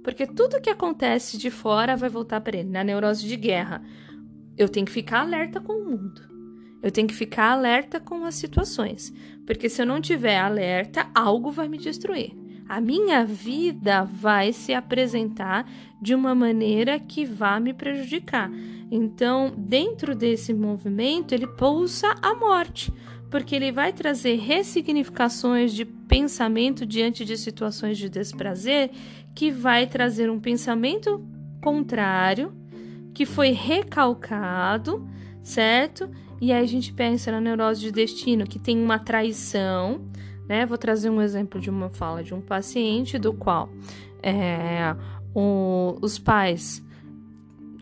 Porque 0.03 0.25
tudo 0.25 0.61
que 0.61 0.69
acontece 0.69 1.37
de 1.37 1.51
fora 1.51 1.95
vai 1.95 2.09
voltar 2.09 2.41
para 2.41 2.57
ele. 2.57 2.69
Na 2.69 2.83
neurose 2.83 3.27
de 3.27 3.35
guerra, 3.35 3.83
eu 4.57 4.69
tenho 4.69 4.85
que 4.85 4.91
ficar 4.91 5.21
alerta 5.21 5.59
com 5.59 5.73
o 5.73 5.85
mundo. 5.85 6.21
Eu 6.81 6.91
tenho 6.91 7.07
que 7.07 7.13
ficar 7.13 7.51
alerta 7.51 7.99
com 7.99 8.23
as 8.23 8.35
situações. 8.35 9.13
Porque 9.45 9.69
se 9.69 9.81
eu 9.81 9.85
não 9.85 10.01
tiver 10.01 10.39
alerta, 10.39 11.09
algo 11.13 11.51
vai 11.51 11.67
me 11.67 11.77
destruir 11.77 12.46
a 12.67 12.81
minha 12.81 13.25
vida 13.25 14.03
vai 14.03 14.51
se 14.51 14.73
apresentar 14.73 15.69
de 16.01 16.13
uma 16.13 16.35
maneira 16.35 16.99
que 16.99 17.25
vá 17.25 17.59
me 17.59 17.73
prejudicar. 17.73 18.51
Então, 18.91 19.53
dentro 19.57 20.15
desse 20.15 20.53
movimento, 20.53 21.33
ele 21.33 21.47
pulsa 21.47 22.13
a 22.21 22.35
morte, 22.35 22.91
porque 23.29 23.55
ele 23.55 23.71
vai 23.71 23.91
trazer 23.91 24.35
ressignificações 24.35 25.73
de 25.73 25.85
pensamento 25.85 26.85
diante 26.85 27.25
de 27.25 27.37
situações 27.37 27.97
de 27.97 28.09
desprazer, 28.09 28.91
que 29.35 29.51
vai 29.51 29.85
trazer 29.85 30.29
um 30.29 30.39
pensamento 30.39 31.23
contrário, 31.61 32.53
que 33.13 33.25
foi 33.25 33.49
recalcado, 33.51 35.07
certo? 35.43 36.09
E 36.39 36.51
aí 36.51 36.63
a 36.63 36.67
gente 36.67 36.93
pensa 36.93 37.31
na 37.31 37.41
neurose 37.41 37.81
de 37.81 37.91
destino, 37.91 38.45
que 38.45 38.59
tem 38.59 38.81
uma 38.81 38.99
traição, 38.99 40.01
né? 40.47 40.65
Vou 40.65 40.77
trazer 40.77 41.09
um 41.09 41.21
exemplo 41.21 41.59
de 41.59 41.69
uma 41.69 41.89
fala 41.89 42.23
de 42.23 42.33
um 42.33 42.41
paciente 42.41 43.17
do 43.17 43.33
qual 43.33 43.69
é, 44.23 44.95
o, 45.33 45.97
os 46.01 46.17
pais 46.17 46.83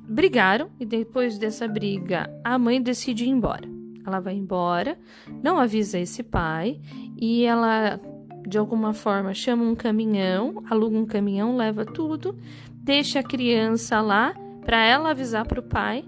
brigaram 0.07 0.69
e 0.79 0.85
depois 0.85 1.37
dessa 1.37 1.67
briga 1.67 2.29
a 2.43 2.57
mãe 2.57 2.81
decide 2.81 3.25
ir 3.25 3.29
embora. 3.29 3.67
Ela 4.05 4.19
vai 4.19 4.35
embora, 4.35 4.97
não 5.43 5.57
avisa 5.57 5.97
esse 5.97 6.21
pai 6.21 6.79
e 7.17 7.43
ela 7.43 7.99
de 8.47 8.57
alguma 8.57 8.93
forma 8.93 9.33
chama 9.33 9.63
um 9.63 9.73
caminhão, 9.73 10.63
aluga 10.69 10.95
um 10.95 11.05
caminhão, 11.05 11.55
leva 11.55 11.83
tudo, 11.83 12.37
deixa 12.71 13.19
a 13.19 13.23
criança 13.23 13.99
lá 14.01 14.35
para 14.63 14.83
ela 14.85 15.09
avisar 15.09 15.47
para 15.47 15.59
o 15.59 15.63
pai 15.63 16.05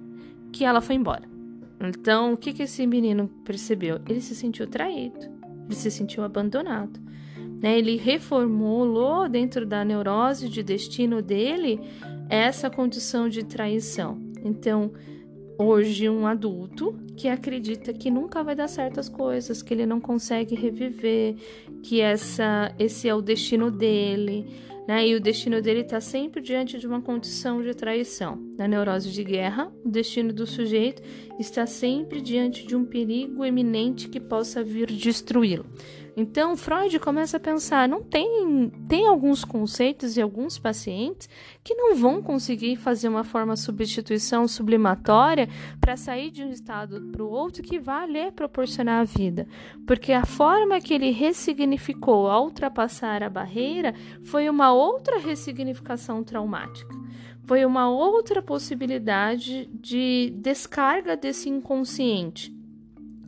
que 0.51 0.63
ela 0.63 0.79
foi 0.79 0.95
embora. 0.95 1.23
Então, 1.79 2.33
o 2.33 2.37
que, 2.37 2.53
que 2.53 2.63
esse 2.63 2.85
menino 2.85 3.27
percebeu? 3.43 3.99
Ele 4.07 4.21
se 4.21 4.35
sentiu 4.35 4.67
traído 4.67 5.36
se 5.75 5.91
sentiu 5.91 6.23
abandonado. 6.23 6.99
Né? 7.61 7.77
Ele 7.77 7.95
reformulou 7.97 9.27
dentro 9.27 9.65
da 9.65 9.83
neurose 9.83 10.49
de 10.49 10.61
destino 10.61 11.21
dele 11.21 11.79
essa 12.29 12.69
condição 12.69 13.27
de 13.29 13.43
traição. 13.43 14.19
Então, 14.43 14.91
hoje, 15.57 16.09
um 16.09 16.27
adulto 16.27 16.95
que 17.15 17.27
acredita 17.27 17.91
que 17.93 18.11
nunca 18.11 18.43
vai 18.43 18.55
dar 18.55 18.67
certo 18.67 18.99
as 18.99 19.09
coisas, 19.09 19.61
que 19.61 19.73
ele 19.73 19.85
não 19.85 19.99
consegue 19.99 20.55
reviver, 20.55 21.35
que 21.81 21.99
essa, 21.99 22.73
esse 22.77 23.09
é 23.09 23.15
o 23.15 23.21
destino 23.21 23.71
dele, 23.71 24.45
né? 24.87 25.07
E 25.07 25.15
o 25.15 25.19
destino 25.19 25.61
dele 25.61 25.81
está 25.81 25.99
sempre 25.99 26.41
diante 26.41 26.79
de 26.79 26.87
uma 26.87 27.01
condição 27.01 27.61
de 27.61 27.73
traição. 27.73 28.39
Na 28.57 28.67
neurose 28.67 29.11
de 29.11 29.23
guerra, 29.23 29.71
o 29.83 29.89
destino 29.89 30.31
do 30.31 30.47
sujeito 30.47 31.01
está 31.37 31.65
sempre 31.65 32.21
diante 32.21 32.65
de 32.65 32.75
um 32.75 32.85
perigo 32.85 33.43
eminente 33.43 34.07
que 34.07 34.19
possa 34.19 34.63
vir 34.63 34.87
destruí-lo. 34.87 35.65
Então, 36.19 36.57
Freud 36.57 36.99
começa 36.99 37.37
a 37.37 37.39
pensar, 37.39 37.87
não 37.87 38.01
tem 38.01 38.71
tem 38.89 39.05
alguns 39.05 39.45
conceitos 39.45 40.17
e 40.17 40.21
alguns 40.21 40.57
pacientes 40.57 41.29
que 41.63 41.75
não 41.75 41.95
vão 41.95 42.23
conseguir 42.23 42.75
fazer 42.75 43.07
uma 43.07 43.23
forma 43.23 43.55
substituição 43.55 44.47
sublimatória 44.47 45.47
para 45.79 45.95
sair 45.95 46.31
de 46.31 46.43
um 46.43 46.49
estado 46.49 46.99
para 47.11 47.23
o 47.23 47.29
outro 47.29 47.61
que 47.61 47.77
vá 47.77 48.03
lhe 48.07 48.31
proporcionar 48.31 49.01
a 49.01 49.03
vida, 49.03 49.47
porque 49.85 50.11
a 50.11 50.25
forma 50.25 50.81
que 50.81 50.91
ele 50.91 51.11
ressignificou 51.11 52.27
ao 52.27 52.45
ultrapassar 52.45 53.21
a 53.21 53.29
barreira 53.29 53.93
foi 54.23 54.49
uma 54.49 54.73
outra 54.73 55.19
ressignificação 55.19 56.23
traumática. 56.23 56.95
Foi 57.43 57.63
uma 57.63 57.89
outra 57.89 58.41
possibilidade 58.41 59.69
de 59.71 60.33
descarga 60.35 61.15
desse 61.15 61.47
inconsciente. 61.47 62.56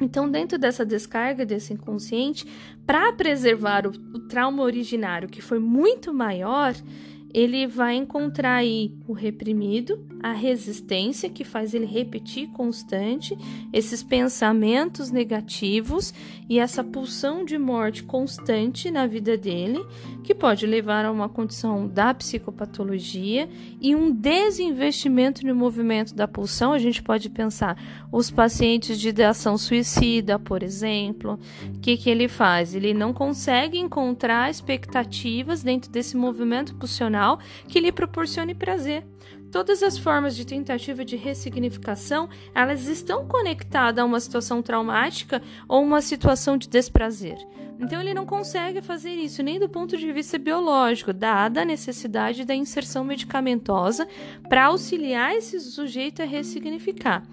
Então, 0.01 0.29
dentro 0.29 0.57
dessa 0.57 0.85
descarga 0.85 1.45
desse 1.45 1.73
inconsciente, 1.73 2.47
para 2.85 3.11
preservar 3.13 3.85
o, 3.85 3.89
o, 3.89 4.19
trauma 4.19 4.63
originário, 4.63 5.27
que 5.27 5.41
foi 5.41 5.59
muito 5.59 6.13
maior, 6.13 6.73
ele 7.33 7.67
vai 7.67 7.95
encontrar 7.95 8.55
aí 8.55 8.91
o 9.07 9.13
reprimido, 9.13 9.99
a 10.21 10.33
resistência 10.33 11.29
que 11.29 11.43
faz 11.43 11.73
ele 11.73 11.85
repetir 11.85 12.49
constante 12.49 13.37
esses 13.71 14.03
pensamentos 14.03 15.11
negativos 15.11 16.13
e 16.49 16.59
essa 16.59 16.83
pulsão 16.83 17.45
de 17.45 17.57
morte 17.57 18.03
constante 18.03 18.91
na 18.91 19.07
vida 19.07 19.37
dele, 19.37 19.85
que 20.23 20.33
pode 20.35 20.65
levar 20.65 21.05
a 21.05 21.11
uma 21.11 21.29
condição 21.29 21.87
da 21.87 22.13
psicopatologia 22.13 23.47
e 23.79 23.95
um 23.95 24.11
desinvestimento 24.11 25.45
no 25.45 25.55
movimento 25.55 26.13
da 26.13 26.27
pulsão. 26.27 26.73
A 26.73 26.79
gente 26.79 27.01
pode 27.01 27.29
pensar 27.29 27.77
os 28.11 28.29
pacientes 28.29 28.99
de 28.99 29.09
ideação 29.09 29.57
suicida, 29.57 30.37
por 30.37 30.63
exemplo, 30.63 31.39
o 31.75 31.79
que, 31.79 31.95
que 31.95 32.09
ele 32.09 32.27
faz? 32.27 32.73
Ele 32.73 32.93
não 32.93 33.13
consegue 33.13 33.77
encontrar 33.77 34.49
expectativas 34.49 35.63
dentro 35.63 35.89
desse 35.89 36.17
movimento 36.17 36.75
pulsional 36.75 37.18
que 37.67 37.79
lhe 37.79 37.91
proporcione 37.91 38.55
prazer. 38.55 39.05
Todas 39.51 39.81
as 39.81 39.97
formas 39.97 40.35
de 40.35 40.45
tentativa 40.45 41.03
de 41.03 41.15
ressignificação, 41.15 42.29
elas 42.53 42.87
estão 42.87 43.27
conectadas 43.27 44.01
a 44.01 44.05
uma 44.05 44.19
situação 44.19 44.61
traumática 44.61 45.41
ou 45.67 45.81
uma 45.81 46.01
situação 46.01 46.55
de 46.55 46.67
desprazer. 46.67 47.37
Então 47.79 48.01
ele 48.01 48.13
não 48.13 48.25
consegue 48.25 48.81
fazer 48.81 49.13
isso 49.13 49.41
nem 49.41 49.57
do 49.57 49.69
ponto 49.69 49.95
de 49.95 50.11
vista 50.11 50.37
biológico, 50.37 51.13
dada 51.13 51.61
a 51.61 51.65
necessidade 51.65 52.43
da 52.43 52.53
inserção 52.53 53.05
medicamentosa 53.05 54.07
para 54.49 54.65
auxiliar 54.65 55.33
esse 55.33 55.59
sujeito 55.61 56.21
a 56.21 56.25
ressignificar. 56.25 57.23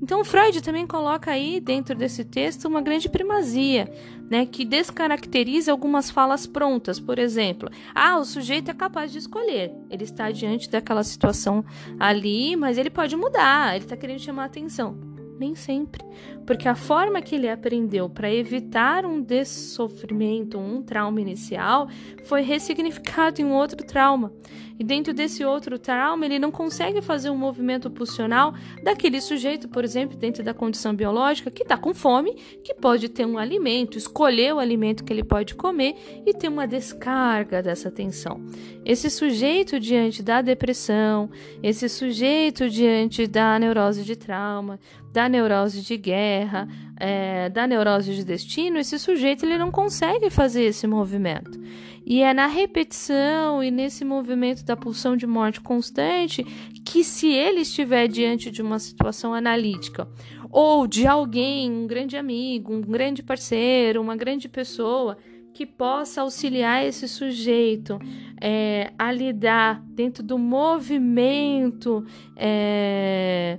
Então 0.00 0.24
Freud 0.24 0.62
também 0.62 0.86
coloca 0.86 1.30
aí 1.30 1.60
dentro 1.60 1.94
desse 1.94 2.24
texto 2.24 2.66
uma 2.66 2.82
grande 2.82 3.08
primazia, 3.08 3.90
né, 4.30 4.44
que 4.44 4.64
descaracteriza 4.64 5.72
algumas 5.72 6.10
falas 6.10 6.46
prontas, 6.46 7.00
por 7.00 7.18
exemplo, 7.18 7.70
ah, 7.94 8.18
o 8.18 8.24
sujeito 8.24 8.70
é 8.70 8.74
capaz 8.74 9.10
de 9.10 9.18
escolher, 9.18 9.72
ele 9.88 10.04
está 10.04 10.30
diante 10.30 10.70
daquela 10.70 11.02
situação 11.02 11.64
ali, 11.98 12.56
mas 12.56 12.76
ele 12.76 12.90
pode 12.90 13.16
mudar, 13.16 13.74
ele 13.74 13.84
está 13.84 13.96
querendo 13.96 14.20
chamar 14.20 14.44
atenção. 14.44 15.15
Nem 15.38 15.54
sempre, 15.54 16.02
porque 16.46 16.66
a 16.66 16.74
forma 16.74 17.20
que 17.20 17.34
ele 17.34 17.48
aprendeu 17.48 18.08
para 18.08 18.32
evitar 18.32 19.04
um 19.04 19.20
dessofrimento, 19.20 20.58
um 20.58 20.82
trauma 20.82 21.20
inicial, 21.20 21.88
foi 22.24 22.40
ressignificado 22.40 23.40
em 23.42 23.44
um 23.44 23.52
outro 23.52 23.84
trauma. 23.84 24.32
E 24.78 24.84
dentro 24.84 25.14
desse 25.14 25.44
outro 25.44 25.78
trauma, 25.78 26.26
ele 26.26 26.38
não 26.38 26.50
consegue 26.50 27.00
fazer 27.00 27.30
um 27.30 27.36
movimento 27.36 27.90
pulsional 27.90 28.54
daquele 28.82 29.20
sujeito, 29.20 29.68
por 29.68 29.84
exemplo, 29.84 30.16
dentro 30.16 30.44
da 30.44 30.52
condição 30.52 30.94
biológica, 30.94 31.50
que 31.50 31.62
está 31.62 31.76
com 31.76 31.94
fome, 31.94 32.34
que 32.62 32.74
pode 32.74 33.08
ter 33.08 33.26
um 33.26 33.38
alimento, 33.38 33.96
escolher 33.96 34.54
o 34.54 34.58
alimento 34.58 35.02
que 35.02 35.12
ele 35.12 35.24
pode 35.24 35.54
comer 35.54 36.22
e 36.26 36.34
ter 36.34 36.48
uma 36.48 36.66
descarga 36.66 37.62
dessa 37.62 37.90
tensão. 37.90 38.40
Esse 38.84 39.10
sujeito 39.10 39.80
diante 39.80 40.22
da 40.22 40.42
depressão, 40.42 41.30
esse 41.62 41.88
sujeito 41.88 42.68
diante 42.68 43.26
da 43.26 43.58
neurose 43.58 44.04
de 44.04 44.14
trauma, 44.14 44.78
da 45.12 45.28
neurose 45.28 45.82
de 45.82 45.96
guerra, 45.96 46.68
é, 46.98 47.48
da 47.48 47.66
neurose 47.66 48.14
de 48.14 48.24
destino, 48.24 48.78
esse 48.78 48.98
sujeito 48.98 49.44
ele 49.44 49.58
não 49.58 49.70
consegue 49.70 50.30
fazer 50.30 50.64
esse 50.64 50.86
movimento. 50.86 51.58
E 52.04 52.22
é 52.22 52.32
na 52.32 52.46
repetição 52.46 53.62
e 53.62 53.70
nesse 53.70 54.04
movimento 54.04 54.64
da 54.64 54.76
pulsão 54.76 55.16
de 55.16 55.26
morte 55.26 55.60
constante 55.60 56.44
que, 56.84 57.02
se 57.02 57.26
ele 57.32 57.62
estiver 57.62 58.06
diante 58.06 58.48
de 58.50 58.62
uma 58.62 58.78
situação 58.78 59.34
analítica 59.34 60.08
ou 60.50 60.86
de 60.86 61.04
alguém, 61.04 61.70
um 61.70 61.86
grande 61.86 62.16
amigo, 62.16 62.72
um 62.72 62.80
grande 62.80 63.22
parceiro, 63.22 64.00
uma 64.00 64.14
grande 64.14 64.48
pessoa 64.48 65.18
que 65.52 65.66
possa 65.66 66.20
auxiliar 66.20 66.84
esse 66.84 67.08
sujeito 67.08 67.98
é, 68.40 68.92
a 68.98 69.10
lidar 69.10 69.82
dentro 69.88 70.22
do 70.22 70.38
movimento. 70.38 72.06
É, 72.36 73.58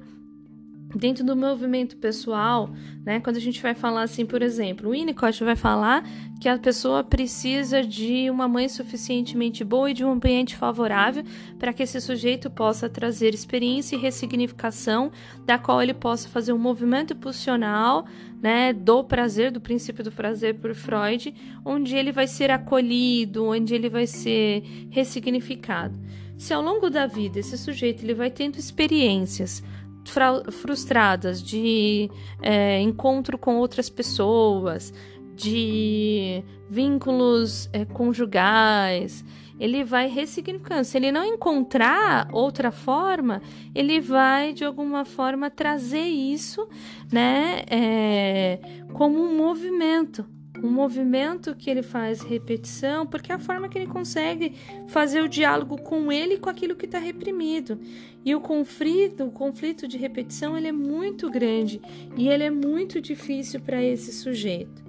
dentro 0.97 1.23
do 1.23 1.35
movimento 1.35 1.95
pessoal, 1.97 2.69
né? 3.05 3.19
Quando 3.19 3.37
a 3.37 3.39
gente 3.39 3.61
vai 3.61 3.73
falar 3.73 4.01
assim, 4.01 4.25
por 4.25 4.41
exemplo, 4.41 4.89
o 4.89 4.91
Winnicott 4.91 5.43
vai 5.43 5.55
falar 5.55 6.03
que 6.41 6.49
a 6.49 6.57
pessoa 6.57 7.03
precisa 7.03 7.81
de 7.81 8.29
uma 8.29 8.47
mãe 8.47 8.67
suficientemente 8.67 9.63
boa 9.63 9.91
e 9.91 9.93
de 9.93 10.03
um 10.03 10.11
ambiente 10.11 10.55
favorável 10.55 11.23
para 11.57 11.71
que 11.71 11.83
esse 11.83 12.01
sujeito 12.01 12.49
possa 12.49 12.89
trazer 12.89 13.33
experiência 13.33 13.95
e 13.95 13.99
ressignificação, 13.99 15.11
da 15.45 15.57
qual 15.57 15.81
ele 15.81 15.93
possa 15.93 16.27
fazer 16.27 16.51
um 16.51 16.59
movimento 16.59 17.15
pulsional, 17.15 18.05
né, 18.41 18.73
do 18.73 19.03
prazer, 19.03 19.51
do 19.51 19.61
princípio 19.61 20.03
do 20.03 20.11
prazer 20.11 20.55
por 20.55 20.75
Freud, 20.75 21.33
onde 21.63 21.95
ele 21.95 22.11
vai 22.11 22.27
ser 22.27 22.51
acolhido, 22.51 23.45
onde 23.45 23.73
ele 23.73 23.89
vai 23.89 24.05
ser 24.05 24.63
ressignificado. 24.89 25.95
Se 26.37 26.53
ao 26.53 26.61
longo 26.61 26.89
da 26.89 27.07
vida 27.07 27.39
esse 27.39 27.57
sujeito 27.57 28.03
ele 28.03 28.13
vai 28.13 28.29
tendo 28.29 28.59
experiências 28.59 29.63
frustradas 30.09 31.41
de 31.41 32.09
é, 32.41 32.79
encontro 32.81 33.37
com 33.37 33.57
outras 33.57 33.89
pessoas, 33.89 34.93
de 35.35 36.43
vínculos 36.69 37.69
é, 37.71 37.85
conjugais, 37.85 39.23
ele 39.59 39.83
vai 39.83 40.07
ressignificando. 40.07 40.83
Se 40.83 40.97
ele 40.97 41.11
não 41.11 41.23
encontrar 41.23 42.27
outra 42.31 42.71
forma, 42.71 43.41
ele 43.73 43.99
vai 43.99 44.53
de 44.53 44.63
alguma 44.63 45.05
forma 45.05 45.49
trazer 45.49 46.05
isso, 46.05 46.67
né, 47.11 47.63
é, 47.69 48.59
como 48.93 49.19
um 49.19 49.35
movimento, 49.35 50.25
um 50.63 50.71
movimento 50.71 51.55
que 51.55 51.69
ele 51.69 51.83
faz 51.83 52.21
repetição, 52.21 53.05
porque 53.05 53.31
é 53.31 53.35
a 53.35 53.39
forma 53.39 53.69
que 53.69 53.77
ele 53.77 53.87
consegue 53.87 54.55
fazer 54.87 55.21
o 55.21 55.29
diálogo 55.29 55.81
com 55.81 56.11
ele 56.11 56.35
e 56.35 56.39
com 56.39 56.49
aquilo 56.49 56.75
que 56.75 56.85
está 56.85 56.99
reprimido. 56.99 57.79
E 58.27 58.35
o 58.35 58.41
conflito, 58.41 59.23
o 59.23 59.31
conflito 59.31 59.87
de 59.87 59.97
repetição, 59.97 60.57
ele 60.57 60.67
é 60.67 60.71
muito 60.73 61.29
grande 61.29 61.79
e 62.17 62.27
ele 62.27 62.43
é 62.43 62.49
muito 62.51 62.99
difícil 62.99 63.61
para 63.61 63.81
esse 63.81 64.11
sujeito, 64.11 64.83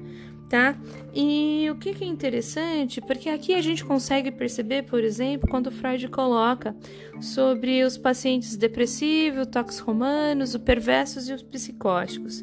tá? 0.48 0.76
E 1.14 1.68
o 1.70 1.76
que, 1.76 1.94
que 1.94 2.02
é 2.02 2.06
interessante, 2.08 3.00
porque 3.00 3.28
aqui 3.28 3.54
a 3.54 3.60
gente 3.60 3.84
consegue 3.84 4.32
perceber, 4.32 4.86
por 4.86 5.04
exemplo, 5.04 5.48
quando 5.48 5.70
Freud 5.70 6.08
coloca 6.08 6.74
sobre 7.20 7.84
os 7.84 7.96
pacientes 7.96 8.56
depressivos, 8.56 9.46
toxicromanos, 9.46 10.56
os 10.56 10.60
perversos 10.60 11.28
e 11.28 11.32
os 11.32 11.42
psicóticos. 11.44 12.42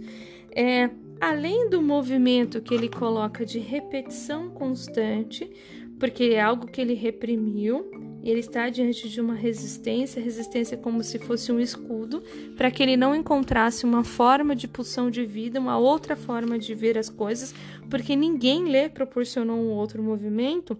É, 0.56 0.90
além 1.20 1.70
do 1.70 1.82
movimento 1.82 2.62
que 2.62 2.74
ele 2.74 2.88
coloca 2.88 3.46
de 3.46 3.60
repetição 3.60 4.50
constante, 4.50 5.52
porque 6.00 6.24
é 6.36 6.42
algo 6.42 6.68
que 6.68 6.80
ele 6.80 6.94
reprimiu, 6.94 7.92
ele 8.30 8.40
está 8.40 8.70
diante 8.70 9.08
de 9.08 9.22
uma 9.22 9.36
resistência, 9.36 10.22
resistência 10.22 10.76
como 10.76 11.04
se 11.04 11.20
fosse 11.20 11.52
um 11.52 11.60
escudo, 11.60 12.24
para 12.58 12.72
que 12.72 12.82
ele 12.82 12.98
não 12.98 13.16
encontrasse 13.16 13.86
uma 13.86 14.04
forma 14.04 14.56
de 14.56 14.68
pulsão 14.68 15.12
de 15.12 15.24
vida, 15.24 15.60
uma 15.60 15.78
outra 15.78 16.16
forma 16.16 16.58
de 16.58 16.74
ver 16.74 16.98
as 16.98 17.08
coisas, 17.08 17.54
porque 17.88 18.16
ninguém 18.16 18.68
lhe 18.68 18.90
proporcionou 18.90 19.58
um 19.58 19.70
outro 19.70 20.02
movimento. 20.02 20.76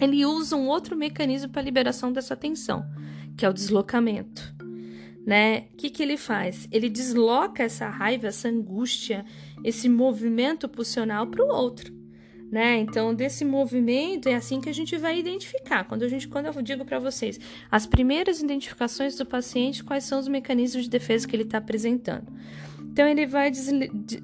Ele 0.00 0.24
usa 0.24 0.56
um 0.56 0.68
outro 0.68 0.96
mecanismo 0.96 1.50
para 1.50 1.60
a 1.60 1.64
liberação 1.64 2.10
dessa 2.10 2.34
tensão, 2.34 2.82
que 3.36 3.44
é 3.44 3.48
o 3.50 3.52
deslocamento. 3.52 4.54
Né? 5.26 5.66
O 5.74 5.76
que, 5.76 5.90
que 5.90 6.02
ele 6.02 6.16
faz? 6.16 6.66
Ele 6.72 6.88
desloca 6.88 7.62
essa 7.62 7.90
raiva, 7.90 8.28
essa 8.28 8.48
angústia, 8.48 9.22
esse 9.62 9.86
movimento 9.86 10.66
pulsional 10.66 11.26
para 11.26 11.44
o 11.44 11.48
outro. 11.48 11.99
Né? 12.50 12.78
Então, 12.78 13.14
desse 13.14 13.44
movimento 13.44 14.28
é 14.28 14.34
assim 14.34 14.60
que 14.60 14.68
a 14.68 14.74
gente 14.74 14.96
vai 14.96 15.18
identificar. 15.18 15.84
Quando 15.84 16.02
a 16.02 16.08
gente, 16.08 16.26
quando 16.26 16.46
eu 16.46 16.62
digo 16.62 16.84
para 16.84 16.98
vocês, 16.98 17.38
as 17.70 17.86
primeiras 17.86 18.42
identificações 18.42 19.16
do 19.16 19.24
paciente, 19.24 19.84
quais 19.84 20.02
são 20.02 20.18
os 20.18 20.26
mecanismos 20.26 20.84
de 20.84 20.90
defesa 20.90 21.28
que 21.28 21.36
ele 21.36 21.44
está 21.44 21.58
apresentando. 21.58 22.26
Então 22.92 23.06
ele 23.06 23.24
vai, 23.24 23.52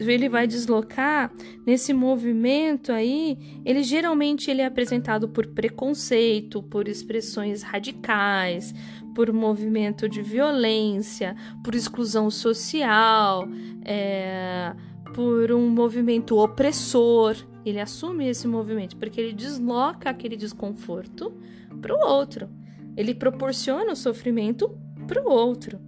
ele 0.01 0.29
vai 0.29 0.47
deslocar 0.47 1.33
nesse 1.65 1.93
movimento 1.93 2.91
aí, 2.91 3.39
ele 3.65 3.85
geralmente 3.85 4.51
ele 4.51 4.61
é 4.61 4.67
apresentado 4.67 5.29
por 5.29 5.47
preconceito, 5.47 6.61
por 6.65 6.89
expressões 6.89 7.63
radicais, 7.63 8.75
por 9.15 9.33
movimento 9.33 10.09
de 10.09 10.21
violência, 10.21 11.37
por 11.63 11.77
exclusão 11.77 12.29
social, 12.29 13.49
é, 13.85 14.75
por 15.15 15.53
um 15.53 15.69
movimento 15.69 16.37
opressor. 16.37 17.37
Ele 17.69 17.81
assume 17.81 18.29
esse 18.29 18.47
movimento 18.47 18.97
porque 18.97 19.21
ele 19.21 19.33
desloca 19.33 20.09
aquele 20.09 20.37
desconforto 20.37 21.33
para 21.81 21.95
o 21.95 21.99
outro. 21.99 22.49
Ele 22.97 23.15
proporciona 23.15 23.93
o 23.93 23.97
sofrimento 23.97 24.71
para 25.07 25.23
o 25.23 25.31
outro. 25.31 25.79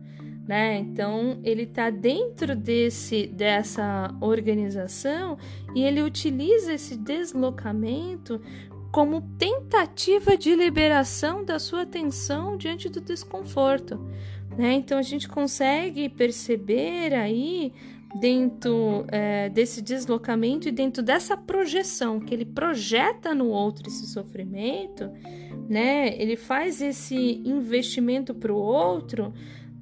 Né? 0.46 0.78
Então 0.78 1.38
ele 1.44 1.64
está 1.64 1.90
dentro 1.90 2.56
desse 2.56 3.26
dessa 3.26 4.10
organização 4.18 5.36
e 5.74 5.82
ele 5.82 6.00
utiliza 6.00 6.72
esse 6.72 6.96
deslocamento 6.96 8.40
como 8.90 9.20
tentativa 9.38 10.38
de 10.38 10.54
liberação 10.54 11.44
da 11.44 11.58
sua 11.58 11.82
atenção 11.82 12.56
diante 12.56 12.88
do 12.88 13.00
desconforto. 13.00 14.00
Né? 14.56 14.72
Então 14.72 14.98
a 14.98 15.02
gente 15.02 15.28
consegue 15.28 16.08
perceber 16.08 17.14
aí 17.14 17.72
dentro 18.14 19.04
é, 19.08 19.48
desse 19.50 19.82
deslocamento 19.82 20.68
e 20.68 20.72
dentro 20.72 21.02
dessa 21.02 21.36
projeção 21.36 22.18
que 22.18 22.32
ele 22.32 22.44
projeta 22.44 23.34
no 23.34 23.48
outro 23.48 23.88
esse 23.88 24.06
sofrimento, 24.06 25.10
né? 25.68 26.16
Ele 26.20 26.36
faz 26.36 26.80
esse 26.80 27.42
investimento 27.44 28.34
para 28.34 28.52
o 28.52 28.56
outro, 28.56 29.32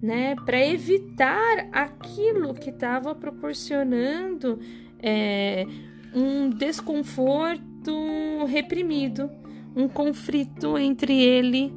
né? 0.03 0.35
Para 0.45 0.65
evitar 0.67 1.69
aquilo 1.71 2.53
que 2.55 2.71
estava 2.71 3.15
proporcionando 3.15 4.59
é, 5.01 5.65
um 6.13 6.51
desconforto 6.51 7.65
reprimido, 8.49 9.31
um 9.75 9.89
conflito 9.89 10.77
entre 10.77 11.23
ele, 11.23 11.73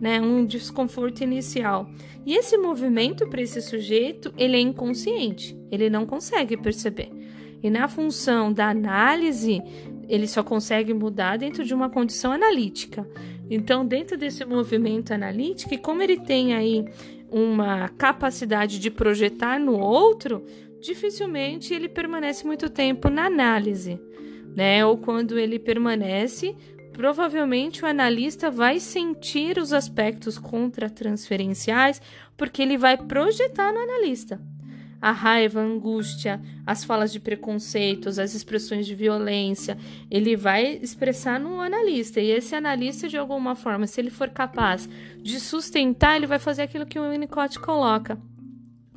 né? 0.00 0.20
Um 0.20 0.44
desconforto 0.44 1.22
inicial. 1.22 1.90
E 2.24 2.34
esse 2.34 2.56
movimento 2.56 3.28
para 3.28 3.42
esse 3.42 3.60
sujeito, 3.60 4.32
ele 4.36 4.56
é 4.56 4.60
inconsciente, 4.60 5.56
ele 5.70 5.90
não 5.90 6.06
consegue 6.06 6.56
perceber. 6.56 7.10
E 7.62 7.68
na 7.68 7.88
função 7.88 8.52
da 8.52 8.70
análise, 8.70 9.62
ele 10.08 10.26
só 10.26 10.42
consegue 10.42 10.94
mudar 10.94 11.36
dentro 11.36 11.64
de 11.64 11.74
uma 11.74 11.90
condição 11.90 12.32
analítica. 12.32 13.08
Então, 13.50 13.84
dentro 13.84 14.16
desse 14.16 14.44
movimento 14.44 15.12
analítico, 15.12 15.74
e 15.74 15.78
como 15.78 16.02
ele 16.02 16.18
tem 16.18 16.54
aí 16.54 16.84
uma 17.30 17.88
capacidade 17.90 18.78
de 18.78 18.90
projetar 18.90 19.58
no 19.58 19.78
outro, 19.78 20.44
dificilmente 20.80 21.74
ele 21.74 21.88
permanece 21.88 22.46
muito 22.46 22.70
tempo 22.70 23.08
na 23.08 23.26
análise, 23.26 24.00
né? 24.56 24.84
Ou 24.84 24.96
quando 24.96 25.38
ele 25.38 25.58
permanece, 25.58 26.56
provavelmente 26.92 27.82
o 27.82 27.86
analista 27.86 28.50
vai 28.50 28.80
sentir 28.80 29.58
os 29.58 29.72
aspectos 29.72 30.38
contratransferenciais, 30.38 32.00
porque 32.36 32.62
ele 32.62 32.76
vai 32.76 32.96
projetar 32.96 33.72
no 33.72 33.80
analista 33.80 34.40
a 35.00 35.12
raiva, 35.12 35.60
a 35.60 35.64
angústia, 35.64 36.40
as 36.66 36.84
falas 36.84 37.10
de 37.10 37.18
preconceitos, 37.18 38.18
as 38.18 38.34
expressões 38.34 38.86
de 38.86 38.94
violência, 38.94 39.78
ele 40.10 40.36
vai 40.36 40.78
expressar 40.82 41.40
no 41.40 41.60
analista. 41.60 42.20
E 42.20 42.30
esse 42.30 42.54
analista, 42.54 43.08
de 43.08 43.16
alguma 43.16 43.56
forma, 43.56 43.86
se 43.86 44.00
ele 44.00 44.10
for 44.10 44.28
capaz 44.28 44.88
de 45.22 45.40
sustentar, 45.40 46.16
ele 46.16 46.26
vai 46.26 46.38
fazer 46.38 46.62
aquilo 46.62 46.86
que 46.86 46.98
o 46.98 47.10
Winnicott 47.10 47.58
coloca. 47.58 48.18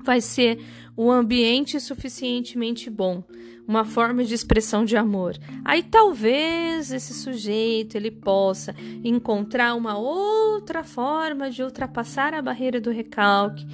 Vai 0.03 0.21
ser 0.21 0.59
o 0.95 1.09
ambiente 1.09 1.79
suficientemente 1.79 2.89
bom, 2.89 3.23
uma 3.67 3.85
forma 3.85 4.23
de 4.23 4.33
expressão 4.33 4.83
de 4.85 4.95
amor. 4.97 5.37
Aí 5.63 5.81
talvez 5.81 6.91
esse 6.91 7.13
sujeito 7.13 7.95
ele 7.95 8.11
possa 8.11 8.75
encontrar 9.03 9.75
uma 9.75 9.97
outra 9.97 10.83
forma 10.83 11.49
de 11.49 11.63
ultrapassar 11.63 12.33
a 12.33 12.41
barreira 12.41 12.79
do 12.79 12.91
recalque 12.91 13.65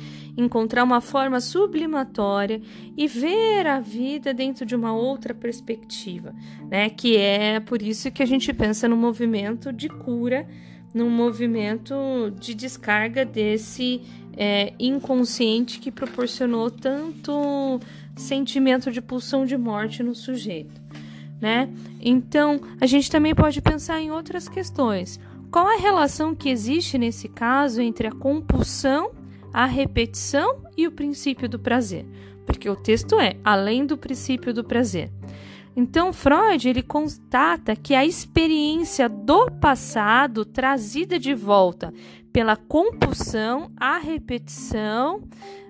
encontrar 0.41 0.83
uma 0.83 1.01
forma 1.01 1.39
sublimatória 1.39 2.61
e 2.97 3.07
ver 3.07 3.67
a 3.67 3.79
vida 3.79 4.33
dentro 4.33 4.65
de 4.65 4.75
uma 4.75 4.93
outra 4.93 5.33
perspectiva, 5.33 6.33
né? 6.69 6.89
Que 6.89 7.17
é 7.17 7.59
por 7.59 7.81
isso 7.81 8.11
que 8.11 8.23
a 8.23 8.25
gente 8.25 8.53
pensa 8.53 8.87
no 8.87 8.95
movimento 8.95 9.71
de 9.71 9.89
cura, 9.89 10.47
num 10.93 11.09
movimento 11.09 11.93
de 12.39 12.53
descarga 12.53 13.25
desse 13.25 14.01
é, 14.39 14.73
inconsciente 14.79 15.79
que 15.79 15.91
proporcionou 15.91 16.71
tanto 16.71 17.79
sentimento 18.15 18.91
de 18.91 19.01
pulsão 19.01 19.45
de 19.45 19.57
morte 19.57 20.01
no 20.01 20.15
sujeito, 20.15 20.81
né? 21.39 21.69
Então, 21.99 22.59
a 22.79 22.85
gente 22.85 23.11
também 23.11 23.35
pode 23.35 23.61
pensar 23.61 24.01
em 24.01 24.09
outras 24.09 24.47
questões. 24.47 25.19
Qual 25.51 25.67
a 25.67 25.77
relação 25.77 26.33
que 26.33 26.49
existe 26.49 26.97
nesse 26.97 27.27
caso 27.27 27.81
entre 27.81 28.07
a 28.07 28.11
compulsão 28.11 29.11
a 29.53 29.65
repetição 29.65 30.61
e 30.77 30.87
o 30.87 30.91
princípio 30.91 31.49
do 31.49 31.59
prazer, 31.59 32.05
porque 32.45 32.69
o 32.69 32.75
texto 32.75 33.19
é 33.19 33.35
além 33.43 33.85
do 33.85 33.97
princípio 33.97 34.53
do 34.53 34.63
prazer. 34.63 35.11
Então 35.75 36.11
Freud 36.11 36.67
ele 36.67 36.81
constata 36.81 37.75
que 37.75 37.95
a 37.95 38.05
experiência 38.05 39.07
do 39.07 39.49
passado 39.51 40.43
trazida 40.43 41.17
de 41.17 41.33
volta 41.33 41.93
pela 42.31 42.55
compulsão, 42.55 43.71
a 43.77 43.97
repetição, 43.97 45.21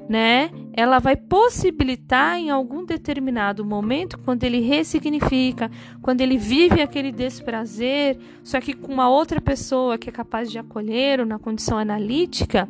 né? 0.09 0.49
Ela 0.73 0.97
vai 0.97 1.15
possibilitar 1.15 2.39
em 2.39 2.49
algum 2.49 2.83
determinado 2.83 3.63
momento, 3.63 4.17
quando 4.17 4.43
ele 4.43 4.59
ressignifica, 4.59 5.69
quando 6.01 6.21
ele 6.21 6.35
vive 6.35 6.81
aquele 6.81 7.11
desprazer, 7.11 8.17
só 8.43 8.59
que 8.59 8.73
com 8.73 8.91
uma 8.91 9.07
outra 9.07 9.39
pessoa 9.39 9.99
que 9.99 10.09
é 10.09 10.11
capaz 10.11 10.49
de 10.49 10.57
acolher 10.57 11.19
ou 11.19 11.27
na 11.27 11.37
condição 11.37 11.77
analítica, 11.77 12.67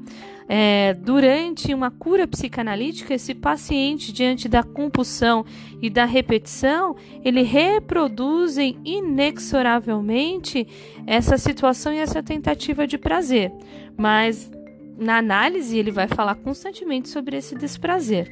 é, 0.49 0.93
durante 0.95 1.73
uma 1.73 1.89
cura 1.89 2.27
psicanalítica, 2.27 3.13
esse 3.13 3.33
paciente, 3.33 4.11
diante 4.11 4.49
da 4.49 4.61
compulsão 4.61 5.45
e 5.81 5.89
da 5.89 6.03
repetição, 6.03 6.97
ele 7.23 7.43
reproduzem 7.43 8.77
inexoravelmente 8.83 10.67
essa 11.07 11.37
situação 11.37 11.93
e 11.93 11.99
essa 11.99 12.21
tentativa 12.21 12.85
de 12.85 12.97
prazer. 12.97 13.49
Mas 13.95 14.51
na 14.99 15.17
análise 15.17 15.77
ele 15.77 15.91
vai 15.91 16.07
falar 16.07 16.35
constantemente 16.35 17.09
sobre 17.09 17.37
esse 17.37 17.55
desprazer. 17.55 18.29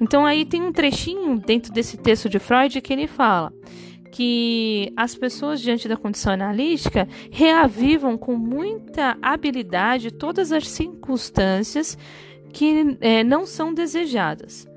Então 0.00 0.24
aí 0.26 0.44
tem 0.44 0.62
um 0.62 0.72
trechinho 0.72 1.38
dentro 1.38 1.72
desse 1.72 1.96
texto 1.96 2.28
de 2.28 2.38
Freud 2.38 2.80
que 2.80 2.92
ele 2.92 3.06
fala 3.06 3.52
que 4.12 4.92
as 4.94 5.14
pessoas, 5.14 5.60
diante 5.60 5.88
da 5.88 5.96
condição 5.96 6.34
analítica, 6.34 7.08
reavivam 7.30 8.18
com 8.18 8.36
muita 8.36 9.16
habilidade 9.22 10.10
todas 10.10 10.52
as 10.52 10.68
circunstâncias 10.68 11.96
que 12.52 12.98
é, 13.00 13.24
não 13.24 13.46
são 13.46 13.72
desejadas. 13.72 14.68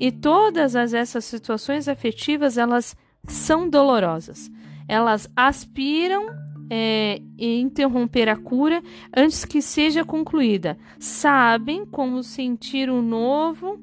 E 0.00 0.10
todas 0.10 0.74
as, 0.74 0.94
essas 0.94 1.26
situações 1.26 1.86
afetivas, 1.86 2.56
elas 2.56 2.96
são 3.26 3.68
dolorosas. 3.68 4.50
Elas 4.88 5.28
aspiram 5.36 6.28
é, 6.70 7.20
interromper 7.38 8.28
a 8.28 8.36
cura 8.36 8.82
antes 9.16 9.44
que 9.44 9.62
seja 9.62 10.04
concluída. 10.04 10.78
Sabem 10.98 11.86
como 11.86 12.22
sentir 12.22 12.90
o 12.90 13.00
novo, 13.00 13.78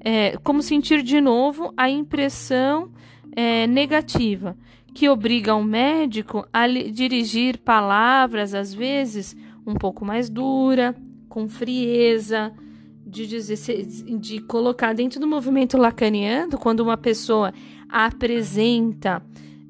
é, 0.00 0.36
como 0.42 0.62
sentir 0.62 1.02
de 1.02 1.20
novo 1.20 1.72
a 1.76 1.88
impressão 1.88 2.90
é, 3.34 3.66
negativa, 3.66 4.56
que 4.92 5.08
obriga 5.08 5.54
o 5.54 5.64
médico 5.64 6.46
a 6.52 6.66
dirigir 6.66 7.58
palavras, 7.58 8.54
às 8.54 8.72
vezes, 8.72 9.36
um 9.66 9.74
pouco 9.74 10.04
mais 10.04 10.28
dura, 10.28 10.94
com 11.28 11.48
frieza, 11.48 12.52
de, 13.04 13.26
dizer, 13.26 13.86
de 13.86 14.40
colocar 14.40 14.92
dentro 14.92 15.18
do 15.20 15.26
movimento 15.26 15.76
lacaniano, 15.76 16.58
quando 16.58 16.80
uma 16.80 16.96
pessoa 16.96 17.52
apresenta 17.88 19.22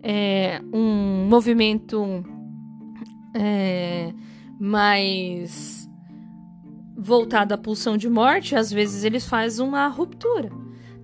é, 0.03 0.61
um 0.73 1.27
movimento 1.29 2.23
é, 3.35 4.13
mais 4.59 5.89
voltado 6.97 7.53
à 7.53 7.59
pulsão 7.59 7.97
de 7.97 8.09
morte, 8.09 8.55
às 8.55 8.71
vezes 8.71 9.05
eles 9.05 9.27
fazem 9.27 9.67
uma 9.67 9.87
ruptura. 9.89 10.51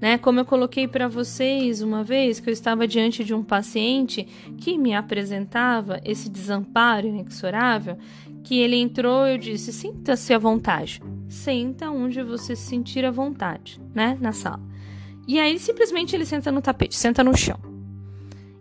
Né? 0.00 0.16
Como 0.16 0.40
eu 0.40 0.46
coloquei 0.46 0.88
para 0.88 1.08
vocês 1.08 1.82
uma 1.82 2.02
vez 2.02 2.40
que 2.40 2.48
eu 2.48 2.52
estava 2.52 2.88
diante 2.88 3.22
de 3.22 3.34
um 3.34 3.42
paciente 3.42 4.26
que 4.56 4.78
me 4.78 4.94
apresentava 4.94 6.00
esse 6.02 6.30
desamparo 6.30 7.06
inexorável, 7.06 7.98
que 8.42 8.58
ele 8.58 8.76
entrou, 8.76 9.26
eu 9.26 9.36
disse: 9.36 9.72
"Sinta-se 9.72 10.32
à 10.32 10.38
vontade. 10.38 11.02
Senta 11.28 11.90
onde 11.90 12.22
você 12.22 12.56
se 12.56 12.62
sentir 12.62 13.04
à 13.04 13.10
vontade, 13.10 13.78
né, 13.94 14.16
na 14.18 14.32
sala". 14.32 14.62
E 15.28 15.38
aí 15.38 15.58
simplesmente 15.58 16.16
ele 16.16 16.24
senta 16.24 16.50
no 16.50 16.62
tapete, 16.62 16.96
senta 16.96 17.22
no 17.22 17.36
chão. 17.36 17.69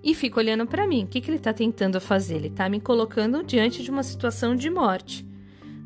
E 0.03 0.13
fica 0.13 0.39
olhando 0.39 0.65
para 0.65 0.87
mim. 0.87 1.03
O 1.03 1.07
que, 1.07 1.19
que 1.21 1.29
ele 1.29 1.37
está 1.37 1.53
tentando 1.53 1.99
fazer? 1.99 2.35
Ele 2.35 2.47
está 2.47 2.69
me 2.69 2.79
colocando 2.79 3.43
diante 3.43 3.83
de 3.83 3.91
uma 3.91 4.03
situação 4.03 4.55
de 4.55 4.69
morte, 4.69 5.25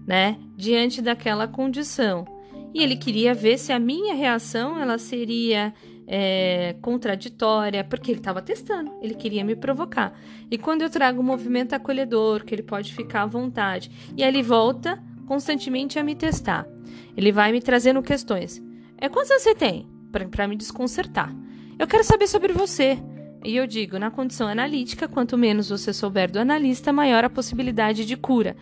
né? 0.05 0.37
Diante 0.55 1.01
daquela 1.01 1.47
condição 1.47 2.25
e 2.73 2.81
ele 2.81 2.95
queria 2.95 3.33
ver 3.33 3.57
se 3.59 3.71
a 3.71 3.79
minha 3.79 4.15
reação 4.15 4.79
ela 4.79 4.97
seria 4.97 5.73
é, 6.07 6.75
contraditória, 6.81 7.83
porque 7.83 8.11
ele 8.11 8.19
estava 8.19 8.41
testando, 8.41 8.91
ele 9.01 9.13
queria 9.13 9.45
me 9.45 9.55
provocar. 9.55 10.19
E 10.49 10.57
quando 10.57 10.81
eu 10.81 10.89
trago 10.89 11.21
um 11.21 11.25
movimento 11.25 11.73
acolhedor, 11.73 12.43
que 12.43 12.55
ele 12.55 12.63
pode 12.63 12.93
ficar 12.93 13.23
à 13.23 13.25
vontade, 13.27 13.91
e 14.17 14.23
aí 14.23 14.29
ele 14.29 14.41
volta 14.41 15.01
constantemente 15.27 15.99
a 15.99 16.03
me 16.03 16.15
testar. 16.15 16.67
Ele 17.15 17.31
vai 17.31 17.51
me 17.51 17.61
trazendo 17.61 18.01
questões. 18.01 18.61
É 18.97 19.07
quantos 19.07 19.29
anos 19.29 19.43
você 19.43 19.53
tem? 19.53 19.87
Para 20.31 20.47
me 20.47 20.55
desconcertar. 20.55 21.33
Eu 21.77 21.87
quero 21.87 22.03
saber 22.03 22.27
sobre 22.27 22.53
você. 22.53 22.97
E 23.43 23.55
eu 23.57 23.67
digo, 23.67 23.99
na 23.99 24.09
condição 24.09 24.47
analítica, 24.47 25.07
quanto 25.07 25.37
menos 25.37 25.69
você 25.69 25.91
souber 25.91 26.31
do 26.31 26.39
analista, 26.39 26.93
maior 26.93 27.25
a 27.25 27.29
possibilidade 27.29 28.05
de 28.05 28.15
cura. 28.15 28.55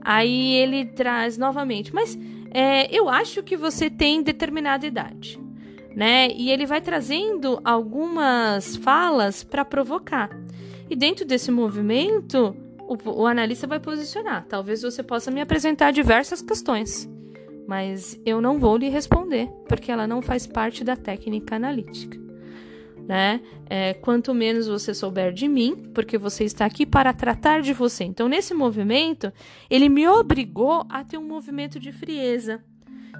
Aí 0.00 0.54
ele 0.56 0.84
traz 0.86 1.38
novamente, 1.38 1.94
mas 1.94 2.18
é, 2.50 2.94
eu 2.94 3.08
acho 3.08 3.42
que 3.42 3.56
você 3.56 3.88
tem 3.88 4.22
determinada 4.22 4.86
idade, 4.86 5.40
né? 5.94 6.28
E 6.30 6.50
ele 6.50 6.66
vai 6.66 6.80
trazendo 6.80 7.60
algumas 7.64 8.76
falas 8.76 9.42
para 9.44 9.64
provocar. 9.64 10.30
E 10.90 10.96
dentro 10.96 11.24
desse 11.24 11.50
movimento, 11.50 12.54
o, 12.80 13.22
o 13.22 13.26
analista 13.26 13.66
vai 13.66 13.80
posicionar. 13.80 14.46
Talvez 14.48 14.82
você 14.82 15.02
possa 15.02 15.30
me 15.30 15.40
apresentar 15.40 15.90
diversas 15.90 16.42
questões, 16.42 17.08
mas 17.66 18.20
eu 18.26 18.40
não 18.40 18.58
vou 18.58 18.76
lhe 18.76 18.88
responder, 18.88 19.48
porque 19.68 19.90
ela 19.90 20.06
não 20.06 20.20
faz 20.20 20.46
parte 20.46 20.84
da 20.84 20.96
técnica 20.96 21.56
analítica. 21.56 22.23
Né? 23.06 23.40
É, 23.66 23.94
quanto 23.94 24.34
menos 24.34 24.66
você 24.66 24.94
souber 24.94 25.32
de 25.32 25.48
mim, 25.48 25.90
porque 25.94 26.18
você 26.18 26.44
está 26.44 26.64
aqui 26.64 26.86
para 26.86 27.12
tratar 27.12 27.62
de 27.62 27.72
você. 27.72 28.04
Então, 28.04 28.28
nesse 28.28 28.54
movimento, 28.54 29.32
ele 29.70 29.88
me 29.88 30.06
obrigou 30.08 30.84
a 30.88 31.04
ter 31.04 31.18
um 31.18 31.26
movimento 31.26 31.78
de 31.78 31.92
frieza. 31.92 32.62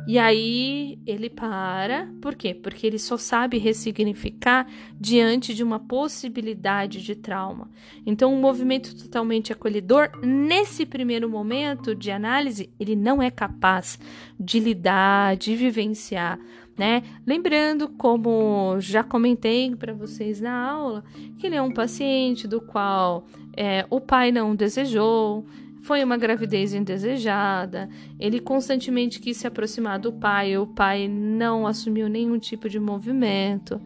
E 0.07 0.18
aí 0.18 0.99
ele 1.07 1.30
para, 1.30 2.09
por 2.20 2.35
quê? 2.35 2.53
Porque 2.53 2.87
ele 2.87 2.99
só 2.99 3.16
sabe 3.16 3.57
ressignificar 3.57 4.66
diante 5.01 5.55
de 5.55 5.62
uma 5.62 5.78
possibilidade 5.78 7.03
de 7.03 7.14
trauma. 7.14 7.70
Então, 8.05 8.35
um 8.35 8.41
movimento 8.41 8.95
totalmente 8.95 9.51
acolhedor, 9.51 10.11
nesse 10.22 10.85
primeiro 10.85 11.28
momento 11.28 11.95
de 11.95 12.11
análise, 12.11 12.68
ele 12.78 12.95
não 12.95 13.22
é 13.22 13.30
capaz 13.30 13.99
de 14.39 14.61
lidar, 14.61 15.37
de 15.37 15.57
vivenciar 15.57 16.39
né? 16.76 17.02
Lembrando, 17.26 17.88
como 17.88 18.76
já 18.80 19.02
comentei 19.02 19.74
para 19.76 19.92
vocês 19.92 20.40
na 20.40 20.52
aula, 20.52 21.04
que 21.38 21.46
ele 21.46 21.56
é 21.56 21.62
um 21.62 21.72
paciente 21.72 22.48
do 22.48 22.60
qual 22.60 23.26
é, 23.56 23.86
o 23.90 24.00
pai 24.00 24.32
não 24.32 24.54
desejou, 24.54 25.46
foi 25.82 26.02
uma 26.02 26.16
gravidez 26.16 26.72
indesejada, 26.72 27.88
ele 28.18 28.40
constantemente 28.40 29.20
quis 29.20 29.36
se 29.36 29.46
aproximar 29.46 29.98
do 29.98 30.12
pai, 30.12 30.56
o 30.56 30.66
pai 30.66 31.06
não 31.06 31.66
assumiu 31.66 32.08
nenhum 32.08 32.38
tipo 32.38 32.68
de 32.70 32.80
movimento, 32.80 33.78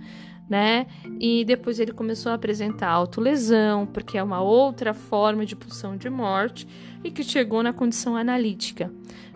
né? 0.49 0.86
E 1.20 1.45
depois 1.45 1.80
ele 1.80 1.93
começou 1.93 2.30
a 2.30 2.36
apresentar 2.36 2.89
autolesão, 2.89 3.84
porque 3.84 4.16
é 4.16 4.22
uma 4.22 4.41
outra 4.41 4.95
forma 4.95 5.45
de 5.45 5.57
pulsão 5.57 5.97
de 5.97 6.09
morte, 6.09 6.66
e 7.03 7.11
que 7.11 7.22
chegou 7.22 7.62
na 7.62 7.72
condição 7.72 8.16
analítica 8.16 8.91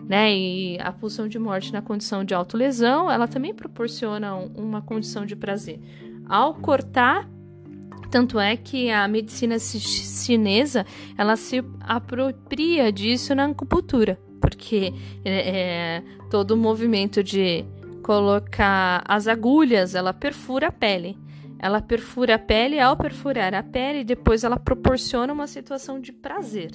né? 0.07 0.35
E 0.35 0.77
a 0.79 0.91
pulsão 0.91 1.27
de 1.27 1.39
morte 1.39 1.71
na 1.71 1.81
condição 1.81 2.23
de 2.23 2.33
autolesão, 2.33 3.09
ela 3.09 3.27
também 3.27 3.53
proporciona 3.53 4.35
uma 4.35 4.81
condição 4.81 5.25
de 5.25 5.35
prazer. 5.35 5.79
Ao 6.27 6.53
cortar, 6.53 7.29
tanto 8.09 8.39
é 8.39 8.55
que 8.55 8.89
a 8.89 9.07
medicina 9.07 9.57
chinesa, 9.59 10.85
ela 11.17 11.35
se 11.35 11.63
apropria 11.79 12.91
disso 12.91 13.33
na 13.33 13.45
acupuntura, 13.45 14.19
porque 14.39 14.93
é, 15.25 15.49
é, 15.49 16.03
todo 16.29 16.51
o 16.51 16.57
movimento 16.57 17.23
de 17.23 17.65
colocar 18.03 19.03
as 19.07 19.27
agulhas, 19.27 19.95
ela 19.95 20.13
perfura 20.13 20.67
a 20.67 20.71
pele. 20.71 21.17
Ela 21.57 21.81
perfura 21.81 22.35
a 22.35 22.39
pele, 22.39 22.77
ao 22.77 22.97
perfurar 22.97 23.53
a 23.53 23.63
pele, 23.63 24.03
depois 24.03 24.43
ela 24.43 24.59
proporciona 24.59 25.31
uma 25.31 25.47
situação 25.47 25.97
de 25.97 26.11
prazer 26.11 26.71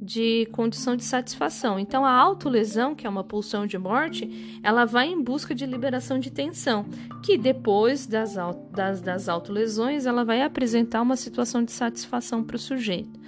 de 0.00 0.46
condição 0.52 0.96
de 0.96 1.04
satisfação. 1.04 1.78
Então, 1.78 2.04
a 2.04 2.12
autolesão, 2.12 2.94
que 2.94 3.06
é 3.06 3.10
uma 3.10 3.24
pulsão 3.24 3.66
de 3.66 3.76
morte, 3.76 4.60
ela 4.62 4.84
vai 4.84 5.08
em 5.08 5.20
busca 5.20 5.54
de 5.54 5.66
liberação 5.66 6.18
de 6.18 6.30
tensão, 6.30 6.86
que 7.22 7.36
depois 7.36 8.06
das, 8.06 8.36
das, 8.70 9.00
das 9.00 9.28
autolesões, 9.28 10.06
ela 10.06 10.24
vai 10.24 10.42
apresentar 10.42 11.02
uma 11.02 11.16
situação 11.16 11.64
de 11.64 11.72
satisfação 11.72 12.44
para 12.44 12.56
o 12.56 12.58
sujeito. 12.58 13.18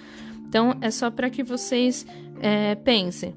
Então, 0.48 0.76
é 0.80 0.90
só 0.90 1.10
para 1.10 1.28
que 1.28 1.42
vocês 1.42 2.06
é, 2.40 2.74
pensem. 2.76 3.34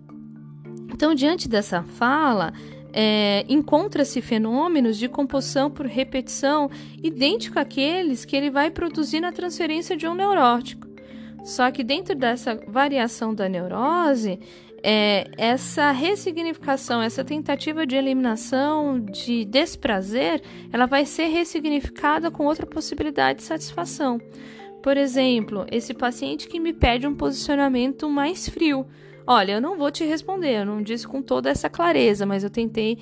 Então, 0.94 1.16
diante 1.16 1.50
dessa 1.50 1.82
fala, 1.82 2.54
é, 2.94 3.44
encontra-se 3.50 4.22
fenômenos 4.22 4.98
de 4.98 5.10
composição 5.10 5.72
por 5.72 5.88
repetição 5.88 6.70
idêntico 7.02 7.58
àqueles 7.58 8.24
que 8.26 8.36
ele 8.36 8.52
vai 8.52 8.70
produzir 8.70 9.20
na 9.20 9.32
transferência 9.32 9.98
de 9.98 10.08
um 10.08 10.14
neurótico. 10.14 10.93
Só 11.44 11.70
que 11.72 11.84
dentro 11.84 12.16
dessa 12.16 12.56
variação 12.68 13.36
da 13.36 13.50
neurose, 13.50 14.39
é, 14.82 15.30
essa 15.38 15.91
ressignificação, 15.91 17.02
essa 17.02 17.24
tentativa 17.24 17.86
de 17.86 17.96
eliminação 17.96 19.00
de 19.00 19.44
desprazer, 19.46 20.41
ela 20.72 20.86
vai 20.86 21.06
ser 21.06 21.28
ressignificada 21.28 22.32
com 22.32 22.46
outra 22.46 22.66
possibilidade 22.66 23.39
de 23.39 23.46
satisfação. 23.46 24.20
Por 24.82 24.98
exemplo, 24.98 25.66
esse 25.72 25.94
paciente 25.94 26.48
que 26.48 26.60
me 26.60 26.74
pede 26.74 27.08
um 27.08 27.16
posicionamento 27.16 28.10
mais 28.10 28.48
frio. 28.48 28.86
Olha, 29.26 29.54
eu 29.54 29.62
não 29.62 29.78
vou 29.78 29.89
te 29.89 30.04
responder, 30.04 30.60
eu 30.60 30.66
não 30.66 30.82
disse 30.82 31.08
com 31.08 31.22
toda 31.22 31.50
essa 31.50 31.70
clareza, 31.70 32.26
mas 32.26 32.44
eu 32.44 32.50
tentei, 32.50 33.00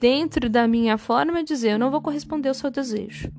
dentro 0.00 0.50
da 0.50 0.66
minha 0.66 0.98
forma, 0.98 1.44
dizer: 1.44 1.72
eu 1.72 1.78
não 1.78 1.92
vou 1.92 2.02
corresponder 2.02 2.48
ao 2.48 2.54
seu 2.54 2.68
desejo 2.68 3.30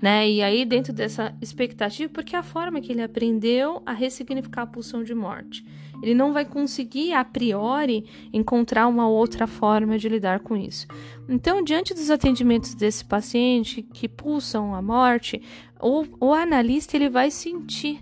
né? 0.00 0.28
E 0.28 0.42
aí, 0.42 0.64
dentro 0.64 0.92
dessa 0.92 1.34
expectativa, 1.42 2.10
porque 2.12 2.34
é 2.34 2.38
a 2.38 2.42
forma 2.42 2.80
que 2.80 2.90
ele 2.90 3.02
aprendeu 3.02 3.82
a 3.84 3.92
ressignificar 3.92 4.62
a 4.62 4.66
pulsão 4.66 5.04
de 5.04 5.14
morte. 5.14 5.64
Ele 6.02 6.14
não 6.14 6.32
vai 6.32 6.46
conseguir, 6.46 7.12
a 7.12 7.22
priori, 7.22 8.06
encontrar 8.32 8.86
uma 8.86 9.06
outra 9.06 9.46
forma 9.46 9.98
de 9.98 10.08
lidar 10.08 10.40
com 10.40 10.56
isso. 10.56 10.86
Então, 11.28 11.62
diante 11.62 11.92
dos 11.92 12.10
atendimentos 12.10 12.74
desse 12.74 13.04
paciente 13.04 13.82
que 13.82 14.08
pulsam 14.08 14.74
a 14.74 14.80
morte, 14.80 15.42
o, 15.78 16.06
o 16.18 16.32
analista 16.32 16.96
ele 16.96 17.10
vai 17.10 17.30
sentir. 17.30 18.00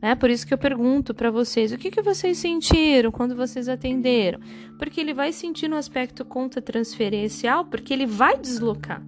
Né? 0.00 0.14
Por 0.14 0.30
isso 0.30 0.46
que 0.46 0.54
eu 0.54 0.58
pergunto 0.58 1.12
para 1.12 1.30
vocês, 1.30 1.72
o 1.72 1.78
que, 1.78 1.90
que 1.90 2.00
vocês 2.00 2.38
sentiram 2.38 3.10
quando 3.10 3.36
vocês 3.36 3.68
atenderam? 3.68 4.40
Porque 4.78 4.98
ele 4.98 5.12
vai 5.12 5.30
sentir 5.30 5.68
no 5.68 5.76
aspecto 5.76 6.24
conta 6.24 6.62
transferencial, 6.62 7.66
porque 7.66 7.92
ele 7.92 8.06
vai 8.06 8.38
deslocar. 8.38 9.02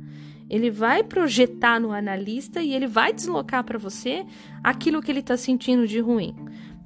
Ele 0.48 0.70
vai 0.70 1.02
projetar 1.02 1.80
no 1.80 1.92
analista 1.92 2.62
e 2.62 2.74
ele 2.74 2.86
vai 2.86 3.12
deslocar 3.12 3.64
para 3.64 3.78
você 3.78 4.24
aquilo 4.62 5.02
que 5.02 5.10
ele 5.10 5.20
está 5.20 5.36
sentindo 5.36 5.86
de 5.86 5.98
ruim. 6.00 6.34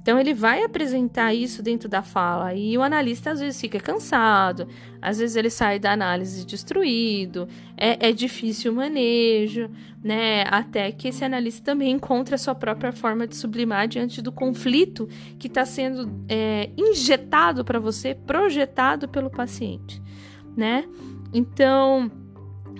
Então 0.01 0.19
ele 0.19 0.33
vai 0.33 0.63
apresentar 0.63 1.31
isso 1.31 1.61
dentro 1.61 1.87
da 1.87 2.01
fala 2.01 2.55
e 2.55 2.75
o 2.75 2.81
analista 2.81 3.31
às 3.31 3.39
vezes 3.39 3.61
fica 3.61 3.79
cansado, 3.79 4.67
às 4.99 5.19
vezes 5.19 5.35
ele 5.35 5.51
sai 5.51 5.77
da 5.77 5.91
análise 5.91 6.43
destruído, 6.43 7.47
é, 7.77 8.09
é 8.09 8.11
difícil 8.11 8.71
o 8.71 8.75
manejo, 8.75 9.69
né? 10.03 10.43
Até 10.49 10.91
que 10.91 11.09
esse 11.09 11.23
analista 11.23 11.63
também 11.63 11.91
encontre 11.91 12.33
a 12.33 12.37
sua 12.39 12.55
própria 12.55 12.91
forma 12.91 13.27
de 13.27 13.35
sublimar 13.35 13.87
diante 13.87 14.23
do 14.23 14.31
conflito 14.31 15.07
que 15.37 15.45
está 15.45 15.65
sendo 15.65 16.11
é, 16.27 16.71
injetado 16.75 17.63
para 17.63 17.79
você, 17.79 18.15
projetado 18.15 19.07
pelo 19.07 19.29
paciente, 19.29 20.01
né? 20.57 20.83
Então 21.31 22.11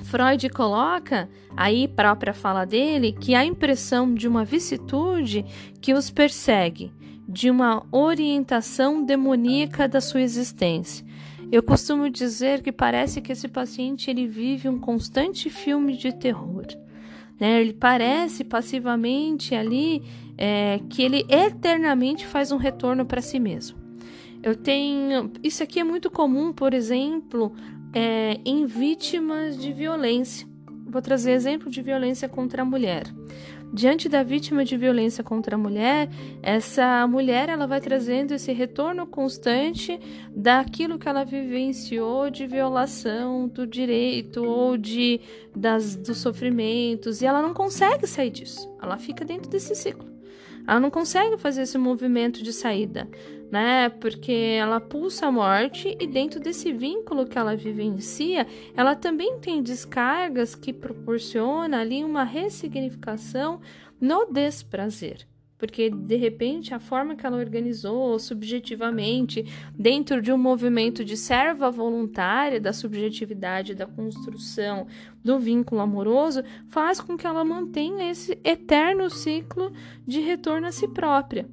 Freud 0.04 0.49
coloca 0.49 1.30
aí 1.56 1.88
própria 1.88 2.34
fala 2.34 2.66
dele 2.66 3.12
que 3.14 3.36
a 3.36 3.45
impressão 3.45 4.14
de 4.14 4.28
uma 4.28 4.43
vicissitude 4.43 5.45
que 5.80 5.93
os 5.93 6.10
persegue, 6.10 6.91
de 7.28 7.49
uma 7.49 7.86
orientação 7.91 9.04
demoníaca 9.04 9.88
da 9.88 10.02
sua 10.02 10.22
existência. 10.22 11.06
Eu 11.52 11.62
costumo 11.62 12.10
dizer 12.10 12.62
que 12.62 12.72
parece 12.72 13.22
que 13.22 13.32
esse 13.32 13.47
paciente 13.47 14.10
ele 14.10 14.26
vive 14.26 14.70
um 14.70 14.80
constante 14.80 15.49
filme 15.49 15.97
de 15.97 16.14
terror. 16.14 16.66
Né? 17.39 17.60
Ele 17.60 17.74
parece 17.74 18.43
passivamente 18.43 19.54
ali 19.54 20.02
é, 20.38 20.80
que 20.89 21.02
ele 21.02 21.26
eternamente 21.28 22.26
faz 22.26 22.52
um 22.52 22.58
retorno 22.58 23.06
para 23.06 23.22
si 23.22 23.39
mesmo. 23.39 23.78
Eu 24.41 24.56
tenho. 24.56 25.32
Isso 25.43 25.62
aqui 25.62 25.80
é 25.80 25.84
muito 25.84 26.10
comum, 26.10 26.52
por 26.54 26.74
exemplo, 26.74 27.54
é, 27.94 28.39
em 28.46 28.66
vítimas 28.66 29.58
de 29.58 29.72
violência. 29.72 30.48
Vou 30.88 31.02
trazer 31.02 31.32
exemplo 31.32 31.70
de 31.70 31.82
violência 31.82 32.28
contra 32.28 32.64
a 32.64 32.66
mulher. 32.66 33.04
Diante 33.74 34.10
da 34.10 34.22
vítima 34.22 34.66
de 34.66 34.76
violência 34.76 35.24
contra 35.24 35.56
a 35.56 35.58
mulher, 35.58 36.10
essa 36.44 37.08
mulher 37.08 37.48
ela 37.48 37.66
vai 37.66 37.80
trazendo 37.80 38.34
esse 38.34 38.52
retorno 38.52 39.08
constante 39.08 39.98
daquilo 40.36 41.00
que 41.00 41.08
ela 41.08 41.24
vivenciou 41.24 42.30
de 42.30 42.46
violação 42.46 43.48
do 43.48 43.66
direito 43.66 44.44
ou 44.44 44.76
de 44.76 45.22
das, 45.56 45.96
dos 45.96 46.18
sofrimentos 46.18 47.22
e 47.22 47.26
ela 47.26 47.42
não 47.42 47.54
consegue 47.54 48.06
sair 48.06 48.32
disso. 48.32 48.70
Ela 48.82 48.98
fica 48.98 49.24
dentro 49.24 49.50
desse 49.50 49.74
ciclo. 49.74 50.11
Ela 50.72 50.80
não 50.80 50.89
consegue 50.89 51.38
fazer 51.38 51.63
esse 51.63 51.78
movimento 51.78 52.41
de 52.41 52.53
saída 52.53 53.07
né? 53.51 53.89
Porque 53.89 54.32
ela 54.32 54.80
pulsa 54.80 55.28
a 55.28 55.32
morte 55.32 55.95
e 55.99 56.07
dentro 56.07 56.39
desse 56.39 56.72
vínculo 56.72 57.28
que 57.28 57.38
ela 57.38 57.55
vivencia, 57.55 58.47
ela 58.76 58.95
também 58.95 59.39
tem 59.39 59.61
descargas 59.61 60.55
que 60.55 60.72
proporciona 60.72 61.82
ali 61.82 62.01
uma 62.03 62.24
ressignificação 62.24 63.59
no 63.99 64.26
desprazer. 64.26 65.28
Porque 65.62 65.91
de 65.91 66.16
repente 66.16 66.74
a 66.74 66.80
forma 66.80 67.16
que 67.16 67.24
ela 67.24 67.38
organizou 67.38 68.18
subjetivamente, 68.18 69.45
dentro 69.78 70.20
de 70.20 70.34
um 70.34 70.38
movimento 70.38 71.05
de 71.05 71.16
serva 71.16 71.70
voluntária 71.70 72.59
da 72.59 72.74
subjetividade, 72.74 73.76
da 73.76 73.86
construção 73.86 74.88
do 75.24 75.38
vínculo 75.38 75.80
amoroso, 75.80 76.43
faz 76.68 76.99
com 76.99 77.16
que 77.16 77.28
ela 77.28 77.45
mantenha 77.45 78.09
esse 78.09 78.39
eterno 78.43 79.07
ciclo 79.07 79.72
de 80.07 80.20
retorno 80.20 80.66
a 80.66 80.72
si 80.72 80.88
própria. 80.88 81.47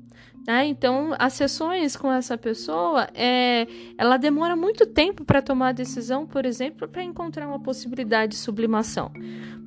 Né? 0.47 0.65
Então, 0.69 1.15
as 1.19 1.35
sessões 1.35 1.95
com 1.95 2.11
essa 2.11 2.39
pessoa, 2.39 3.11
é, 3.13 3.67
ela 3.99 4.17
demora 4.17 4.57
muito 4.57 4.87
tempo 4.87 5.23
para 5.23 5.43
tomar 5.43 5.69
a 5.69 5.73
decisão, 5.73 6.27
por 6.27 6.47
exemplo, 6.47 6.89
para 6.89 7.05
encontrar 7.05 7.47
uma 7.47 7.61
possibilidade 7.61 8.33
de 8.33 8.39
sublimação, 8.39 9.13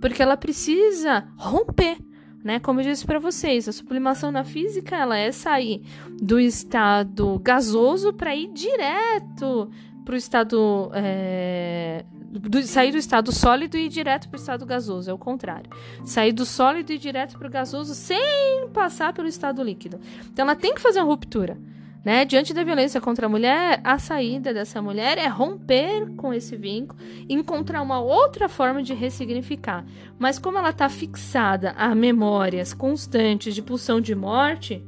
porque 0.01 0.19
ela 0.19 0.35
precisa 0.35 1.27
romper. 1.37 1.97
Né? 2.43 2.59
Como 2.59 2.79
eu 2.79 2.85
disse 2.85 3.05
para 3.05 3.19
vocês, 3.19 3.67
a 3.67 3.71
sublimação 3.71 4.31
na 4.31 4.43
física 4.43 4.95
ela 4.95 5.17
é 5.17 5.31
sair 5.31 5.83
do 6.21 6.39
estado 6.39 7.39
gasoso 7.43 8.11
para 8.13 8.35
ir 8.35 8.51
direto 8.51 9.69
para 10.03 10.13
o 10.15 10.17
estado. 10.17 10.91
É, 10.93 12.03
do, 12.31 12.61
sair 12.63 12.91
do 12.91 12.97
estado 12.97 13.31
sólido 13.31 13.77
e 13.77 13.85
ir 13.85 13.89
direto 13.89 14.29
para 14.29 14.37
o 14.37 14.39
estado 14.39 14.65
gasoso, 14.65 15.09
é 15.09 15.13
o 15.13 15.17
contrário. 15.17 15.69
Sair 16.05 16.31
do 16.31 16.45
sólido 16.45 16.91
e 16.91 16.95
ir 16.95 16.99
direto 16.99 17.37
para 17.37 17.47
o 17.47 17.51
gasoso 17.51 17.93
sem 17.93 18.69
passar 18.73 19.13
pelo 19.13 19.27
estado 19.27 19.61
líquido. 19.61 19.99
Então 20.31 20.43
ela 20.43 20.55
tem 20.55 20.73
que 20.73 20.81
fazer 20.81 20.99
uma 20.99 21.05
ruptura. 21.05 21.57
Né? 22.03 22.25
Diante 22.25 22.53
da 22.53 22.63
violência 22.63 22.99
contra 22.99 23.27
a 23.27 23.29
mulher, 23.29 23.79
a 23.83 23.99
saída 23.99 24.53
dessa 24.53 24.81
mulher 24.81 25.19
é 25.19 25.27
romper 25.27 26.09
com 26.15 26.33
esse 26.33 26.55
vínculo 26.55 26.99
encontrar 27.29 27.81
uma 27.81 27.99
outra 27.99 28.49
forma 28.49 28.81
de 28.81 28.93
ressignificar. 28.93 29.85
Mas 30.17 30.39
como 30.39 30.57
ela 30.57 30.71
está 30.71 30.89
fixada 30.89 31.71
a 31.77 31.93
memórias 31.93 32.73
constantes 32.73 33.53
de 33.53 33.61
pulsão 33.61 34.01
de 34.01 34.15
morte, 34.15 34.83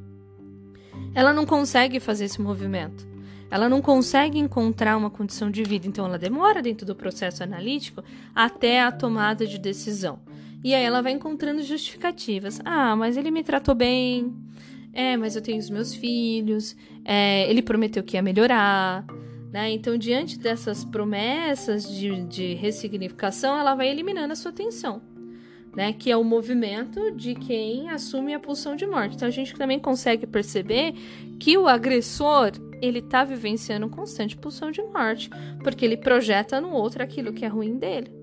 ela 1.14 1.32
não 1.32 1.46
consegue 1.46 2.00
fazer 2.00 2.26
esse 2.26 2.42
movimento. 2.42 3.08
Ela 3.52 3.70
não 3.70 3.84
consegue 3.84 4.40
encontrar 4.40 4.98
uma 4.98 5.12
condição 5.12 5.52
de 5.52 5.64
vida, 5.64 5.88
então 5.88 6.06
ela 6.06 6.18
demora 6.18 6.60
dentro 6.60 6.88
do 6.88 6.96
processo 6.96 7.44
analítico 7.44 8.04
até 8.34 8.82
a 8.82 8.92
tomada 8.92 9.46
de 9.46 9.60
decisão. 9.60 10.20
E 10.64 10.74
aí 10.74 10.84
ela 10.84 11.04
vai 11.04 11.12
encontrando 11.12 11.62
justificativas. 11.62 12.60
Ah, 12.66 12.96
mas 12.96 13.16
ele 13.16 13.30
me 13.30 13.44
tratou 13.44 13.76
bem. 13.76 14.34
É, 14.94 15.18
mas 15.18 15.36
eu 15.36 15.42
tenho 15.42 15.58
os 15.58 15.70
meus 15.70 15.94
filhos. 15.94 16.76
É, 17.04 17.50
ele 17.50 17.62
prometeu 17.62 18.04
que 18.04 18.16
ia 18.16 18.22
melhorar. 18.22 19.06
Né? 19.52 19.72
Então, 19.72 19.98
diante 19.98 20.38
dessas 20.38 20.86
promessas 20.86 21.88
de, 21.90 22.24
de 22.26 22.54
ressignificação, 22.54 23.60
ela 23.60 23.76
vai 23.76 23.90
eliminando 23.90 24.34
a 24.34 24.36
sua 24.36 24.52
atenção 24.52 25.02
né, 25.76 25.92
que 25.92 26.12
é 26.12 26.16
o 26.16 26.24
movimento 26.24 27.12
de 27.12 27.34
quem 27.34 27.90
assume 27.90 28.34
a 28.34 28.40
pulsão 28.40 28.76
de 28.76 28.86
morte. 28.86 29.16
Então 29.16 29.28
a 29.28 29.32
gente 29.32 29.56
também 29.56 29.80
consegue 29.80 30.28
perceber 30.28 30.94
que 31.40 31.58
o 31.58 31.68
agressor 31.68 32.52
ele 32.82 33.00
está 33.00 33.24
vivenciando 33.24 33.90
constante 33.90 34.38
pulsão 34.38 34.70
de 34.70 34.82
morte, 34.84 35.30
porque 35.64 35.84
ele 35.84 35.98
projeta 35.98 36.62
no 36.62 36.72
outro 36.72 37.02
aquilo 37.02 37.34
que 37.34 37.44
é 37.44 37.48
ruim 37.48 37.78
dele 37.78 38.23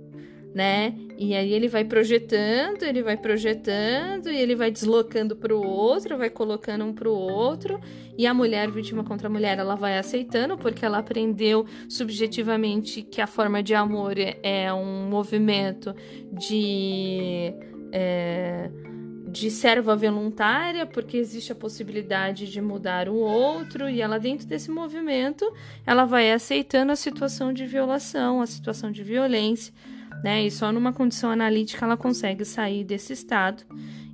né? 0.55 0.95
E 1.17 1.35
aí 1.35 1.53
ele 1.53 1.69
vai 1.69 1.85
projetando, 1.85 2.83
ele 2.83 3.03
vai 3.03 3.17
projetando 3.17 4.31
e 4.31 4.37
ele 4.37 4.57
vai 4.57 4.71
deslocando 4.71 5.37
para 5.37 5.55
o 5.55 5.65
outro, 5.65 6.19
vai 6.19 6.31
colocando 6.31 6.85
um 6.85 6.93
para 6.93 7.09
o 7.09 7.15
outro. 7.15 7.81
E 8.19 8.27
a 8.27 8.35
mulher 8.35 8.71
vítima 8.71 9.05
contra 9.05 9.29
a 9.29 9.31
mulher, 9.31 9.59
ela 9.59 9.77
vai 9.77 9.99
aceitando 9.99 10.59
porque 10.59 10.85
ela 10.85 10.99
aprendeu 10.99 11.67
subjetivamente 11.89 13.03
que 13.03 13.21
a 13.21 13.27
forma 13.27 13.63
de 13.63 13.75
amor 13.75 14.15
é 14.19 14.73
um 14.73 15.09
movimento 15.09 15.95
de 16.33 17.55
é, 17.93 18.71
de 19.27 19.49
serva 19.49 19.95
voluntária, 19.95 20.85
porque 20.85 21.17
existe 21.17 21.53
a 21.53 21.55
possibilidade 21.55 22.51
de 22.51 22.61
mudar 22.61 23.09
o 23.09 23.15
outro, 23.15 23.89
e 23.89 24.01
ela, 24.01 24.19
dentro 24.19 24.45
desse 24.45 24.71
movimento, 24.73 25.49
ela 25.87 26.05
vai 26.05 26.33
aceitando 26.33 26.91
a 26.91 26.97
situação 26.97 27.53
de 27.53 27.65
violação, 27.65 28.43
a 28.43 28.47
situação 28.47 28.91
de 28.91 29.05
violência 29.05 29.73
né? 30.23 30.43
E 30.45 30.51
só 30.51 30.73
numa 30.73 30.93
condição 30.93 31.31
analítica 31.31 31.85
ela 31.85 31.97
consegue 31.97 32.45
sair 32.45 32.85
desse 32.85 33.13
estado 33.13 33.65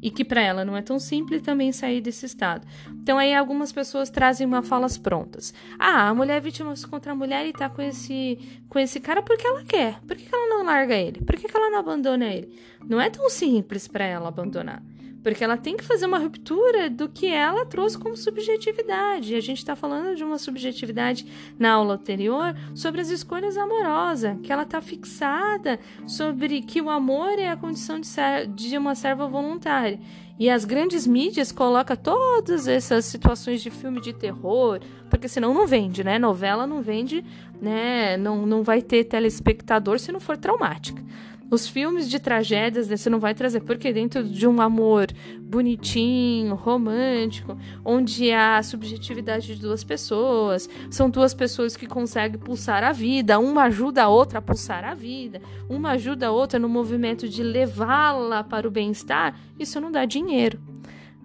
e 0.02 0.11
que 0.11 0.24
para 0.24 0.40
ela 0.40 0.64
não 0.64 0.76
é 0.76 0.82
tão 0.82 0.98
simples 0.98 1.42
também 1.42 1.72
sair 1.72 2.00
desse 2.00 2.26
estado. 2.26 2.66
Então 3.02 3.18
aí 3.18 3.34
algumas 3.34 3.72
pessoas 3.72 4.11
trazem 4.11 4.46
uma 4.46 4.62
falas 4.62 4.96
prontas. 4.96 5.52
Ah, 5.78 6.09
a 6.09 6.14
mulher 6.14 6.36
é 6.36 6.40
vítima 6.40 6.74
contra 6.88 7.12
a 7.12 7.14
mulher 7.14 7.46
e 7.46 7.52
tá 7.52 7.68
com 7.68 7.82
esse 7.82 8.38
com 8.68 8.78
esse 8.78 9.00
cara 9.00 9.22
porque 9.22 9.46
ela 9.46 9.64
quer. 9.64 10.00
Por 10.07 10.16
que, 10.16 10.24
que 10.24 10.34
ela 10.34 10.48
não 10.48 10.64
larga 10.64 10.94
ele? 10.94 11.20
Por 11.22 11.36
que, 11.36 11.48
que 11.48 11.57
ela 11.57 11.70
não 11.70 11.78
abandona 11.78 12.26
ele? 12.26 12.57
Não 12.88 13.00
é 13.00 13.11
tão 13.11 13.28
simples 13.28 13.88
para 13.88 14.04
ela 14.04 14.28
abandonar. 14.28 14.82
Porque 15.26 15.42
ela 15.42 15.56
tem 15.56 15.76
que 15.76 15.82
fazer 15.82 16.06
uma 16.06 16.20
ruptura 16.20 16.88
do 16.88 17.08
que 17.08 17.26
ela 17.26 17.66
trouxe 17.66 17.98
como 17.98 18.16
subjetividade. 18.16 19.34
E 19.34 19.36
a 19.36 19.40
gente 19.40 19.58
está 19.58 19.74
falando 19.74 20.14
de 20.14 20.22
uma 20.22 20.38
subjetividade 20.38 21.26
na 21.58 21.72
aula 21.72 21.94
anterior 21.94 22.54
sobre 22.76 23.00
as 23.00 23.10
escolhas 23.10 23.56
amorosas, 23.56 24.38
que 24.40 24.52
ela 24.52 24.62
está 24.62 24.80
fixada 24.80 25.80
sobre 26.06 26.62
que 26.62 26.80
o 26.80 26.88
amor 26.88 27.40
é 27.40 27.48
a 27.48 27.56
condição 27.56 27.98
de, 27.98 28.06
ser, 28.06 28.46
de 28.46 28.78
uma 28.78 28.94
serva 28.94 29.26
voluntária. 29.26 29.98
E 30.38 30.48
as 30.48 30.64
grandes 30.64 31.08
mídias 31.08 31.50
colocam 31.50 31.96
todas 31.96 32.68
essas 32.68 33.04
situações 33.04 33.60
de 33.60 33.68
filme 33.68 34.00
de 34.00 34.12
terror, 34.12 34.78
porque 35.10 35.26
senão 35.26 35.52
não 35.52 35.66
vende, 35.66 36.04
né? 36.04 36.20
Novela 36.20 36.68
não 36.68 36.82
vende, 36.82 37.24
né? 37.60 38.16
Não, 38.16 38.46
não 38.46 38.62
vai 38.62 38.80
ter 38.80 39.02
telespectador 39.02 39.98
se 39.98 40.12
não 40.12 40.20
for 40.20 40.36
traumática. 40.36 41.02
Os 41.51 41.68
filmes 41.68 42.11
de 42.11 42.18
tragédias 42.18 42.88
né, 42.88 42.97
você 42.97 43.09
não 43.09 43.20
vai 43.20 43.34
trazer, 43.34 43.61
porque 43.61 43.92
dentro 43.92 44.24
de 44.24 44.47
um 44.49 44.61
amor 44.61 45.07
bonitinho, 45.40 46.55
romântico, 46.55 47.57
onde 47.84 48.32
há 48.32 48.61
subjetividade 48.62 49.55
de 49.55 49.61
duas 49.61 49.84
pessoas, 49.84 50.68
são 50.90 51.09
duas 51.09 51.32
pessoas 51.32 51.76
que 51.76 51.86
conseguem 51.86 52.38
pulsar 52.38 52.82
a 52.82 52.90
vida, 52.90 53.38
uma 53.38 53.64
ajuda 53.64 54.03
a 54.03 54.09
outra 54.09 54.40
a 54.40 54.42
pulsar 54.42 54.84
a 54.84 54.94
vida, 54.94 55.40
uma 55.68 55.92
ajuda 55.92 56.26
a 56.26 56.32
outra 56.32 56.59
no 56.59 56.68
movimento 56.68 57.28
de 57.28 57.42
levá-la 57.42 58.42
para 58.42 58.66
o 58.66 58.70
bem-estar, 58.70 59.38
isso 59.59 59.80
não 59.80 59.92
dá 59.92 60.05
dinheiro. 60.05 60.59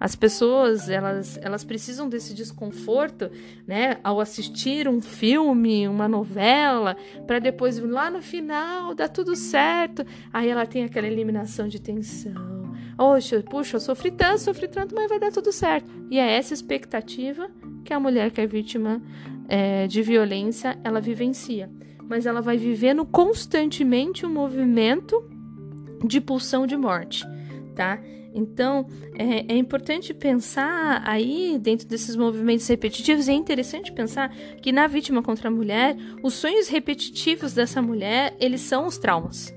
As 0.02 0.16
pessoas, 0.16 0.88
elas, 0.88 1.38
elas 1.40 1.62
precisam 1.62 2.08
desse 2.08 2.34
desconforto, 2.34 3.30
né, 3.64 3.98
ao 4.02 4.20
assistir 4.20 4.88
um 4.88 5.00
filme, 5.00 5.86
uma 5.86 6.08
novela, 6.08 6.96
para 7.24 7.38
depois 7.38 7.78
lá 7.78 8.10
no 8.10 8.20
final 8.20 8.96
dar 8.96 9.08
tudo 9.08 9.36
certo. 9.36 10.04
Aí 10.32 10.48
ela 10.48 10.66
tem 10.66 10.82
aquela 10.82 11.06
eliminação 11.06 11.68
de 11.68 11.80
tensão. 11.80 12.34
Oxe, 12.98 13.44
puxa, 13.44 13.76
eu 13.76 13.80
sofri 13.80 14.10
tanto, 14.10 14.40
sofri 14.40 14.66
tanto, 14.66 14.92
mas 14.92 15.08
vai 15.08 15.20
dar 15.20 15.30
tudo 15.30 15.52
certo. 15.52 15.88
E 16.10 16.18
é 16.18 16.32
essa 16.32 16.52
expectativa 16.52 17.48
que 17.84 17.94
a 17.94 18.00
mulher 18.00 18.32
que 18.32 18.40
é 18.40 18.46
vítima 18.46 19.00
é, 19.48 19.86
de 19.86 20.02
violência, 20.02 20.76
ela 20.82 21.00
vivencia. 21.00 21.70
Mas 22.08 22.26
ela 22.26 22.40
vai 22.40 22.56
vivendo 22.56 23.06
constantemente 23.06 24.26
um 24.26 24.32
movimento 24.32 25.24
de 26.04 26.20
pulsão 26.20 26.66
de 26.66 26.76
morte, 26.76 27.24
tá? 27.76 28.00
Então, 28.34 28.86
é, 29.16 29.52
é, 29.52 29.56
importante 29.56 30.14
pensar 30.14 31.02
aí, 31.06 31.58
dentro 31.60 31.86
desses 31.86 32.16
movimentos 32.16 32.66
repetitivos, 32.66 33.28
é 33.28 33.32
interessante 33.32 33.92
pensar 33.92 34.30
que 34.62 34.72
na 34.72 34.86
vítima 34.86 35.22
contra 35.22 35.48
a 35.48 35.50
mulher, 35.50 35.96
os 36.22 36.34
sonhos 36.34 36.68
repetitivos 36.68 37.52
dessa 37.52 37.82
mulher, 37.82 38.34
eles 38.40 38.60
são 38.62 38.86
os 38.86 38.96
traumas. 38.96 39.54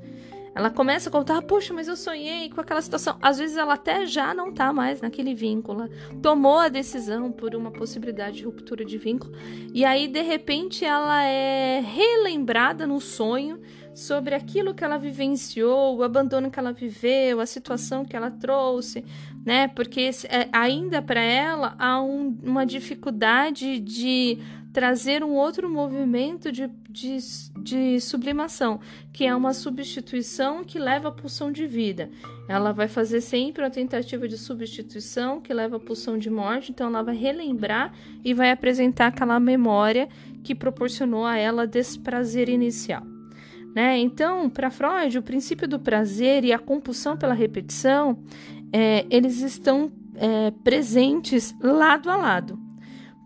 Ela 0.56 0.70
começa 0.70 1.10
a 1.10 1.12
contar, 1.12 1.42
poxa, 1.42 1.74
mas 1.74 1.90
eu 1.90 1.98
sonhei 1.98 2.50
com 2.50 2.62
aquela 2.62 2.82
situação. 2.82 3.18
Às 3.22 3.38
vezes 3.38 3.58
ela 3.58 3.74
até 3.74 4.06
já 4.06 4.34
não 4.34 4.54
tá 4.54 4.72
mais 4.72 5.02
naquele 5.02 5.36
vínculo. 5.36 5.90
Tomou 6.22 6.60
a 6.60 6.70
decisão 6.70 7.30
por 7.30 7.54
uma 7.54 7.72
possibilidade 7.72 8.38
de 8.38 8.46
ruptura 8.46 8.86
de 8.86 8.98
vínculo. 8.98 9.34
E 9.74 9.84
aí, 9.84 10.08
de 10.08 10.22
repente, 10.22 10.86
ela 10.86 11.26
é 11.26 11.82
relembrada 11.82 12.88
no 12.88 13.02
sonho 13.02 13.60
sobre 13.96 14.36
aquilo 14.36 14.74
que 14.74 14.84
ela 14.84 14.98
vivenciou, 14.98 15.98
o 15.98 16.04
abandono 16.04 16.52
que 16.52 16.60
ela 16.60 16.74
viveu, 16.74 17.40
a 17.40 17.46
situação 17.46 18.04
que 18.04 18.16
ela 18.16 18.30
trouxe, 18.30 19.06
né? 19.46 19.70
Porque 19.70 20.12
é, 20.30 20.50
ainda 20.52 21.02
para 21.02 21.22
ela 21.22 21.76
há 21.80 22.02
um, 22.02 22.38
uma 22.44 22.66
dificuldade 22.66 23.80
de 23.80 24.38
trazer 24.74 25.24
um 25.24 25.32
outro 25.32 25.70
movimento 25.70 26.52
de, 26.52 26.70
de, 26.90 27.18
de 27.62 28.02
sublimação, 28.02 28.82
que 29.14 29.26
é 29.26 29.34
uma 29.34 29.54
substituição 29.54 30.66
que 30.66 30.78
leva 30.78 31.08
à 31.08 31.12
pulsão 31.14 31.50
de 31.50 31.66
vida. 31.66 32.10
Ela 32.50 32.74
vai 32.74 32.90
fazer 32.90 33.22
sempre 33.22 33.64
uma 33.64 33.70
tentativa 33.70 34.28
de 34.28 34.38
substituição 34.38 35.40
que 35.40 35.54
leva 35.54 35.78
à 35.78 35.80
pulsão 35.80 36.18
de 36.18 36.30
morte, 36.30 36.74
então 36.74 36.88
ela 36.88 37.02
vai 37.02 37.16
relembrar 37.16 37.94
e 38.22 38.34
vai 38.34 38.52
apresentar 38.52 39.08
aquela 39.08 39.40
memória 39.40 40.10
que 40.44 40.54
proporcionou 40.54 41.24
a 41.24 41.38
ela 41.38 41.66
desprazer 41.66 42.50
inicial. 42.50 43.15
Né? 43.76 43.98
Então, 43.98 44.50
para 44.50 44.72
Freud, 44.72 45.18
o 45.18 45.22
princípio 45.22 45.68
do 45.68 45.78
prazer 45.78 46.46
e 46.46 46.54
a 46.54 46.58
compulsão 46.58 47.18
pela 47.18 47.34
repetição, 47.34 48.18
é, 48.72 49.06
eles 49.10 49.42
estão 49.42 49.92
é, 50.16 50.50
presentes 50.64 51.54
lado 51.62 52.10
a 52.10 52.16
lado. 52.16 52.58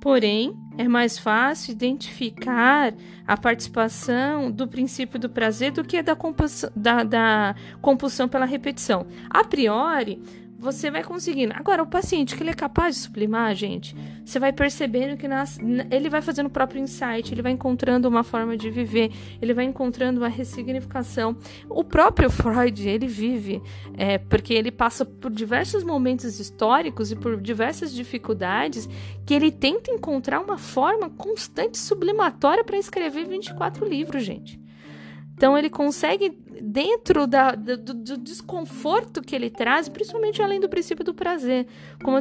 Porém, 0.01 0.57
é 0.75 0.87
mais 0.87 1.19
fácil 1.19 1.73
identificar 1.73 2.95
a 3.27 3.37
participação 3.37 4.49
do 4.49 4.67
princípio 4.67 5.19
do 5.19 5.29
prazer 5.29 5.71
do 5.71 5.83
que 5.83 6.01
da 6.01 6.15
compulsão, 6.15 6.71
da, 6.75 7.03
da 7.03 7.55
compulsão 7.79 8.27
pela 8.27 8.45
repetição. 8.45 9.05
A 9.29 9.43
priori, 9.43 10.19
você 10.59 10.91
vai 10.91 11.03
conseguindo. 11.03 11.53
Agora, 11.55 11.81
o 11.81 11.87
paciente 11.87 12.35
que 12.35 12.43
ele 12.43 12.49
é 12.49 12.53
capaz 12.53 12.95
de 12.95 13.01
sublimar, 13.01 13.55
gente, 13.55 13.95
você 14.25 14.37
vai 14.37 14.51
percebendo 14.51 15.15
que 15.15 15.25
nas, 15.25 15.57
ele 15.89 16.09
vai 16.09 16.21
fazendo 16.21 16.47
o 16.47 16.49
próprio 16.49 16.81
insight, 16.81 17.33
ele 17.33 17.41
vai 17.41 17.53
encontrando 17.53 18.09
uma 18.09 18.23
forma 18.23 18.57
de 18.57 18.69
viver, 18.69 19.09
ele 19.41 19.53
vai 19.53 19.63
encontrando 19.63 20.19
uma 20.19 20.27
ressignificação. 20.27 21.37
O 21.69 21.81
próprio 21.81 22.29
Freud, 22.29 22.87
ele 22.87 23.07
vive, 23.07 23.61
é, 23.97 24.17
porque 24.17 24.53
ele 24.53 24.69
passa 24.69 25.05
por 25.05 25.31
diversos 25.31 25.81
momentos 25.81 26.39
históricos 26.39 27.09
e 27.09 27.15
por 27.15 27.39
diversas 27.39 27.93
dificuldades 27.93 28.89
que 29.25 29.33
ele 29.33 29.51
tenta 29.51 29.89
encontrar 29.91 30.41
uma 30.41 30.57
forma 30.57 31.09
constante 31.09 31.77
sublimatória 31.77 32.65
para 32.65 32.77
escrever 32.77 33.25
24 33.25 33.87
livros, 33.87 34.23
gente. 34.23 34.59
Então 35.39 35.57
ele 35.57 35.69
consegue, 35.69 36.37
dentro 36.61 37.25
da, 37.25 37.55
do, 37.55 37.77
do, 37.77 38.17
desconforto 38.17 39.21
que 39.21 39.33
ele 39.33 39.49
traz, 39.49 39.87
principalmente 39.87 40.41
além 40.41 40.59
do 40.59 40.67
princípio 40.67 41.01
do 41.01 41.13
prazer, 41.13 41.65
como, 42.03 42.17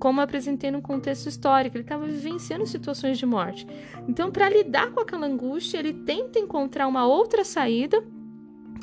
como 0.00 0.20
apresentei 0.20 0.72
no 0.72 0.82
contexto 0.82 1.28
histórico, 1.28 1.76
ele 1.76 1.84
estava 1.84 2.04
vivenciando 2.04 2.66
situações 2.66 3.18
de 3.18 3.24
morte. 3.24 3.64
Então, 4.08 4.32
para 4.32 4.48
lidar 4.48 4.90
com 4.90 4.98
aquela 4.98 5.28
angústia, 5.28 5.78
ele 5.78 5.92
tenta 5.92 6.40
encontrar 6.40 6.88
uma 6.88 7.06
outra 7.06 7.44
saída 7.44 8.02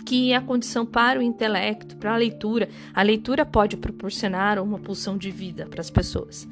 que 0.06 0.32
é 0.32 0.38
a 0.38 0.42
condição 0.42 0.86
para 0.86 1.20
o 1.20 1.22
intelecto, 1.22 1.98
para 1.98 2.14
a 2.14 2.18
leitura. 2.18 2.70
A 2.94 3.04
leitura 3.04 3.46
pode 3.46 3.76
proporcionar 3.76 4.64
uma 4.64 4.80
pulsão 4.80 5.18
de 5.18 5.30
vida 5.30 5.66
para 5.66 5.82
as 5.82 5.90
pessoas. 5.90 6.48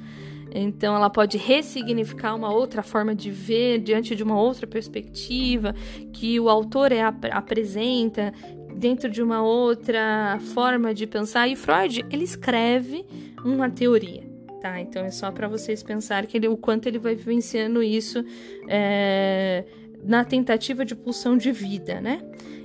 Então, 0.54 0.96
ela 0.96 1.10
pode 1.10 1.38
ressignificar 1.38 2.36
uma 2.36 2.54
outra 2.54 2.84
forma 2.84 3.16
de 3.16 3.32
ver 3.32 3.80
diante 3.80 4.16
de 4.16 4.24
uma 4.24 4.40
outra 4.40 4.68
perspectiva 4.68 5.74
que 6.12 6.40
o 6.40 6.50
autor 6.50 6.92
é, 6.92 7.02
apresenta 7.32 8.34
dentro 8.76 9.10
de 9.10 9.22
uma 9.22 9.42
outra 9.42 10.40
forma 10.54 10.94
de 10.94 11.08
pensar. 11.08 11.48
E 11.48 11.56
Freud 11.56 12.06
ele 12.10 12.24
escreve 12.24 13.06
uma 13.46 13.70
teoria, 13.70 14.24
tá? 14.60 14.80
Então 14.82 15.04
é 15.04 15.12
só 15.12 15.32
para 15.32 15.48
vocês 15.48 15.84
pensarem 15.84 16.30
que 16.30 16.38
ele, 16.38 16.48
o 16.48 16.58
quanto 16.58 16.88
ele 16.88 17.00
vai 17.00 17.16
vivenciando 17.16 17.82
isso 17.82 18.24
é, 18.68 19.64
na 20.04 20.24
tentativa 20.26 20.84
de 20.84 20.96
pulsão 20.96 21.38
de 21.38 21.52
vida, 21.52 22.02
né? 22.02 22.22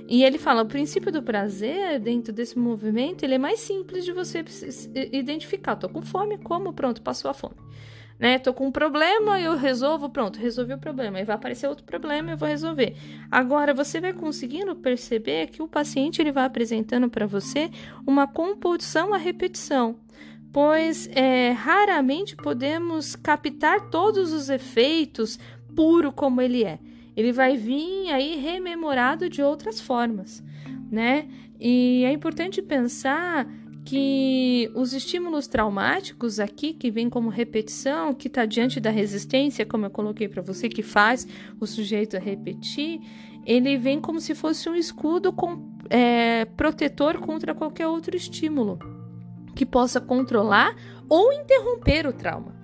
E 0.07 0.23
ele 0.23 0.37
fala, 0.37 0.63
o 0.63 0.65
princípio 0.65 1.11
do 1.11 1.21
prazer 1.21 1.99
dentro 1.99 2.31
desse 2.31 2.57
movimento, 2.57 3.23
ele 3.23 3.35
é 3.35 3.37
mais 3.37 3.59
simples 3.59 4.05
de 4.05 4.13
você 4.13 4.43
identificar. 5.11 5.75
Tô 5.75 5.89
com 5.89 6.01
fome, 6.01 6.37
como, 6.37 6.71
pronto, 6.71 7.01
passou 7.01 7.29
a 7.29 7.33
fome. 7.33 7.55
Né? 8.17 8.39
Tô 8.39 8.53
com 8.53 8.67
um 8.67 8.71
problema, 8.71 9.39
eu 9.39 9.57
resolvo, 9.57 10.09
pronto, 10.09 10.39
resolvi 10.39 10.73
o 10.73 10.77
problema. 10.77 11.17
Aí 11.17 11.25
vai 11.25 11.35
aparecer 11.35 11.67
outro 11.67 11.83
problema, 11.83 12.31
eu 12.31 12.37
vou 12.37 12.47
resolver. 12.47 12.95
Agora 13.29 13.73
você 13.73 13.99
vai 13.99 14.13
conseguindo 14.13 14.75
perceber 14.77 15.47
que 15.47 15.61
o 15.61 15.67
paciente 15.67 16.21
ele 16.21 16.31
vai 16.31 16.45
apresentando 16.45 17.09
para 17.09 17.25
você 17.27 17.69
uma 18.07 18.25
compulsão 18.25 19.13
à 19.13 19.17
repetição 19.17 19.99
pois 20.51 21.09
é, 21.13 21.51
raramente 21.51 22.35
podemos 22.35 23.15
captar 23.15 23.89
todos 23.89 24.31
os 24.31 24.49
efeitos 24.49 25.37
puro 25.75 26.11
como 26.11 26.41
ele 26.41 26.63
é 26.63 26.79
ele 27.17 27.31
vai 27.31 27.57
vir 27.57 28.11
aí 28.11 28.35
rememorado 28.35 29.27
de 29.27 29.41
outras 29.41 29.81
formas, 29.81 30.43
né? 30.91 31.27
E 31.59 32.03
é 32.05 32.11
importante 32.11 32.61
pensar 32.61 33.51
que 33.83 34.69
os 34.75 34.93
estímulos 34.93 35.47
traumáticos 35.47 36.39
aqui, 36.39 36.73
que 36.73 36.91
vem 36.91 37.09
como 37.09 37.29
repetição, 37.29 38.13
que 38.13 38.27
está 38.27 38.45
diante 38.45 38.79
da 38.79 38.91
resistência, 38.91 39.65
como 39.65 39.87
eu 39.87 39.89
coloquei 39.89 40.27
para 40.27 40.43
você, 40.43 40.69
que 40.69 40.83
faz 40.83 41.27
o 41.59 41.65
sujeito 41.65 42.17
repetir, 42.17 43.01
ele 43.43 43.77
vem 43.77 43.99
como 43.99 44.21
se 44.21 44.35
fosse 44.35 44.69
um 44.69 44.75
escudo 44.75 45.33
com, 45.33 45.71
é, 45.89 46.45
protetor 46.45 47.17
contra 47.19 47.55
qualquer 47.55 47.87
outro 47.87 48.15
estímulo 48.15 48.77
que 49.55 49.65
possa 49.65 49.99
controlar 49.99 50.75
ou 51.09 51.33
interromper 51.33 52.05
o 52.05 52.13
trauma. 52.13 52.56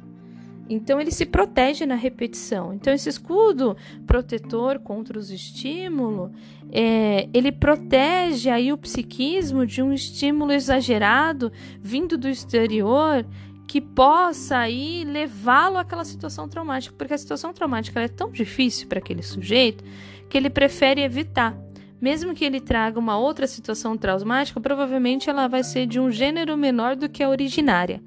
Então 0.74 1.00
ele 1.00 1.12
se 1.12 1.26
protege 1.26 1.86
na 1.86 1.96
repetição. 1.96 2.74
Então 2.74 2.94
esse 2.94 3.08
escudo 3.08 3.78
protetor 4.08 4.80
contra 4.80 5.18
os 5.18 5.30
estímulos, 5.30 6.32
é, 6.72 7.30
ele 7.34 7.52
protege 7.52 8.50
aí 8.50 8.74
o 8.74 8.78
psiquismo 8.78 9.66
de 9.66 9.82
um 9.82 9.94
estímulo 9.94 10.52
exagerado 10.52 11.52
vindo 11.80 12.18
do 12.18 12.28
exterior 12.28 13.26
que 13.68 13.80
possa 13.80 14.58
aí 14.58 15.04
levá-lo 15.06 15.78
àquela 15.78 16.04
situação 16.04 16.48
traumática, 16.48 16.96
porque 16.98 17.14
a 17.14 17.18
situação 17.18 17.54
traumática 17.54 18.02
é 18.02 18.08
tão 18.08 18.30
difícil 18.32 18.88
para 18.88 19.00
aquele 19.00 19.24
sujeito 19.24 19.84
que 20.30 20.38
ele 20.38 20.50
prefere 20.50 21.02
evitar. 21.02 21.58
Mesmo 22.02 22.34
que 22.34 22.44
ele 22.44 22.60
traga 22.60 23.00
uma 23.00 23.18
outra 23.18 23.48
situação 23.48 23.98
traumática, 23.98 24.60
provavelmente 24.60 25.30
ela 25.30 25.48
vai 25.48 25.64
ser 25.64 25.88
de 25.88 26.00
um 26.00 26.12
gênero 26.12 26.58
menor 26.58 26.96
do 26.96 27.08
que 27.08 27.24
a 27.24 27.30
originária. 27.30 28.02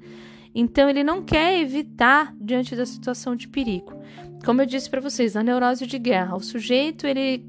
Então 0.59 0.89
ele 0.89 1.03
não 1.03 1.21
quer 1.21 1.61
evitar 1.61 2.33
diante 2.41 2.75
da 2.75 2.83
situação 2.83 3.35
de 3.35 3.47
perigo. 3.47 3.93
Como 4.43 4.59
eu 4.59 4.65
disse 4.65 4.89
para 4.89 4.99
vocês, 4.99 5.37
a 5.37 5.43
neurose 5.43 5.85
de 5.85 5.99
guerra, 5.99 6.35
o 6.35 6.39
sujeito 6.39 7.05
ele 7.05 7.45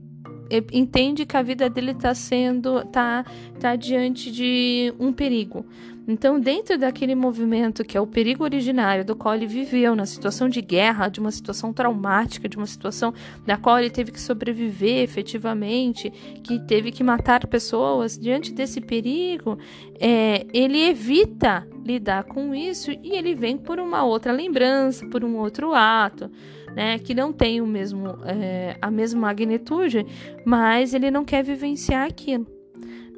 entende 0.70 1.24
que 1.24 1.34
a 1.34 1.40
vida 1.40 1.70
dele 1.70 1.92
está 1.92 2.14
sendo 2.14 2.84
tá 2.84 3.24
tá 3.59 3.76
diante 3.76 4.30
de 4.30 4.92
um 5.00 5.11
perigo. 5.11 5.64
Então, 6.09 6.40
dentro 6.40 6.78
daquele 6.78 7.14
movimento 7.14 7.84
que 7.84 7.94
é 7.94 8.00
o 8.00 8.06
perigo 8.06 8.42
originário 8.42 9.04
do 9.04 9.14
qual 9.14 9.34
ele 9.34 9.46
viveu, 9.46 9.94
na 9.94 10.06
situação 10.06 10.48
de 10.48 10.62
guerra, 10.62 11.09
de 11.09 11.20
uma 11.20 11.30
situação 11.30 11.70
traumática, 11.70 12.48
de 12.48 12.56
uma 12.56 12.66
situação 12.66 13.12
da 13.44 13.59
qual 13.59 13.78
ele 13.78 13.90
teve 13.90 14.11
que 14.11 14.20
sobreviver 14.20 15.02
efetivamente, 15.02 16.11
que 16.42 16.59
teve 16.61 16.90
que 16.90 17.04
matar 17.04 17.46
pessoas, 17.46 18.18
diante 18.18 18.54
desse 18.54 18.80
perigo, 18.80 19.59
é, 20.00 20.46
ele 20.54 20.82
evita 20.88 21.68
lidar 21.84 22.24
com 22.24 22.54
isso 22.54 22.90
e 22.90 23.12
ele 23.12 23.34
vem 23.34 23.59
por 23.59 23.78
uma 23.78 24.02
outra 24.02 24.32
lembrança, 24.32 25.06
por 25.09 25.22
um 25.22 25.36
outro 25.36 25.74
ato. 25.74 26.30
Né, 26.74 26.98
que 26.98 27.12
não 27.12 27.32
tem 27.32 27.61
o 27.61 27.66
mesmo, 27.66 28.18
é, 28.24 28.76
a 28.80 28.88
mesma 28.88 29.22
magnitude, 29.22 30.06
mas 30.44 30.94
ele 30.94 31.11
não 31.11 31.24
quer 31.24 31.42
vivenciar 31.42 32.06
aquilo. 32.06 32.57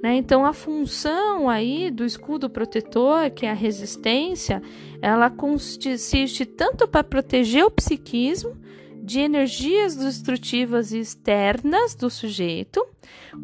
Né? 0.02 0.16
Então, 0.16 0.46
a 0.46 0.52
função 0.52 1.48
aí 1.48 1.90
do 1.90 2.04
escudo 2.04 2.48
protetor, 2.48 3.30
que 3.30 3.44
é 3.44 3.50
a 3.50 3.54
resistência, 3.54 4.62
ela 5.02 5.28
consiste 5.30 6.46
tanto 6.46 6.88
para 6.88 7.04
proteger 7.04 7.64
o 7.64 7.70
psiquismo 7.70 8.56
de 9.02 9.20
energias 9.20 9.96
destrutivas 9.96 10.92
externas 10.92 11.94
do 11.94 12.08
sujeito, 12.08 12.84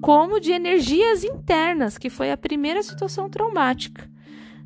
como 0.00 0.40
de 0.40 0.52
energias 0.52 1.24
internas, 1.24 1.98
que 1.98 2.08
foi 2.08 2.30
a 2.30 2.36
primeira 2.36 2.82
situação 2.82 3.28
traumática. 3.28 4.08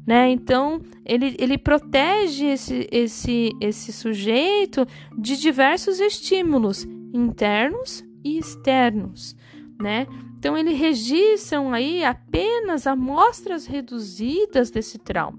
Né? 0.07 0.31
Então, 0.31 0.81
ele, 1.05 1.37
ele 1.39 1.59
protege 1.59 2.47
esse, 2.47 2.89
esse, 2.91 3.53
esse 3.61 3.93
sujeito 3.93 4.87
de 5.17 5.37
diversos 5.37 6.01
estímulos 6.01 6.85
internos 7.13 8.05
e 8.25 8.39
externos. 8.39 9.37
Né? 9.81 10.07
Então, 10.41 10.57
eles 10.57 10.79
registram 10.79 11.71
aí 11.71 12.03
apenas 12.03 12.87
amostras 12.87 13.67
reduzidas 13.67 14.71
desse 14.71 14.97
trauma. 14.97 15.39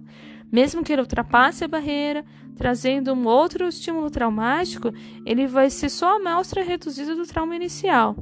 Mesmo 0.52 0.84
que 0.84 0.94
ele 0.94 1.02
ultrapasse 1.02 1.64
a 1.64 1.68
barreira, 1.68 2.24
trazendo 2.56 3.12
um 3.12 3.26
outro 3.26 3.68
estímulo 3.68 4.12
traumático, 4.12 4.94
ele 5.26 5.48
vai 5.48 5.72
ser 5.72 5.90
só 5.90 6.14
a 6.14 6.16
amostra 6.18 6.62
reduzida 6.62 7.16
do 7.16 7.26
trauma 7.26 7.56
inicial. 7.56 8.16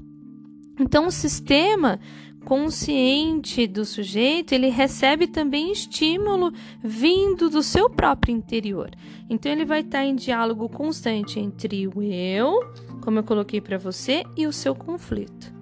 Então, 0.79 1.07
o 1.07 1.11
sistema 1.11 1.99
consciente 2.45 3.67
do 3.67 3.83
sujeito, 3.83 4.53
ele 4.53 4.69
recebe 4.69 5.27
também 5.27 5.73
estímulo 5.73 6.53
vindo 6.81 7.49
do 7.49 7.61
seu 7.61 7.89
próprio 7.89 8.33
interior. 8.33 8.89
Então, 9.29 9.51
ele 9.51 9.65
vai 9.65 9.81
estar 9.81 10.05
em 10.05 10.15
diálogo 10.15 10.69
constante 10.69 11.41
entre 11.41 11.89
o 11.89 12.01
eu, 12.01 12.53
como 13.01 13.19
eu 13.19 13.23
coloquei 13.25 13.59
para 13.59 13.77
você, 13.77 14.23
e 14.37 14.47
o 14.47 14.53
seu 14.53 14.73
conflito. 14.73 15.58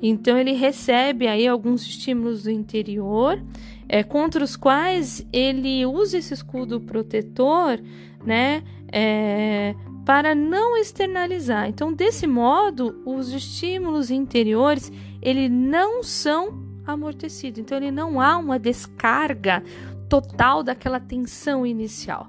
Então 0.00 0.38
ele 0.38 0.52
recebe 0.52 1.26
aí 1.26 1.46
alguns 1.46 1.82
estímulos 1.82 2.42
do 2.42 2.50
interior, 2.50 3.42
é, 3.88 4.02
contra 4.02 4.42
os 4.42 4.56
quais 4.56 5.26
ele 5.32 5.86
usa 5.86 6.18
esse 6.18 6.34
escudo 6.34 6.80
protetor, 6.80 7.80
né, 8.24 8.62
é, 8.92 9.74
para 10.04 10.34
não 10.34 10.76
externalizar. 10.76 11.68
Então 11.68 11.92
desse 11.92 12.26
modo, 12.26 13.00
os 13.04 13.32
estímulos 13.32 14.10
interiores 14.10 14.92
ele 15.22 15.48
não 15.48 16.02
são 16.02 16.62
amortecidos. 16.86 17.58
Então 17.58 17.76
ele 17.76 17.90
não 17.90 18.20
há 18.20 18.36
uma 18.36 18.58
descarga 18.58 19.62
total 20.08 20.62
daquela 20.62 21.00
tensão 21.00 21.66
inicial. 21.66 22.28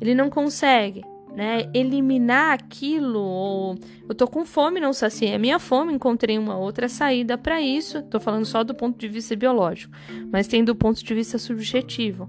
Ele 0.00 0.14
não 0.14 0.28
consegue 0.28 1.02
né, 1.36 1.68
eliminar 1.74 2.54
aquilo, 2.54 3.20
ou 3.20 3.78
eu 4.08 4.14
tô 4.14 4.26
com 4.26 4.46
fome, 4.46 4.80
não 4.80 4.94
saciei 4.94 5.34
a 5.34 5.38
minha 5.38 5.58
fome, 5.58 5.92
encontrei 5.92 6.38
uma 6.38 6.56
outra 6.56 6.88
saída 6.88 7.36
para 7.36 7.60
isso. 7.60 8.02
Tô 8.04 8.18
falando 8.18 8.46
só 8.46 8.64
do 8.64 8.74
ponto 8.74 8.98
de 8.98 9.06
vista 9.06 9.36
biológico, 9.36 9.94
mas 10.32 10.48
tem 10.48 10.64
do 10.64 10.74
ponto 10.74 11.04
de 11.04 11.14
vista 11.14 11.36
subjetivo, 11.36 12.26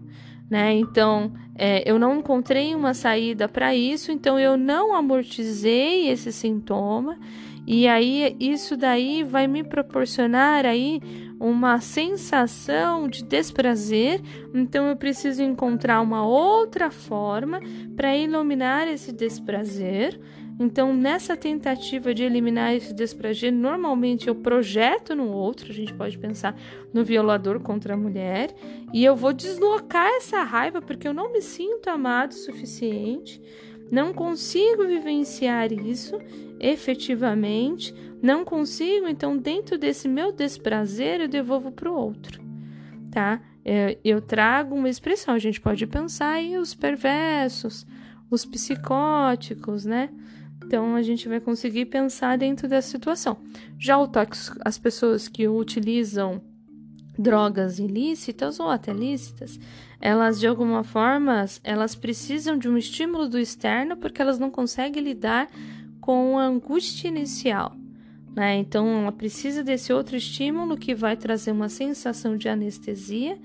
né? 0.50 0.74
Então, 0.74 1.32
é, 1.56 1.90
eu 1.90 1.98
não 1.98 2.20
encontrei 2.20 2.76
uma 2.76 2.94
saída 2.94 3.48
para 3.48 3.74
isso, 3.74 4.12
então 4.12 4.38
eu 4.38 4.58
não 4.58 4.94
amortizei 4.94 6.10
esse 6.10 6.34
sintoma 6.34 7.18
e 7.66 7.88
aí 7.88 8.36
isso 8.40 8.76
daí 8.76 9.24
vai 9.24 9.48
me 9.48 9.64
proporcionar 9.64 10.66
aí 10.66 11.02
uma 11.40 11.80
sensação 11.80 13.08
de 13.08 13.24
desprazer, 13.24 14.22
então 14.54 14.88
eu 14.88 14.96
preciso 14.96 15.42
encontrar 15.44 16.02
uma 16.02 16.26
outra 16.26 16.90
forma 16.90 17.60
para 17.96 18.16
iluminar 18.16 18.88
esse 18.88 19.12
desprazer. 19.12 20.20
Então, 20.60 20.92
nessa 20.92 21.38
tentativa 21.38 22.16
de 22.16 22.24
eliminar 22.24 22.74
esse 22.74 22.92
desprazer, 22.92 23.52
normalmente 23.52 24.28
eu 24.28 24.34
projeto 24.34 25.16
no 25.16 25.32
outro, 25.32 25.70
a 25.70 25.74
gente 25.74 25.94
pode 25.94 26.18
pensar 26.18 26.60
no 26.92 27.04
violador 27.04 27.60
contra 27.60 27.94
a 27.94 27.98
mulher, 27.98 28.56
e 28.92 29.06
eu 29.06 29.16
vou 29.16 29.34
deslocar 29.34 30.08
essa 30.16 30.42
raiva 30.42 30.82
porque 30.82 31.08
eu 31.08 31.14
não 31.14 31.32
me 31.32 31.44
sinto 31.44 31.90
amado 31.90 32.32
o 32.32 32.36
suficiente. 32.36 33.40
Não 33.92 34.14
consigo 34.14 34.86
vivenciar 34.86 35.72
isso 35.72 36.18
efetivamente, 36.60 37.94
não 38.22 38.44
consigo, 38.44 39.08
então 39.08 39.38
dentro 39.38 39.78
desse 39.78 40.08
meu 40.08 40.32
desprazer 40.32 41.22
eu 41.22 41.28
devolvo 41.28 41.72
para 41.72 41.92
o 41.92 41.96
outro, 41.96 42.42
tá? 43.12 43.42
É, 43.64 43.98
eu 44.04 44.22
trago 44.22 44.76
uma 44.76 44.90
expressão, 44.90 45.34
a 45.34 45.40
gente 45.40 45.60
pode 45.60 45.86
pensar 45.86 46.34
aí 46.34 46.58
os 46.58 46.74
perversos, 46.74 47.86
os 48.30 48.46
psicóticos, 48.46 49.86
né? 49.86 50.10
Então 50.64 50.96
a 50.96 51.02
gente 51.02 51.28
vai 51.30 51.40
conseguir 51.40 51.86
pensar 51.86 52.38
dentro 52.38 52.68
dessa 52.68 52.90
situação. 52.90 53.38
Já 53.78 53.98
o 53.98 54.08
tóxico, 54.08 54.58
as 54.66 54.78
pessoas 54.78 55.28
que 55.28 55.48
utilizam 55.48 56.42
drogas 57.18 57.80
ilícitas 57.80 58.60
ou 58.60 58.70
até 58.70 58.94
lícitas, 58.94 59.60
elas 60.00 60.40
de 60.40 60.48
alguma 60.48 60.84
forma 60.84 61.46
elas 61.64 61.96
precisam 61.96 62.58
de 62.58 62.70
um 62.70 62.78
estímulo 62.78 63.28
do 63.28 63.40
externo 63.40 63.98
porque 63.98 64.22
elas 64.22 64.40
não 64.40 64.52
conseguem 64.52 65.04
lidar 65.04 65.50
com 66.00 66.38
a 66.38 66.46
angústia 66.46 67.08
inicial. 67.08 67.76
Né? 68.36 68.58
Então, 68.58 69.02
ela 69.02 69.12
precisa 69.12 69.64
desse 69.64 69.92
outro 69.92 70.16
estímulo 70.16 70.78
que 70.78 70.94
vai 70.94 71.18
trazer 71.18 71.52
uma 71.52 71.70
sensação 71.70 72.38
de 72.38 72.48
anestesia 72.48 73.38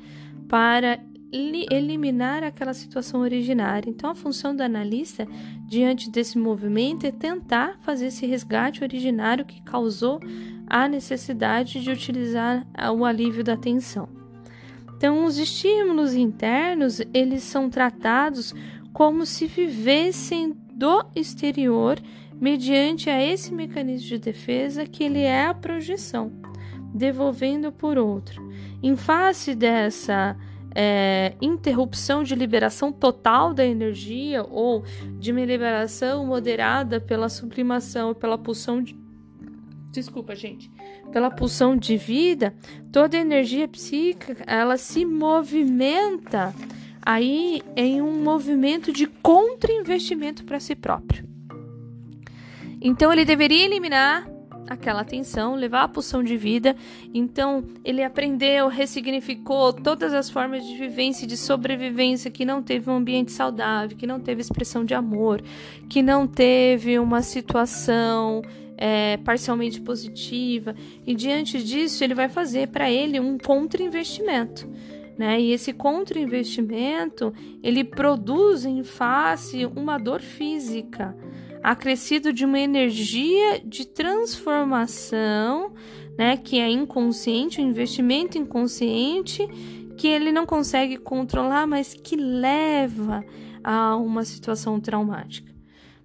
para 0.46 1.00
eliminar 1.32 2.44
aquela 2.44 2.74
situação 2.74 3.22
originária. 3.22 3.88
Então, 3.88 4.10
a 4.10 4.14
função 4.14 4.54
do 4.54 4.62
analista 4.62 5.26
diante 5.66 6.10
desse 6.10 6.36
movimento 6.36 7.06
é 7.06 7.10
tentar 7.10 7.78
fazer 7.78 8.08
esse 8.08 8.26
resgate 8.26 8.84
originário 8.84 9.46
que 9.46 9.62
causou 9.62 10.20
a 10.66 10.86
necessidade 10.86 11.82
de 11.82 11.90
utilizar 11.90 12.66
o 12.94 13.04
alívio 13.06 13.42
da 13.42 13.56
tensão. 13.56 14.21
Então, 15.02 15.24
os 15.24 15.36
estímulos 15.36 16.14
internos, 16.14 17.00
eles 17.12 17.42
são 17.42 17.68
tratados 17.68 18.54
como 18.92 19.26
se 19.26 19.48
vivessem 19.48 20.56
do 20.72 21.04
exterior 21.16 21.98
mediante 22.40 23.10
a 23.10 23.20
esse 23.20 23.52
mecanismo 23.52 24.06
de 24.06 24.18
defesa 24.18 24.86
que 24.86 25.02
ele 25.02 25.18
é 25.18 25.46
a 25.46 25.54
projeção, 25.54 26.30
devolvendo 26.94 27.72
por 27.72 27.98
outro. 27.98 28.48
Em 28.80 28.96
face 28.96 29.56
dessa 29.56 30.36
é, 30.72 31.34
interrupção 31.42 32.22
de 32.22 32.36
liberação 32.36 32.92
total 32.92 33.52
da 33.52 33.66
energia 33.66 34.46
ou 34.48 34.84
de 35.18 35.32
uma 35.32 35.44
liberação 35.44 36.24
moderada 36.24 37.00
pela 37.00 37.28
sublimação, 37.28 38.14
pela 38.14 38.38
pulsão 38.38 38.80
de, 38.80 38.96
desculpa, 39.92 40.34
gente, 40.34 40.70
pela 41.12 41.30
pulsão 41.30 41.76
de 41.76 41.96
vida, 41.96 42.54
toda 42.90 43.16
a 43.16 43.20
energia 43.20 43.68
psíquica 43.68 44.42
ela 44.46 44.76
se 44.76 45.04
movimenta 45.04 46.54
aí 47.04 47.62
em 47.76 48.00
um 48.00 48.22
movimento 48.22 48.92
de 48.92 49.06
contra-investimento 49.06 50.44
para 50.44 50.58
si 50.58 50.74
próprio. 50.74 51.28
Então 52.80 53.12
ele 53.12 53.24
deveria 53.24 53.64
eliminar 53.64 54.26
aquela 54.68 55.04
tensão, 55.04 55.54
levar 55.54 55.82
a 55.82 55.88
pulsão 55.88 56.22
de 56.22 56.36
vida. 56.36 56.74
Então 57.12 57.64
ele 57.84 58.02
aprendeu, 58.02 58.68
ressignificou 58.68 59.72
todas 59.72 60.14
as 60.14 60.30
formas 60.30 60.64
de 60.64 60.76
vivência 60.76 61.24
e 61.24 61.28
de 61.28 61.36
sobrevivência 61.36 62.30
que 62.30 62.44
não 62.44 62.62
teve 62.62 62.90
um 62.90 62.96
ambiente 62.96 63.32
saudável, 63.32 63.96
que 63.96 64.06
não 64.06 64.18
teve 64.18 64.40
expressão 64.40 64.84
de 64.84 64.94
amor, 64.94 65.42
que 65.88 66.02
não 66.02 66.26
teve 66.26 66.98
uma 66.98 67.22
situação 67.22 68.42
é, 68.76 69.16
parcialmente 69.18 69.80
positiva. 69.80 70.74
E 71.06 71.14
diante 71.14 71.62
disso 71.62 72.02
ele 72.02 72.14
vai 72.14 72.28
fazer 72.28 72.68
para 72.68 72.90
ele 72.90 73.20
um 73.20 73.38
contra-investimento. 73.38 74.68
Né? 75.16 75.40
E 75.40 75.52
esse 75.52 75.72
contra-investimento 75.72 77.32
ele 77.62 77.84
produz 77.84 78.64
em 78.64 78.82
face 78.82 79.66
uma 79.66 79.98
dor 79.98 80.20
física 80.20 81.16
acrescido 81.62 82.32
de 82.32 82.44
uma 82.44 82.58
energia 82.58 83.60
de 83.64 83.86
transformação, 83.86 85.72
né, 86.18 86.36
que 86.36 86.58
é 86.58 86.68
inconsciente, 86.68 87.60
um 87.60 87.68
investimento 87.68 88.36
inconsciente 88.36 89.46
que 89.96 90.08
ele 90.08 90.32
não 90.32 90.44
consegue 90.44 90.96
controlar, 90.96 91.66
mas 91.66 91.94
que 91.94 92.16
leva 92.16 93.24
a 93.62 93.94
uma 93.96 94.24
situação 94.24 94.80
traumática. 94.80 95.51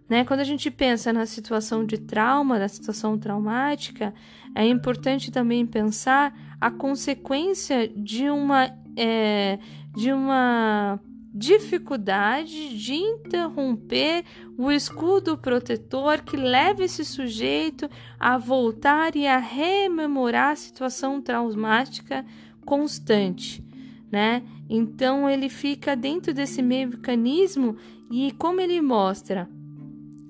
Né? 0.10 0.24
Quando 0.24 0.40
a 0.40 0.46
gente 0.46 0.72
pensa 0.72 1.12
na 1.12 1.26
situação 1.26 1.86
de 1.86 1.98
trauma, 1.98 2.58
na 2.58 2.68
situação 2.68 3.18
traumática, 3.18 4.14
é 4.56 4.66
importante 4.66 5.32
também 5.32 5.66
pensar 5.66 6.34
a 6.60 6.72
consequência 6.72 7.88
de 7.88 8.30
uma, 8.30 8.72
é, 8.96 9.60
de 9.96 10.12
uma 10.12 11.00
dificuldade 11.34 12.76
de 12.78 12.96
interromper 12.96 14.24
o 14.58 14.72
escudo 14.72 15.38
protetor 15.38 16.24
que 16.24 16.36
leva 16.36 16.84
esse 16.84 17.06
sujeito 17.06 17.88
a 18.20 18.38
voltar 18.38 19.16
e 19.16 19.28
a 19.28 19.38
rememorar 19.38 20.54
a 20.54 20.56
situação 20.56 21.22
traumática 21.22 22.26
constante, 22.66 23.64
né? 24.12 24.42
Então 24.68 25.30
ele 25.30 25.48
fica 25.48 25.96
dentro 25.96 26.34
desse 26.34 26.62
mecanismo 26.62 27.78
e 28.10 28.32
como 28.32 28.60
ele 28.60 28.82
mostra, 28.82 29.48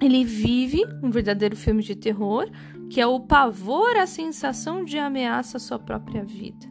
ele 0.06 0.24
vive 0.24 0.84
um 1.04 1.10
verdadeiro 1.10 1.56
filme 1.56 1.82
de 1.82 1.96
terror, 1.96 2.50
que 2.90 3.02
é 3.02 3.08
o 3.08 3.20
pavor, 3.20 3.98
a 3.98 4.06
sensação 4.06 4.86
de 4.86 4.98
ameaça 4.98 5.58
à 5.58 5.60
sua 5.60 5.80
própria 5.80 6.24
vida, 6.24 6.68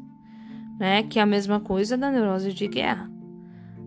né? 0.79 1.03
Que 1.03 1.19
é 1.19 1.23
a 1.23 1.27
mesma 1.27 1.61
coisa 1.61 1.97
da 1.97 2.11
neurose 2.11 2.53
de 2.53 2.67
guerra. 2.69 3.11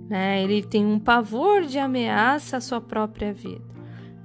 Né? 0.09 0.43
Ele 0.43 0.63
tem 0.63 0.85
um 0.85 0.99
pavor 0.99 1.61
de 1.63 1.77
ameaça 1.77 2.57
à 2.57 2.61
sua 2.61 2.81
própria 2.81 3.31
vida. 3.31 3.69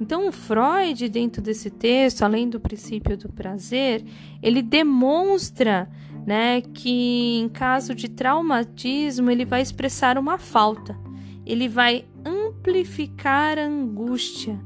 Então, 0.00 0.26
o 0.28 0.32
Freud, 0.32 1.08
dentro 1.08 1.40
desse 1.40 1.70
texto, 1.70 2.22
além 2.22 2.48
do 2.48 2.58
princípio 2.58 3.16
do 3.16 3.32
prazer, 3.32 4.04
ele 4.42 4.60
demonstra 4.60 5.88
né, 6.26 6.60
que 6.60 7.38
em 7.38 7.48
caso 7.48 7.94
de 7.94 8.08
traumatismo 8.08 9.30
ele 9.30 9.44
vai 9.44 9.62
expressar 9.62 10.18
uma 10.18 10.38
falta, 10.38 10.98
ele 11.46 11.68
vai 11.68 12.06
amplificar 12.24 13.58
a 13.58 13.66
angústia. 13.66 14.58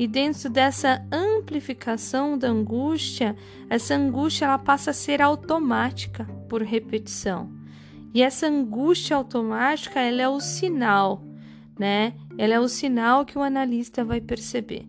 E 0.00 0.08
dentro 0.08 0.48
dessa 0.48 1.06
amplificação 1.12 2.38
da 2.38 2.48
angústia, 2.48 3.36
essa 3.68 3.94
angústia 3.94 4.46
ela 4.46 4.58
passa 4.58 4.92
a 4.92 4.94
ser 4.94 5.20
automática 5.20 6.24
por 6.48 6.62
repetição. 6.62 7.52
E 8.14 8.22
essa 8.22 8.46
angústia 8.46 9.14
automática, 9.14 10.00
ela 10.00 10.22
é 10.22 10.26
o 10.26 10.40
sinal, 10.40 11.22
né? 11.78 12.14
Ela 12.38 12.54
é 12.54 12.58
o 12.58 12.66
sinal 12.66 13.26
que 13.26 13.36
o 13.36 13.42
analista 13.42 14.02
vai 14.02 14.22
perceber. 14.22 14.88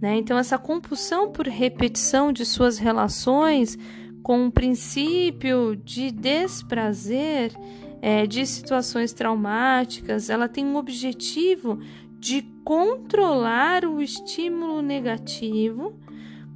Né? 0.00 0.16
Então, 0.16 0.38
essa 0.38 0.56
compulsão 0.56 1.30
por 1.30 1.46
repetição 1.46 2.32
de 2.32 2.46
suas 2.46 2.78
relações 2.78 3.76
com 4.22 4.46
o 4.46 4.50
princípio 4.50 5.76
de 5.76 6.10
desprazer 6.10 7.52
é, 8.00 8.26
de 8.26 8.46
situações 8.46 9.12
traumáticas, 9.12 10.30
ela 10.30 10.48
tem 10.48 10.64
um 10.64 10.76
objetivo 10.76 11.78
de 12.18 12.42
controlar 12.64 13.84
o 13.84 14.02
estímulo 14.02 14.82
negativo 14.82 15.98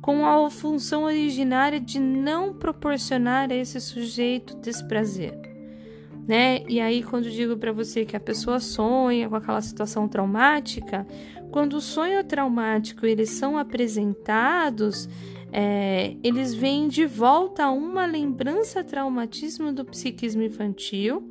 com 0.00 0.26
a 0.26 0.50
função 0.50 1.04
originária 1.04 1.78
de 1.78 2.00
não 2.00 2.52
proporcionar 2.52 3.50
a 3.50 3.54
esse 3.54 3.80
sujeito 3.80 4.56
desprazer 4.56 5.52
né? 6.26 6.62
E 6.68 6.80
aí, 6.80 7.02
quando 7.02 7.30
digo 7.30 7.56
para 7.56 7.72
você 7.72 8.04
que 8.04 8.16
a 8.16 8.20
pessoa 8.20 8.60
sonha 8.60 9.28
com 9.28 9.36
aquela 9.36 9.60
situação 9.60 10.06
traumática, 10.08 11.06
quando 11.50 11.74
o 11.74 11.80
sonho 11.80 12.22
traumático 12.24 13.04
eles 13.04 13.30
são 13.30 13.58
apresentados, 13.58 15.08
é, 15.52 16.16
eles 16.22 16.54
vêm 16.54 16.88
de 16.88 17.04
volta 17.04 17.64
a 17.64 17.70
uma 17.70 18.06
lembrança 18.06 18.82
traumatismo 18.82 19.72
do 19.72 19.84
psiquismo 19.84 20.42
infantil 20.42 21.28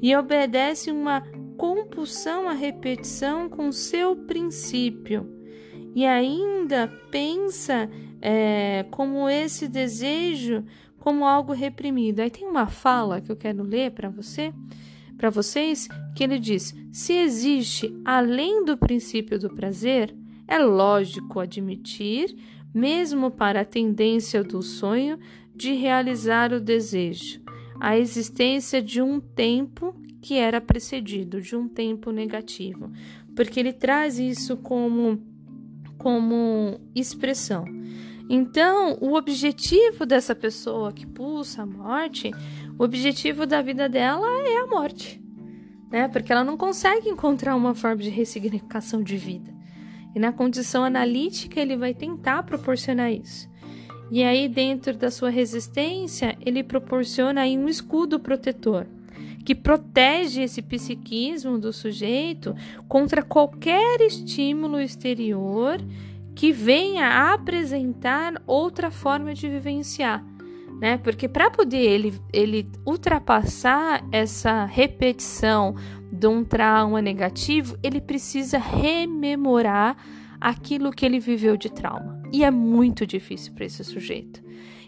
e 0.00 0.14
obedecem 0.14 0.92
uma 0.92 1.22
compulsão 1.56 2.48
à 2.48 2.52
repetição 2.52 3.48
com 3.48 3.72
seu 3.72 4.16
princípio. 4.16 5.26
E 5.94 6.04
ainda 6.04 6.88
pensa 7.10 7.88
é, 8.20 8.84
como 8.90 9.28
esse 9.28 9.66
desejo 9.66 10.64
como 11.06 11.24
algo 11.24 11.52
reprimido. 11.52 12.18
Aí 12.18 12.28
tem 12.28 12.48
uma 12.48 12.66
fala 12.66 13.20
que 13.20 13.30
eu 13.30 13.36
quero 13.36 13.62
ler 13.62 13.92
para 13.92 14.08
você, 14.08 14.52
para 15.16 15.30
vocês, 15.30 15.86
que 16.16 16.24
ele 16.24 16.36
diz: 16.36 16.74
se 16.90 17.12
existe 17.12 17.94
além 18.04 18.64
do 18.64 18.76
princípio 18.76 19.38
do 19.38 19.48
prazer, 19.48 20.12
é 20.48 20.58
lógico 20.58 21.38
admitir, 21.38 22.34
mesmo 22.74 23.30
para 23.30 23.60
a 23.60 23.64
tendência 23.64 24.42
do 24.42 24.60
sonho 24.62 25.16
de 25.54 25.74
realizar 25.74 26.52
o 26.52 26.60
desejo, 26.60 27.40
a 27.80 27.96
existência 27.96 28.82
de 28.82 29.00
um 29.00 29.20
tempo 29.20 29.94
que 30.26 30.34
era 30.34 30.60
precedido, 30.60 31.40
de 31.40 31.54
um 31.54 31.68
tempo 31.68 32.10
negativo, 32.10 32.90
porque 33.36 33.60
ele 33.60 33.72
traz 33.72 34.18
isso 34.18 34.56
como 34.56 35.22
como 35.98 36.80
expressão. 36.96 37.64
Então, 38.28 38.98
o 39.00 39.14
objetivo 39.14 40.04
dessa 40.04 40.34
pessoa 40.34 40.92
que 40.92 41.06
pulsa 41.06 41.62
a 41.62 41.66
morte, 41.66 42.32
o 42.76 42.82
objetivo 42.82 43.46
da 43.46 43.62
vida 43.62 43.88
dela 43.88 44.26
é 44.48 44.62
a 44.62 44.66
morte, 44.66 45.22
né? 45.92 46.08
Porque 46.08 46.32
ela 46.32 46.42
não 46.42 46.56
consegue 46.56 47.08
encontrar 47.08 47.54
uma 47.54 47.72
forma 47.72 48.02
de 48.02 48.10
ressignificação 48.10 49.04
de 49.04 49.16
vida. 49.16 49.54
E 50.12 50.18
na 50.18 50.32
condição 50.32 50.82
analítica, 50.82 51.60
ele 51.60 51.76
vai 51.76 51.94
tentar 51.94 52.42
proporcionar 52.42 53.12
isso. 53.12 53.48
E 54.10 54.24
aí, 54.24 54.48
dentro 54.48 54.96
da 54.96 55.08
sua 55.08 55.30
resistência, 55.30 56.36
ele 56.44 56.64
proporciona 56.64 57.42
aí 57.42 57.56
um 57.56 57.68
escudo 57.68 58.18
protetor 58.18 58.88
que 59.46 59.54
protege 59.54 60.42
esse 60.42 60.60
psiquismo 60.60 61.56
do 61.56 61.72
sujeito 61.72 62.52
contra 62.88 63.22
qualquer 63.22 64.00
estímulo 64.00 64.80
exterior 64.80 65.78
que 66.34 66.50
venha 66.50 67.32
apresentar 67.32 68.42
outra 68.44 68.90
forma 68.90 69.32
de 69.34 69.48
vivenciar. 69.48 70.24
Né? 70.80 70.98
Porque 70.98 71.28
para 71.28 71.48
poder 71.48 71.78
ele, 71.78 72.20
ele 72.32 72.68
ultrapassar 72.84 74.04
essa 74.10 74.64
repetição 74.64 75.76
de 76.12 76.26
um 76.26 76.44
trauma 76.44 77.00
negativo, 77.00 77.78
ele 77.84 78.00
precisa 78.00 78.58
rememorar 78.58 79.96
aquilo 80.40 80.90
que 80.90 81.06
ele 81.06 81.20
viveu 81.20 81.56
de 81.56 81.70
trauma. 81.70 82.20
E 82.32 82.42
é 82.42 82.50
muito 82.50 83.06
difícil 83.06 83.52
para 83.54 83.64
esse 83.64 83.84
sujeito. 83.84 84.44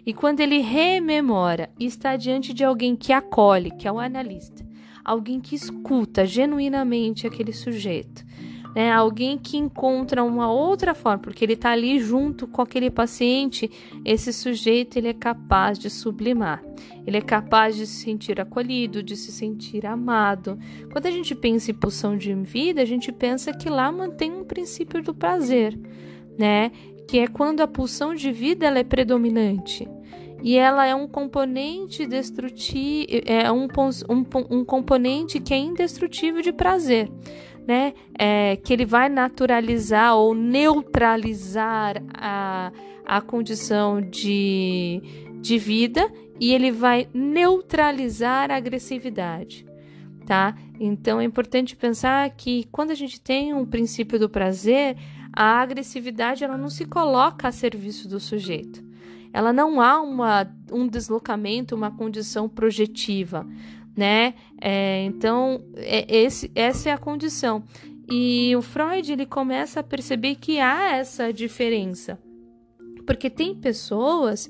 E 0.08 0.14
quando 0.14 0.40
ele 0.40 0.62
rememora 0.62 1.68
e 1.78 1.84
está 1.84 2.16
diante 2.16 2.54
de 2.54 2.64
alguém 2.64 2.96
que 2.96 3.12
acolhe, 3.12 3.70
que 3.70 3.86
é 3.86 3.92
o 3.92 3.98
analista, 3.98 4.66
alguém 5.04 5.38
que 5.38 5.54
escuta 5.54 6.24
genuinamente 6.24 7.26
aquele 7.26 7.52
sujeito, 7.52 8.24
né? 8.74 8.90
Alguém 8.90 9.36
que 9.36 9.58
encontra 9.58 10.24
uma 10.24 10.50
outra 10.50 10.94
forma, 10.94 11.18
porque 11.18 11.44
ele 11.44 11.52
está 11.52 11.72
ali 11.72 12.00
junto 12.00 12.46
com 12.46 12.62
aquele 12.62 12.88
paciente, 12.90 13.70
esse 14.02 14.32
sujeito 14.32 14.96
ele 14.96 15.08
é 15.08 15.12
capaz 15.12 15.78
de 15.78 15.90
sublimar, 15.90 16.64
ele 17.06 17.18
é 17.18 17.20
capaz 17.20 17.76
de 17.76 17.86
se 17.86 18.04
sentir 18.04 18.40
acolhido, 18.40 19.02
de 19.02 19.14
se 19.14 19.30
sentir 19.30 19.84
amado. 19.84 20.58
Quando 20.90 21.04
a 21.04 21.10
gente 21.10 21.34
pensa 21.34 21.70
em 21.70 21.74
pulsão 21.74 22.16
de 22.16 22.32
vida, 22.32 22.80
a 22.80 22.86
gente 22.86 23.12
pensa 23.12 23.52
que 23.52 23.68
lá 23.68 23.92
mantém 23.92 24.32
um 24.32 24.44
princípio 24.44 25.02
do 25.02 25.12
prazer, 25.12 25.78
né? 26.38 26.72
Que 27.06 27.18
é 27.18 27.26
quando 27.26 27.60
a 27.60 27.68
pulsão 27.68 28.14
de 28.14 28.32
vida 28.32 28.66
ela 28.66 28.78
é 28.78 28.84
predominante 28.84 29.86
e 30.42 30.56
ela 30.56 30.86
é 30.86 30.94
um 30.94 31.08
componente 31.08 32.06
destrutivo, 32.06 33.06
é 33.26 33.50
um, 33.50 33.66
um, 34.08 34.58
um 34.58 34.64
componente 34.64 35.40
que 35.40 35.52
é 35.52 35.58
indestrutível 35.58 36.42
de 36.42 36.52
prazer 36.52 37.10
né, 37.68 37.92
é, 38.18 38.56
que 38.56 38.72
ele 38.72 38.86
vai 38.86 39.10
naturalizar 39.10 40.16
ou 40.16 40.34
neutralizar 40.34 42.02
a, 42.14 42.72
a 43.04 43.20
condição 43.20 44.00
de, 44.00 45.02
de 45.34 45.58
vida 45.58 46.10
e 46.40 46.50
ele 46.54 46.72
vai 46.72 47.10
neutralizar 47.12 48.50
a 48.50 48.56
agressividade, 48.56 49.66
tá? 50.24 50.56
Então 50.80 51.20
é 51.20 51.24
importante 51.24 51.76
pensar 51.76 52.30
que 52.30 52.64
quando 52.72 52.90
a 52.90 52.94
gente 52.94 53.20
tem 53.20 53.52
um 53.52 53.66
princípio 53.66 54.18
do 54.18 54.30
prazer, 54.30 54.96
a 55.30 55.60
agressividade 55.60 56.42
ela 56.42 56.56
não 56.56 56.70
se 56.70 56.86
coloca 56.86 57.48
a 57.48 57.52
serviço 57.52 58.08
do 58.08 58.18
sujeito. 58.18 58.87
Ela 59.32 59.52
não 59.52 59.80
há 59.80 60.00
uma, 60.00 60.46
um 60.72 60.86
deslocamento, 60.86 61.74
uma 61.74 61.90
condição 61.90 62.48
projetiva 62.48 63.46
né? 63.98 64.34
É, 64.60 65.02
então, 65.06 65.60
é, 65.74 66.06
esse, 66.18 66.48
essa 66.54 66.88
é 66.88 66.92
a 66.92 66.98
condição. 66.98 67.64
E 68.08 68.54
o 68.54 68.62
Freud 68.62 69.12
ele 69.12 69.26
começa 69.26 69.80
a 69.80 69.82
perceber 69.82 70.36
que 70.36 70.60
há 70.60 70.96
essa 70.96 71.32
diferença, 71.32 72.16
porque 73.04 73.28
tem 73.28 73.56
pessoas 73.56 74.48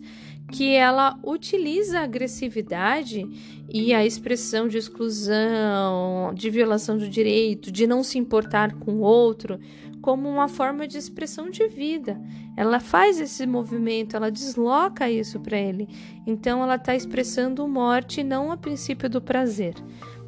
que 0.52 0.74
ela 0.74 1.18
utiliza 1.24 1.98
a 2.00 2.04
agressividade 2.04 3.26
e 3.70 3.94
a 3.94 4.04
expressão 4.04 4.68
de 4.68 4.76
exclusão, 4.76 6.32
de 6.34 6.50
violação 6.50 6.98
do 6.98 7.08
direito, 7.08 7.72
de 7.72 7.86
não 7.86 8.02
se 8.02 8.18
importar 8.18 8.74
com 8.74 8.96
o 8.96 9.00
outro, 9.00 9.58
como 10.08 10.26
uma 10.26 10.48
forma 10.48 10.88
de 10.88 10.96
expressão 10.96 11.50
de 11.50 11.68
vida. 11.68 12.18
Ela 12.56 12.80
faz 12.80 13.20
esse 13.20 13.46
movimento, 13.46 14.16
ela 14.16 14.30
desloca 14.30 15.10
isso 15.10 15.38
para 15.38 15.58
ele. 15.58 15.86
Então 16.26 16.62
ela 16.62 16.76
está 16.76 16.96
expressando 16.96 17.68
morte 17.68 18.24
não 18.24 18.50
a 18.50 18.56
princípio 18.56 19.10
do 19.10 19.20
prazer, 19.20 19.74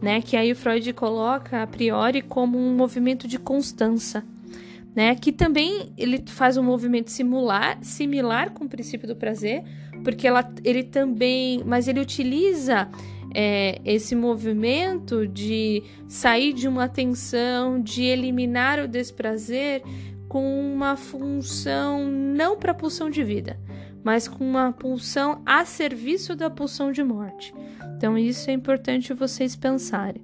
né? 0.02 0.20
Que 0.20 0.36
aí 0.36 0.52
o 0.52 0.54
Freud 0.54 0.92
coloca 0.92 1.62
a 1.62 1.66
priori 1.66 2.20
como 2.20 2.58
um 2.58 2.76
movimento 2.76 3.26
de 3.26 3.38
constância. 3.38 4.22
Né, 4.94 5.14
que 5.14 5.30
também 5.30 5.92
ele 5.96 6.20
faz 6.26 6.56
um 6.56 6.64
movimento 6.64 7.12
similar, 7.12 7.78
similar 7.80 8.50
com 8.50 8.64
o 8.64 8.68
princípio 8.68 9.06
do 9.06 9.14
prazer, 9.14 9.62
porque 10.02 10.26
ela, 10.26 10.52
ele 10.64 10.82
também, 10.82 11.62
mas 11.64 11.86
ele 11.86 12.00
utiliza 12.00 12.88
é, 13.34 13.80
esse 13.84 14.14
movimento 14.14 15.26
de 15.26 15.82
sair 16.08 16.52
de 16.52 16.68
uma 16.68 16.88
tensão, 16.88 17.80
de 17.80 18.02
eliminar 18.04 18.78
o 18.78 18.88
desprazer 18.88 19.82
com 20.28 20.72
uma 20.72 20.96
função 20.96 22.06
não 22.08 22.56
para 22.56 22.72
pulsão 22.72 23.10
de 23.10 23.22
vida, 23.24 23.58
mas 24.04 24.28
com 24.28 24.48
uma 24.48 24.72
pulsão 24.72 25.42
a 25.44 25.64
serviço 25.64 26.36
da 26.36 26.48
pulsão 26.48 26.92
de 26.92 27.02
morte. 27.02 27.52
Então, 27.96 28.16
isso 28.16 28.48
é 28.48 28.52
importante 28.52 29.12
vocês 29.12 29.56
pensarem. 29.56 30.22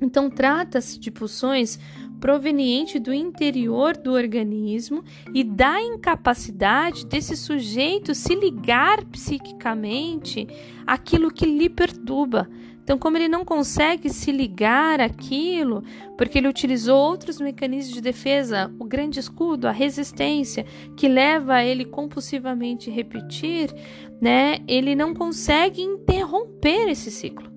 Então, 0.00 0.28
trata-se 0.28 0.98
de 0.98 1.10
pulsões 1.10 1.78
proveniente 2.22 3.00
do 3.00 3.12
interior 3.12 3.96
do 3.96 4.12
organismo 4.12 5.02
e 5.34 5.42
da 5.42 5.82
incapacidade 5.82 7.04
desse 7.04 7.36
sujeito 7.36 8.14
se 8.14 8.36
ligar 8.36 9.04
psiquicamente 9.06 10.46
àquilo 10.86 11.32
que 11.32 11.44
lhe 11.44 11.68
perturba. 11.68 12.48
Então, 12.84 12.96
como 12.96 13.16
ele 13.16 13.26
não 13.26 13.44
consegue 13.44 14.08
se 14.08 14.30
ligar 14.30 15.00
àquilo, 15.00 15.82
porque 16.16 16.38
ele 16.38 16.46
utilizou 16.46 16.96
outros 16.96 17.40
mecanismos 17.40 17.92
de 17.92 18.00
defesa, 18.00 18.72
o 18.78 18.84
grande 18.84 19.18
escudo, 19.18 19.66
a 19.66 19.72
resistência, 19.72 20.64
que 20.96 21.08
leva 21.08 21.54
a 21.54 21.64
ele 21.64 21.84
compulsivamente 21.84 22.88
repetir, 22.88 23.72
né? 24.20 24.58
Ele 24.68 24.94
não 24.94 25.12
consegue 25.12 25.82
interromper 25.82 26.88
esse 26.88 27.10
ciclo. 27.10 27.51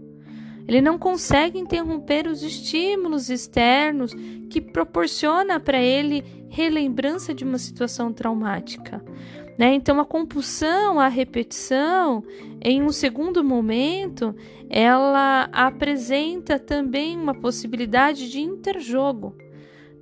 Ele 0.68 0.82
não 0.82 0.98
consegue 0.98 1.60
interromper 1.60 2.28
os 2.28 2.42
estímulos 2.42 3.30
externos 3.30 4.14
que 4.50 4.60
proporciona 4.60 5.60
para 5.60 5.80
ele 5.80 6.24
relembrança 6.50 7.34
de 7.34 7.44
uma 7.44 7.58
situação 7.58 8.12
traumática. 8.12 9.04
Né? 9.58 9.74
Então, 9.74 10.00
a 10.00 10.06
compulsão, 10.06 11.00
a 11.00 11.08
repetição, 11.08 12.24
em 12.62 12.82
um 12.82 12.92
segundo 12.92 13.44
momento, 13.44 14.36
ela 14.70 15.48
apresenta 15.52 16.60
também 16.60 17.16
uma 17.16 17.34
possibilidade 17.34 18.30
de 18.30 18.42
interjogo, 18.42 19.36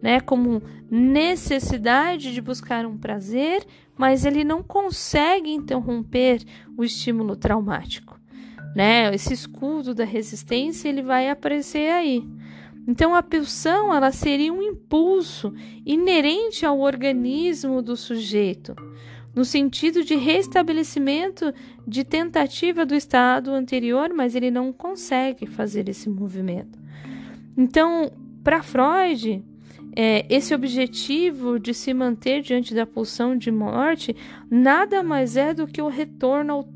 né? 0.02 0.20
como 0.22 0.62
necessidade 0.90 2.34
de 2.34 2.42
buscar 2.42 2.86
um 2.86 2.98
prazer, 2.98 3.66
mas 3.98 4.26
ele 4.26 4.44
não 4.44 4.64
consegue 4.64 5.52
interromper 5.52 6.42
o 6.76 6.84
estímulo 6.84 7.36
traumático 7.36 8.23
né? 8.76 9.14
Esse 9.14 9.34
escudo 9.34 9.94
da 9.94 10.04
resistência 10.04 10.90
ele 10.90 11.02
vai 11.02 11.30
aparecer 11.30 11.92
aí. 11.92 12.24
Então 12.88 13.16
a 13.16 13.24
pulsão 13.24 13.94
ela 13.94 14.12
seria 14.12 14.52
um 14.52 14.62
impulso 14.62 15.54
inerente 15.86 16.66
ao 16.66 16.80
organismo 16.80 17.82
do 17.82 17.96
sujeito, 17.96 18.76
no 19.34 19.46
sentido 19.46 20.04
de 20.04 20.16
restabelecimento 20.16 21.54
de 21.88 22.04
tentativa 22.04 22.86
do 22.86 22.94
estado 22.94 23.52
anterior, 23.52 24.14
mas 24.14 24.36
ele 24.36 24.52
não 24.52 24.72
consegue 24.74 25.46
fazer 25.46 25.88
esse 25.88 26.10
movimento. 26.10 26.78
Então, 27.58 28.12
para 28.44 28.62
Freud, 28.62 29.44
é, 29.96 30.26
esse 30.30 30.54
objetivo 30.54 31.60
de 31.60 31.74
se 31.74 31.94
manter 31.94 32.42
diante 32.42 32.74
da 32.74 32.86
pulsão 32.86 33.38
de 33.38 33.52
morte 33.52 34.16
nada 34.50 35.04
mais 35.04 35.38
é 35.38 35.54
do 35.54 35.68
que 35.68 35.82
o 35.82 35.88
retorno 35.88 36.54
ao, 36.54 36.68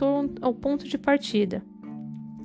ao 0.41 0.53
ponto 0.53 0.88
de 0.88 0.98
partida. 0.98 1.64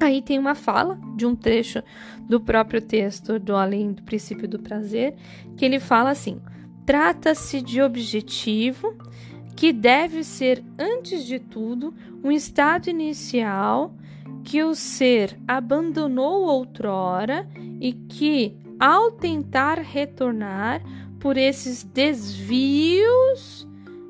Aí 0.02 0.20
tem 0.20 0.36
uma 0.36 0.56
fala 0.56 0.98
de 1.14 1.24
um 1.24 1.36
trecho 1.36 1.80
do 2.28 2.40
próprio 2.40 2.80
texto 2.80 3.38
do 3.38 3.54
Além 3.54 3.92
do 3.92 4.02
Princípio 4.02 4.48
do 4.48 4.58
Prazer, 4.58 5.14
que 5.56 5.64
ele 5.64 5.78
fala 5.78 6.10
assim: 6.10 6.40
trata-se 6.84 7.62
de 7.62 7.80
objetivo 7.80 8.96
que 9.54 9.72
deve 9.72 10.24
ser, 10.24 10.64
antes 10.76 11.24
de 11.24 11.38
tudo, 11.38 11.94
um 12.24 12.32
estado 12.32 12.90
inicial 12.90 13.94
que 14.42 14.64
o 14.64 14.74
ser 14.74 15.38
abandonou 15.46 16.46
outrora 16.46 17.48
e 17.80 17.92
que, 17.92 18.56
ao 18.80 19.12
tentar 19.12 19.78
retornar 19.78 20.82
por 21.20 21.36
esses 21.36 21.84
desvios, 21.84 23.68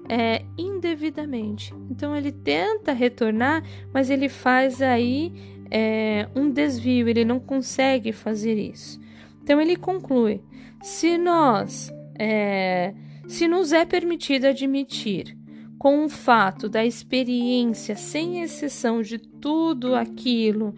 é, 0.09 0.43
indevidamente. 0.57 1.75
Então 1.91 2.17
ele 2.17 2.33
tenta 2.33 2.93
retornar, 2.93 3.63
mas 3.93 4.11
ele 4.11 4.29
faz 4.29 4.81
aí 4.81 5.33
é, 5.75 6.29
um 6.37 6.51
desvio, 6.51 7.09
ele 7.09 7.25
não 7.25 7.41
consegue 7.41 8.13
fazer 8.13 8.59
isso. 8.59 9.01
Então 9.43 9.59
ele 9.59 9.75
conclui: 9.75 10.43
se 10.83 11.17
nós, 11.17 11.91
é, 12.19 12.93
se 13.27 13.49
nos 13.49 13.73
é 13.73 13.87
permitido 13.87 14.45
admitir 14.45 15.35
com 15.79 16.05
o 16.05 16.11
fato 16.11 16.69
da 16.69 16.85
experiência, 16.85 17.97
sem 17.97 18.43
exceção 18.43 19.01
de 19.01 19.17
tudo 19.17 19.95
aquilo 19.95 20.75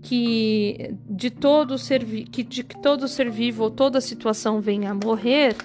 que 0.00 0.94
de 1.10 1.30
todo 1.30 1.76
ser 1.76 2.04
que 2.04 2.44
de 2.44 2.62
todo 2.62 3.08
ser 3.08 3.28
vivo 3.28 3.64
ou 3.64 3.70
toda 3.70 4.00
situação 4.00 4.60
venha 4.60 4.92
a 4.92 4.94
morrer, 4.94 5.56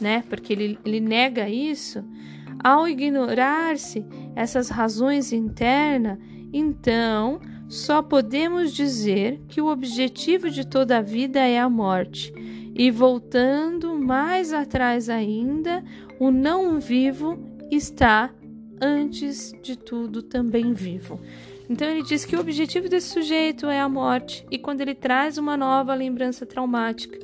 né? 0.00 0.24
Porque 0.30 0.54
ele, 0.54 0.78
ele 0.82 1.00
nega 1.00 1.46
isso. 1.46 2.02
Ao 2.64 2.88
ignorar-se 2.88 4.04
essas 4.34 4.70
razões 4.70 5.32
internas, 5.32 6.18
então 6.52 7.40
só 7.70 8.02
podemos 8.02 8.72
dizer 8.72 9.40
que 9.46 9.60
o 9.60 9.68
objetivo 9.68 10.50
de 10.50 10.66
toda 10.66 10.98
a 10.98 11.00
vida 11.00 11.38
é 11.38 11.56
a 11.56 11.70
morte. 11.70 12.34
E 12.74 12.90
voltando 12.90 13.96
mais 13.96 14.52
atrás 14.52 15.08
ainda, 15.08 15.84
o 16.18 16.32
não 16.32 16.80
vivo 16.80 17.38
está 17.70 18.34
antes 18.80 19.52
de 19.62 19.78
tudo 19.78 20.20
também 20.20 20.72
vivo. 20.72 21.20
Então 21.68 21.86
ele 21.86 22.02
diz 22.02 22.24
que 22.24 22.34
o 22.34 22.40
objetivo 22.40 22.88
desse 22.88 23.10
sujeito 23.10 23.66
é 23.66 23.78
a 23.78 23.88
morte, 23.88 24.44
e 24.50 24.58
quando 24.58 24.80
ele 24.80 24.94
traz 24.94 25.38
uma 25.38 25.56
nova 25.56 25.94
lembrança 25.94 26.44
traumática, 26.44 27.16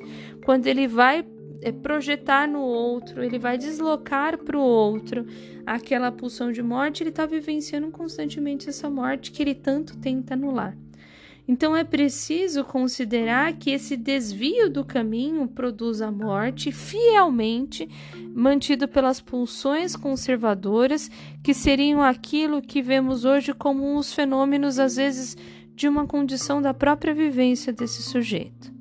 quando 0.44 0.68
ele 0.68 0.86
vai 0.86 1.26
projetar 1.72 2.46
no 2.46 2.60
outro, 2.60 3.22
ele 3.22 3.38
vai 3.38 3.58
deslocar 3.58 4.38
para 4.38 4.56
o 4.56 4.60
outro 4.60 5.26
aquela 5.64 6.12
pulsão 6.12 6.52
de 6.52 6.62
morte, 6.62 7.02
ele 7.02 7.10
está 7.10 7.26
vivenciando 7.26 7.90
constantemente 7.90 8.68
essa 8.68 8.88
morte 8.88 9.32
que 9.32 9.42
ele 9.42 9.54
tanto 9.54 9.96
tenta 9.96 10.34
anular. 10.34 10.76
Então 11.48 11.76
é 11.76 11.84
preciso 11.84 12.64
considerar 12.64 13.52
que 13.52 13.70
esse 13.70 13.96
desvio 13.96 14.68
do 14.68 14.84
caminho 14.84 15.46
produz 15.46 16.02
a 16.02 16.10
morte 16.10 16.72
fielmente 16.72 17.88
mantido 18.34 18.88
pelas 18.88 19.20
pulsões 19.20 19.94
conservadoras, 19.94 21.08
que 21.44 21.54
seriam 21.54 22.02
aquilo 22.02 22.60
que 22.60 22.82
vemos 22.82 23.24
hoje 23.24 23.52
como 23.52 23.96
os 23.96 24.12
fenômenos 24.12 24.78
às 24.78 24.96
vezes 24.96 25.36
de 25.74 25.88
uma 25.88 26.06
condição 26.06 26.60
da 26.60 26.74
própria 26.74 27.14
vivência 27.14 27.72
desse 27.72 28.02
sujeito, 28.02 28.72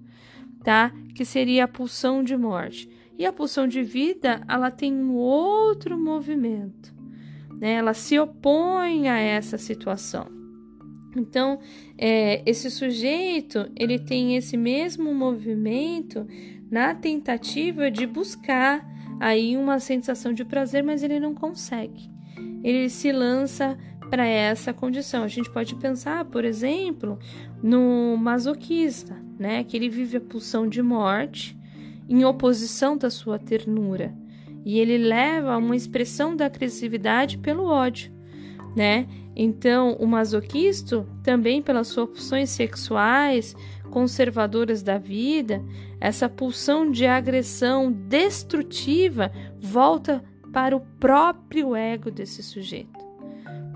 tá? 0.65 0.91
Que 1.13 1.23
seria 1.23 1.63
a 1.63 1.67
pulsão 1.67 2.23
de 2.23 2.35
morte. 2.35 2.89
E 3.17 3.25
a 3.25 3.31
pulsão 3.31 3.67
de 3.67 3.81
vida, 3.83 4.41
ela 4.49 4.69
tem 4.69 4.93
um 4.93 5.13
outro 5.13 5.97
movimento, 5.97 6.93
né? 7.57 7.73
Ela 7.73 7.93
se 7.93 8.19
opõe 8.19 9.07
a 9.07 9.17
essa 9.17 9.57
situação. 9.57 10.27
Então, 11.15 11.59
é, 11.97 12.41
esse 12.45 12.69
sujeito 12.69 13.71
ele 13.77 13.97
tem 13.97 14.35
esse 14.35 14.57
mesmo 14.57 15.13
movimento 15.13 16.27
na 16.69 16.93
tentativa 16.93 17.89
de 17.89 18.05
buscar 18.05 18.85
aí 19.17 19.55
uma 19.55 19.79
sensação 19.79 20.33
de 20.33 20.43
prazer, 20.43 20.83
mas 20.83 21.03
ele 21.03 21.21
não 21.21 21.33
consegue. 21.33 22.09
Ele 22.61 22.89
se 22.89 23.13
lança 23.13 23.77
para 24.10 24.26
essa 24.26 24.73
condição. 24.73 25.23
A 25.23 25.27
gente 25.27 25.49
pode 25.49 25.76
pensar, 25.76 26.26
por 26.26 26.45
exemplo, 26.45 27.19
no 27.61 28.15
masoquista, 28.18 29.15
né, 29.38 29.64
que 29.64 29.76
ele 29.76 29.90
vive 29.90 30.18
a 30.18 30.22
pulsão 30.22 30.68
de 30.68 30.82
morte 30.82 31.57
em 32.07 32.23
oposição 32.23 32.98
da 32.98 33.10
sua 33.10 33.40
ternura, 33.40 34.14
e 34.64 34.80
ele 34.80 34.98
leva 34.98 35.53
a 35.53 35.57
uma 35.57 35.76
expressão 35.76 36.36
da 36.36 36.45
agressividade 36.45 37.38
pelo 37.38 37.65
ódio, 37.65 38.11
né? 38.76 39.07
Então, 39.36 39.94
o 39.99 40.07
masoquisto, 40.07 41.06
também 41.22 41.61
pelas 41.61 41.88
suas 41.88 42.10
opções 42.10 42.49
sexuais 42.49 43.56
conservadoras 43.91 44.82
da 44.82 44.98
vida, 44.98 45.64
essa 45.99 46.30
pulsão 46.30 46.90
de 46.90 47.06
agressão 47.06 47.91
destrutiva 47.91 49.32
volta 49.60 50.23
para 50.53 50.76
o 50.76 50.80
próprio 50.99 51.76
ego 51.76 52.10
desse 52.10 52.41
sujeito, 52.41 53.05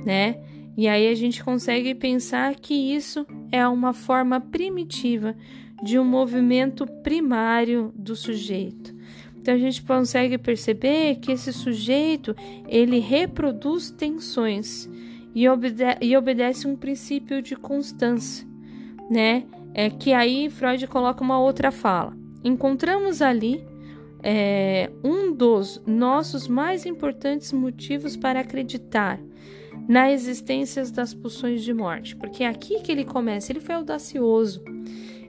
né? 0.06 0.40
E 0.78 0.88
aí 0.88 1.08
a 1.08 1.16
gente 1.16 1.44
consegue 1.44 1.94
pensar 1.94 2.56
que 2.56 2.74
isso 2.74 3.26
é 3.52 3.68
uma 3.68 3.94
forma 3.94 4.40
primitiva 4.40 5.36
de 5.84 6.00
um 6.00 6.06
movimento 6.06 6.86
primário 7.04 7.92
do 7.96 8.16
sujeito. 8.16 8.96
Então 9.38 9.54
a 9.54 9.58
gente 9.58 9.82
consegue 9.82 10.38
perceber 10.38 11.16
que 11.16 11.32
esse 11.32 11.52
sujeito 11.52 12.36
ele 12.68 13.00
reproduz 13.00 13.90
tensões 13.90 14.90
e, 15.34 15.48
obede 15.48 15.84
e 16.02 16.16
obedece 16.16 16.68
um 16.68 16.76
princípio 16.76 17.42
de 17.42 17.56
constância, 17.56 18.48
né? 19.10 19.44
É 19.74 19.90
que 19.90 20.14
aí 20.14 20.50
Freud 20.50 20.86
coloca 20.88 21.24
uma 21.24 21.40
outra 21.40 21.72
fala. 21.72 22.18
Encontramos 22.44 23.22
ali 23.22 23.64
é, 24.24 24.90
um 25.04 25.34
dos 25.34 25.82
nossos 25.86 26.48
mais 26.48 26.86
importantes 26.86 27.52
motivos 27.54 28.18
para 28.18 28.40
acreditar 28.40 29.20
na 29.90 30.12
existência 30.12 30.86
das 30.92 31.16
pulsões 31.16 31.64
de 31.64 31.74
morte, 31.74 32.16
porque 32.16 32.44
é 32.44 32.48
aqui 32.48 32.80
que 32.80 32.92
ele 32.92 33.04
começa, 33.04 33.52
ele 33.52 33.60
foi 33.60 33.74
audacioso. 33.74 34.64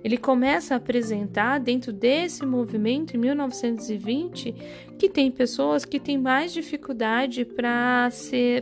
Ele 0.04 0.18
começa 0.18 0.74
a 0.74 0.76
apresentar 0.76 1.58
dentro 1.58 1.92
desse 1.92 2.44
movimento 2.44 3.16
em 3.16 3.18
1920 3.18 4.54
que 4.98 5.08
tem 5.08 5.30
pessoas 5.30 5.86
que 5.86 5.98
têm 5.98 6.18
mais 6.18 6.52
dificuldade 6.52 7.44
para 7.44 8.10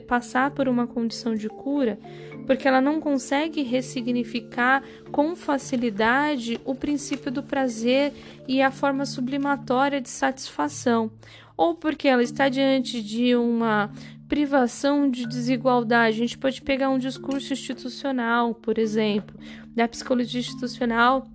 passar 0.07 0.53
por 0.53 0.69
uma 0.69 0.87
condição 0.87 1.35
de 1.35 1.49
cura, 1.49 1.99
porque 2.47 2.67
ela 2.67 2.81
não 2.81 3.01
consegue 3.01 3.63
ressignificar 3.63 4.85
com 5.11 5.35
facilidade 5.35 6.61
o 6.65 6.77
princípio 6.77 7.31
do 7.31 7.43
prazer 7.43 8.13
e 8.47 8.63
a 8.63 8.71
forma 8.71 9.05
sublimatória 9.05 10.01
de 10.01 10.09
satisfação, 10.09 11.11
ou 11.57 11.75
porque 11.75 12.07
ela 12.07 12.23
está 12.23 12.49
diante 12.49 13.03
de 13.03 13.35
uma 13.35 13.91
privação 14.29 15.11
de 15.11 15.27
desigualdade. 15.27 16.17
A 16.17 16.21
gente 16.21 16.39
pode 16.39 16.61
pegar 16.63 16.91
um 16.91 16.99
discurso 16.99 17.53
institucional, 17.53 18.55
por 18.55 18.79
exemplo, 18.79 19.37
da 19.75 19.89
psicologia 19.89 20.41
institucional. 20.41 21.27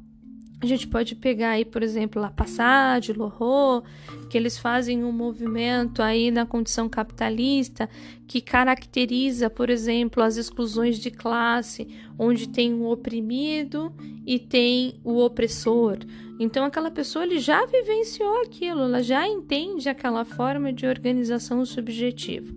A 0.62 0.66
gente 0.66 0.88
pode 0.88 1.16
pegar 1.16 1.50
aí, 1.50 1.66
por 1.66 1.84
exemplo, 1.84 2.22
La 2.22 2.30
Passade, 2.30 3.12
Lorro, 3.12 3.84
que 4.30 4.38
eles 4.38 4.58
fazem 4.58 5.04
um 5.04 5.12
movimento 5.12 6.02
aí 6.02 6.32
na 6.32 6.46
condição 6.46 6.88
capitalista 6.88 7.90
que 8.26 8.40
caracteriza, 8.40 9.50
por 9.50 9.70
exemplo, 9.70 10.24
as 10.24 10.38
exclusões 10.38 11.00
de 11.00 11.12
classe, 11.12 11.86
onde 12.18 12.48
tem 12.48 12.74
o 12.74 12.90
oprimido 12.90 13.94
e 14.26 14.40
tem 14.40 15.02
o 15.04 15.20
opressor. 15.20 15.98
Então 16.40 16.64
aquela 16.64 16.90
pessoa 16.90 17.26
ele 17.26 17.40
já 17.40 17.66
vivenciou 17.66 18.42
aquilo, 18.42 18.84
ela 18.84 19.04
já 19.04 19.28
entende 19.28 19.90
aquela 19.90 20.24
forma 20.24 20.72
de 20.72 20.86
organização 20.86 21.66
subjetiva. 21.66 22.54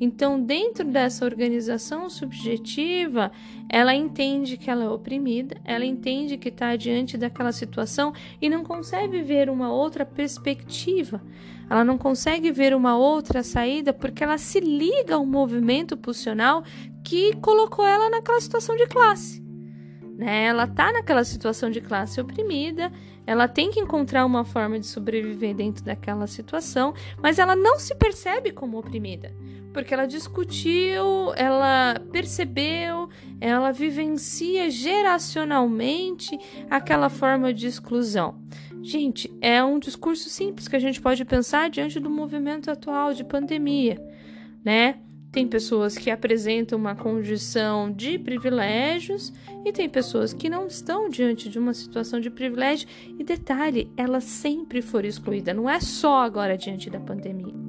Então, 0.00 0.40
dentro 0.40 0.84
dessa 0.84 1.24
organização 1.24 2.08
subjetiva, 2.08 3.32
ela 3.68 3.94
entende 3.94 4.56
que 4.56 4.70
ela 4.70 4.84
é 4.84 4.88
oprimida, 4.88 5.56
ela 5.64 5.84
entende 5.84 6.38
que 6.38 6.50
está 6.50 6.76
diante 6.76 7.18
daquela 7.18 7.50
situação 7.50 8.12
e 8.40 8.48
não 8.48 8.62
consegue 8.62 9.20
ver 9.22 9.50
uma 9.50 9.72
outra 9.72 10.06
perspectiva. 10.06 11.20
Ela 11.68 11.84
não 11.84 11.98
consegue 11.98 12.52
ver 12.52 12.74
uma 12.74 12.96
outra 12.96 13.42
saída 13.42 13.92
porque 13.92 14.22
ela 14.22 14.38
se 14.38 14.60
liga 14.60 15.16
ao 15.16 15.26
movimento 15.26 15.96
pulsional 15.96 16.62
que 17.04 17.34
colocou 17.36 17.86
ela 17.86 18.08
naquela 18.08 18.40
situação 18.40 18.76
de 18.76 18.86
classe. 18.86 19.42
Né? 20.16 20.46
Ela 20.46 20.64
está 20.64 20.92
naquela 20.92 21.24
situação 21.24 21.70
de 21.70 21.80
classe 21.80 22.20
oprimida, 22.20 22.92
ela 23.28 23.46
tem 23.46 23.70
que 23.70 23.78
encontrar 23.78 24.24
uma 24.24 24.42
forma 24.42 24.80
de 24.80 24.86
sobreviver 24.86 25.54
dentro 25.54 25.84
daquela 25.84 26.26
situação, 26.26 26.94
mas 27.22 27.38
ela 27.38 27.54
não 27.54 27.78
se 27.78 27.94
percebe 27.94 28.52
como 28.52 28.78
oprimida 28.78 29.34
porque 29.70 29.92
ela 29.92 30.06
discutiu, 30.06 31.34
ela 31.36 32.00
percebeu, 32.10 33.08
ela 33.38 33.70
vivencia 33.70 34.70
geracionalmente 34.70 36.36
aquela 36.70 37.10
forma 37.10 37.52
de 37.52 37.66
exclusão. 37.66 38.40
Gente, 38.82 39.30
é 39.40 39.62
um 39.62 39.78
discurso 39.78 40.30
simples 40.30 40.66
que 40.66 40.74
a 40.74 40.80
gente 40.80 41.00
pode 41.00 41.22
pensar 41.24 41.68
diante 41.68 42.00
do 42.00 42.08
movimento 42.08 42.70
atual 42.70 43.12
de 43.12 43.22
pandemia, 43.22 44.02
né? 44.64 44.96
Tem 45.38 45.46
pessoas 45.46 45.96
que 45.96 46.10
apresentam 46.10 46.76
uma 46.76 46.96
condição 46.96 47.92
de 47.92 48.18
privilégios 48.18 49.32
e 49.64 49.72
tem 49.72 49.88
pessoas 49.88 50.32
que 50.32 50.50
não 50.50 50.66
estão 50.66 51.08
diante 51.08 51.48
de 51.48 51.60
uma 51.60 51.72
situação 51.74 52.18
de 52.18 52.28
privilégio. 52.28 52.88
E 53.16 53.22
detalhe, 53.22 53.88
ela 53.96 54.20
sempre 54.20 54.82
for 54.82 55.04
excluída, 55.04 55.54
não 55.54 55.70
é 55.70 55.78
só 55.78 56.24
agora 56.24 56.58
diante 56.58 56.90
da 56.90 56.98
pandemia. 56.98 57.67